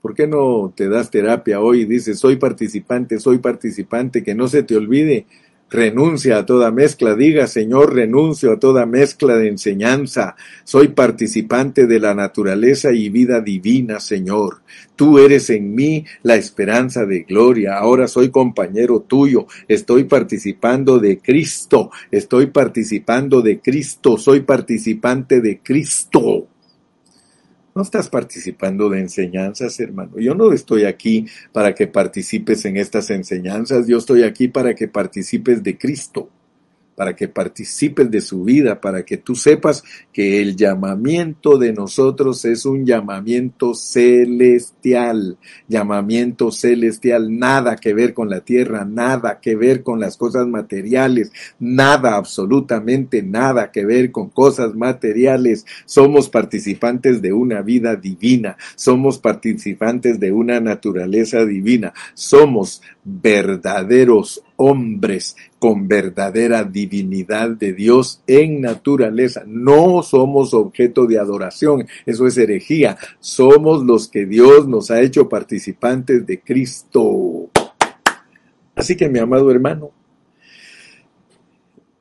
¿Por 0.00 0.14
qué 0.14 0.26
no 0.26 0.72
te 0.74 0.88
das 0.88 1.10
terapia 1.10 1.60
hoy 1.60 1.82
y 1.82 1.84
dices, 1.84 2.18
soy 2.18 2.36
participante, 2.36 3.18
soy 3.18 3.38
participante, 3.38 4.22
que 4.22 4.34
no 4.34 4.48
se 4.48 4.62
te 4.62 4.76
olvide? 4.76 5.26
Renuncia 5.70 6.38
a 6.38 6.46
toda 6.46 6.72
mezcla, 6.72 7.14
diga, 7.14 7.46
Señor, 7.46 7.94
renuncio 7.94 8.50
a 8.50 8.58
toda 8.58 8.86
mezcla 8.86 9.36
de 9.36 9.46
enseñanza. 9.46 10.34
Soy 10.64 10.88
participante 10.88 11.86
de 11.86 12.00
la 12.00 12.12
naturaleza 12.12 12.90
y 12.90 13.08
vida 13.08 13.40
divina, 13.40 14.00
Señor. 14.00 14.62
Tú 14.96 15.20
eres 15.20 15.48
en 15.48 15.72
mí 15.76 16.04
la 16.24 16.34
esperanza 16.34 17.06
de 17.06 17.20
gloria. 17.20 17.78
Ahora 17.78 18.08
soy 18.08 18.30
compañero 18.30 19.02
tuyo. 19.06 19.46
Estoy 19.68 20.04
participando 20.04 20.98
de 20.98 21.20
Cristo. 21.20 21.92
Estoy 22.10 22.46
participando 22.46 23.40
de 23.40 23.60
Cristo. 23.60 24.18
Soy 24.18 24.40
participante 24.40 25.40
de 25.40 25.60
Cristo. 25.60 26.49
No 27.74 27.82
estás 27.82 28.08
participando 28.08 28.88
de 28.88 29.00
enseñanzas, 29.00 29.78
hermano. 29.80 30.18
Yo 30.18 30.34
no 30.34 30.52
estoy 30.52 30.84
aquí 30.84 31.26
para 31.52 31.74
que 31.74 31.86
participes 31.86 32.64
en 32.64 32.76
estas 32.76 33.10
enseñanzas, 33.10 33.86
yo 33.86 33.98
estoy 33.98 34.24
aquí 34.24 34.48
para 34.48 34.74
que 34.74 34.88
participes 34.88 35.62
de 35.62 35.78
Cristo 35.78 36.30
para 37.00 37.16
que 37.16 37.28
participes 37.28 38.10
de 38.10 38.20
su 38.20 38.44
vida, 38.44 38.78
para 38.78 39.06
que 39.06 39.16
tú 39.16 39.34
sepas 39.34 39.82
que 40.12 40.42
el 40.42 40.54
llamamiento 40.54 41.56
de 41.56 41.72
nosotros 41.72 42.44
es 42.44 42.66
un 42.66 42.84
llamamiento 42.84 43.72
celestial, 43.72 45.38
llamamiento 45.66 46.52
celestial, 46.52 47.38
nada 47.38 47.76
que 47.76 47.94
ver 47.94 48.12
con 48.12 48.28
la 48.28 48.42
tierra, 48.42 48.84
nada 48.84 49.40
que 49.40 49.56
ver 49.56 49.82
con 49.82 49.98
las 49.98 50.18
cosas 50.18 50.46
materiales, 50.46 51.32
nada, 51.58 52.16
absolutamente 52.16 53.22
nada 53.22 53.70
que 53.70 53.86
ver 53.86 54.12
con 54.12 54.28
cosas 54.28 54.74
materiales. 54.74 55.64
Somos 55.86 56.28
participantes 56.28 57.22
de 57.22 57.32
una 57.32 57.62
vida 57.62 57.96
divina, 57.96 58.58
somos 58.76 59.18
participantes 59.18 60.20
de 60.20 60.32
una 60.32 60.60
naturaleza 60.60 61.46
divina, 61.46 61.94
somos 62.12 62.82
verdaderos 63.02 64.44
hombres 64.62 65.36
con 65.58 65.88
verdadera 65.88 66.64
divinidad 66.64 67.48
de 67.48 67.72
Dios 67.72 68.22
en 68.26 68.60
naturaleza. 68.60 69.42
No 69.46 70.02
somos 70.02 70.52
objeto 70.52 71.06
de 71.06 71.18
adoración, 71.18 71.86
eso 72.04 72.26
es 72.26 72.36
herejía. 72.36 72.98
Somos 73.20 73.82
los 73.84 74.08
que 74.08 74.26
Dios 74.26 74.68
nos 74.68 74.90
ha 74.90 75.00
hecho 75.00 75.30
participantes 75.30 76.26
de 76.26 76.40
Cristo. 76.40 77.48
Así 78.74 78.96
que 78.96 79.08
mi 79.08 79.18
amado 79.18 79.50
hermano, 79.50 79.92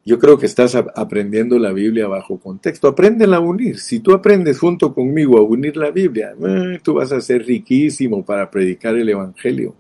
yo 0.05 0.19
creo 0.19 0.37
que 0.37 0.45
estás 0.45 0.75
aprendiendo 0.75 1.59
la 1.59 1.71
Biblia 1.71 2.07
bajo 2.07 2.39
contexto. 2.39 2.89
Apréndela 2.89 3.37
a 3.37 3.41
unir. 3.41 3.79
Si 3.79 4.01
tú 4.01 4.11
aprendes 4.11 4.59
junto 4.59 4.93
conmigo 4.93 5.37
a 5.37 5.43
unir 5.43 5.77
la 5.77 5.91
Biblia, 5.91 6.33
eh, 6.45 6.79
tú 6.83 6.95
vas 6.95 7.11
a 7.13 7.21
ser 7.21 7.45
riquísimo 7.45 8.25
para 8.25 8.51
predicar 8.51 8.95
el 8.95 9.07
Evangelio. 9.07 9.75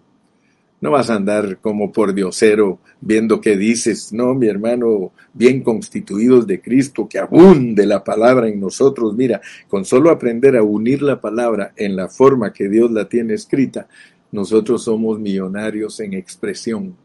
No 0.81 0.91
vas 0.91 1.09
a 1.09 1.15
andar 1.15 1.59
como 1.59 1.91
por 1.91 2.13
diosero 2.13 2.79
viendo 3.01 3.41
qué 3.41 3.57
dices. 3.57 4.13
No, 4.13 4.33
mi 4.33 4.47
hermano, 4.47 5.11
bien 5.33 5.61
constituidos 5.61 6.47
de 6.47 6.61
Cristo, 6.61 7.07
que 7.09 7.19
abunde 7.19 7.85
la 7.85 8.03
palabra 8.03 8.47
en 8.47 8.59
nosotros. 8.59 9.15
Mira, 9.15 9.41
con 9.67 9.83
solo 9.83 10.09
aprender 10.09 10.55
a 10.55 10.63
unir 10.63 11.01
la 11.01 11.19
palabra 11.19 11.73
en 11.75 11.95
la 11.95 12.07
forma 12.07 12.53
que 12.53 12.69
Dios 12.69 12.91
la 12.91 13.09
tiene 13.09 13.33
escrita, 13.33 13.87
nosotros 14.31 14.83
somos 14.83 15.19
millonarios 15.19 15.99
en 15.99 16.13
expresión, 16.13 16.95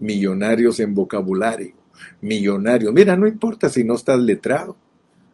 millonarios 0.00 0.80
en 0.80 0.94
vocabulario, 0.94 1.74
millonarios. 2.22 2.92
Mira, 2.92 3.16
no 3.16 3.28
importa 3.28 3.68
si 3.68 3.84
no 3.84 3.94
estás 3.94 4.18
letrado. 4.18 4.76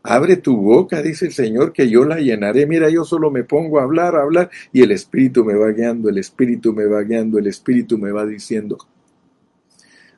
Abre 0.08 0.36
tu 0.36 0.56
boca, 0.56 1.02
dice 1.02 1.26
el 1.26 1.32
Señor, 1.32 1.72
que 1.72 1.88
yo 1.90 2.04
la 2.04 2.20
llenaré. 2.20 2.64
Mira, 2.64 2.88
yo 2.88 3.04
solo 3.04 3.28
me 3.32 3.42
pongo 3.42 3.80
a 3.80 3.82
hablar, 3.82 4.14
a 4.14 4.22
hablar, 4.22 4.50
y 4.72 4.82
el 4.82 4.92
Espíritu 4.92 5.44
me 5.44 5.54
va 5.54 5.72
guiando, 5.72 6.08
el 6.08 6.18
Espíritu 6.18 6.72
me 6.72 6.86
va 6.86 7.02
guiando, 7.02 7.40
el 7.40 7.48
Espíritu 7.48 7.98
me 7.98 8.12
va 8.12 8.24
diciendo. 8.24 8.78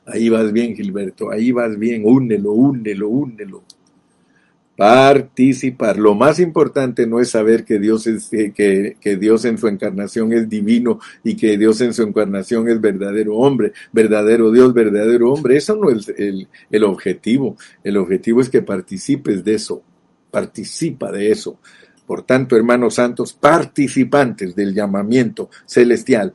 Ahí 0.05 0.29
vas 0.29 0.51
bien, 0.53 0.75
Gilberto, 0.75 1.31
ahí 1.31 1.51
vas 1.51 1.77
bien, 1.79 2.03
únelo, 2.05 2.51
únelo, 2.51 3.09
únelo. 3.09 3.63
Participar. 4.79 5.97
Lo 5.97 6.15
más 6.15 6.39
importante 6.39 7.05
no 7.05 7.19
es 7.19 7.31
saber 7.31 7.65
que 7.65 7.79
Dios, 7.79 8.07
es, 8.07 8.31
eh, 8.31 8.53
que, 8.55 8.95
que, 9.01 9.17
Dios 9.17 9.43
en 9.43 9.57
su 9.57 9.67
encarnación 9.67 10.31
es 10.31 10.47
divino 10.47 11.01
y 11.21 11.35
que 11.35 11.57
Dios 11.57 11.81
en 11.81 11.93
su 11.93 12.01
encarnación 12.03 12.69
es 12.69 12.79
verdadero 12.79 13.35
hombre, 13.35 13.73
verdadero 13.91 14.53
Dios, 14.53 14.73
verdadero 14.73 15.33
hombre. 15.33 15.57
Eso 15.57 15.75
no 15.75 15.89
es 15.89 16.07
el, 16.17 16.47
el 16.71 16.83
objetivo. 16.85 17.57
El 17.83 17.97
objetivo 17.97 18.39
es 18.39 18.49
que 18.49 18.61
participes 18.61 19.43
de 19.43 19.55
eso. 19.55 19.83
Participa 20.31 21.11
de 21.11 21.29
eso. 21.29 21.59
Por 22.07 22.23
tanto, 22.23 22.55
hermanos 22.55 22.95
santos, 22.95 23.33
participantes 23.33 24.55
del 24.55 24.73
llamamiento 24.73 25.49
celestial, 25.65 26.33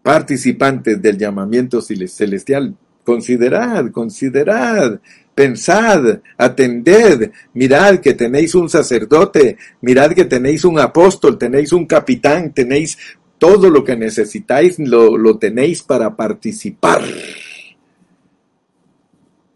participantes 0.00 1.02
del 1.02 1.18
llamamiento 1.18 1.82
celestial, 1.82 2.76
considerad, 3.08 3.90
considerad 3.90 5.00
Pensad, 5.38 6.18
atended, 6.36 7.30
mirad 7.54 8.00
que 8.00 8.14
tenéis 8.14 8.56
un 8.56 8.68
sacerdote, 8.68 9.56
mirad 9.82 10.10
que 10.10 10.24
tenéis 10.24 10.64
un 10.64 10.80
apóstol, 10.80 11.38
tenéis 11.38 11.72
un 11.72 11.86
capitán, 11.86 12.52
tenéis 12.52 12.98
todo 13.38 13.70
lo 13.70 13.84
que 13.84 13.94
necesitáis, 13.96 14.80
lo, 14.80 15.16
lo 15.16 15.38
tenéis 15.38 15.84
para 15.84 16.16
participar. 16.16 17.04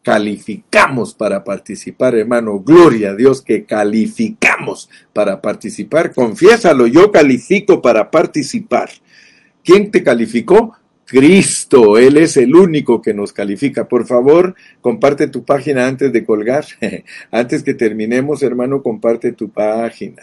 Calificamos 0.05 1.15
para 1.15 1.43
participar, 1.43 2.15
hermano. 2.15 2.61
Gloria 2.61 3.11
a 3.11 3.17
Dios 3.17 3.43
que 3.43 3.65
calificamos 3.65 4.89
para 5.13 5.43
participar. 5.43 6.15
Confiésalo, 6.15 6.87
yo 6.87 7.11
califico 7.11 7.83
para 7.83 8.09
participar. 8.09 8.89
¿Quién 9.65 9.91
te 9.91 10.05
calificó? 10.05 10.77
Cristo, 11.13 11.99
Él 11.99 12.17
es 12.17 12.39
el 12.39 12.57
único 12.57 13.03
que 13.03 13.13
nos 13.13 13.35
califica. 13.35 13.87
Por 13.87 14.07
favor, 14.07 14.55
comparte 14.81 15.29
tu 15.29 15.45
página 15.45 15.87
antes 15.87 16.11
de 16.11 16.25
colgar. 16.25 16.65
antes 17.31 17.63
que 17.63 17.75
terminemos, 17.75 18.43
hermano, 18.43 18.83
comparte 18.83 19.33
tu 19.33 19.51
página. 19.51 20.23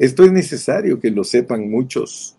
Esto 0.00 0.24
es 0.24 0.32
necesario 0.32 0.98
que 0.98 1.12
lo 1.12 1.22
sepan 1.22 1.70
muchos. 1.70 2.34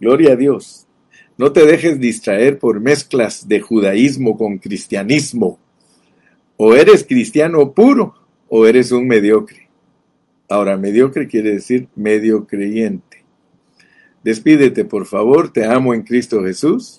Gloria 0.00 0.32
a 0.32 0.36
Dios. 0.36 0.88
No 1.36 1.52
te 1.52 1.64
dejes 1.64 2.00
distraer 2.00 2.58
por 2.58 2.80
mezclas 2.80 3.46
de 3.46 3.60
judaísmo 3.60 4.36
con 4.36 4.58
cristianismo. 4.58 5.60
O 6.56 6.74
eres 6.74 7.04
cristiano 7.04 7.74
puro 7.74 8.14
o 8.48 8.66
eres 8.66 8.90
un 8.90 9.06
mediocre. 9.06 9.68
Ahora, 10.48 10.76
mediocre 10.76 11.28
quiere 11.28 11.52
decir 11.52 11.86
medio 11.94 12.44
creyente. 12.44 13.07
Despídete, 14.28 14.84
por 14.84 15.06
favor. 15.06 15.50
Te 15.50 15.64
amo 15.64 15.94
en 15.94 16.02
Cristo 16.02 16.44
Jesús. 16.44 16.96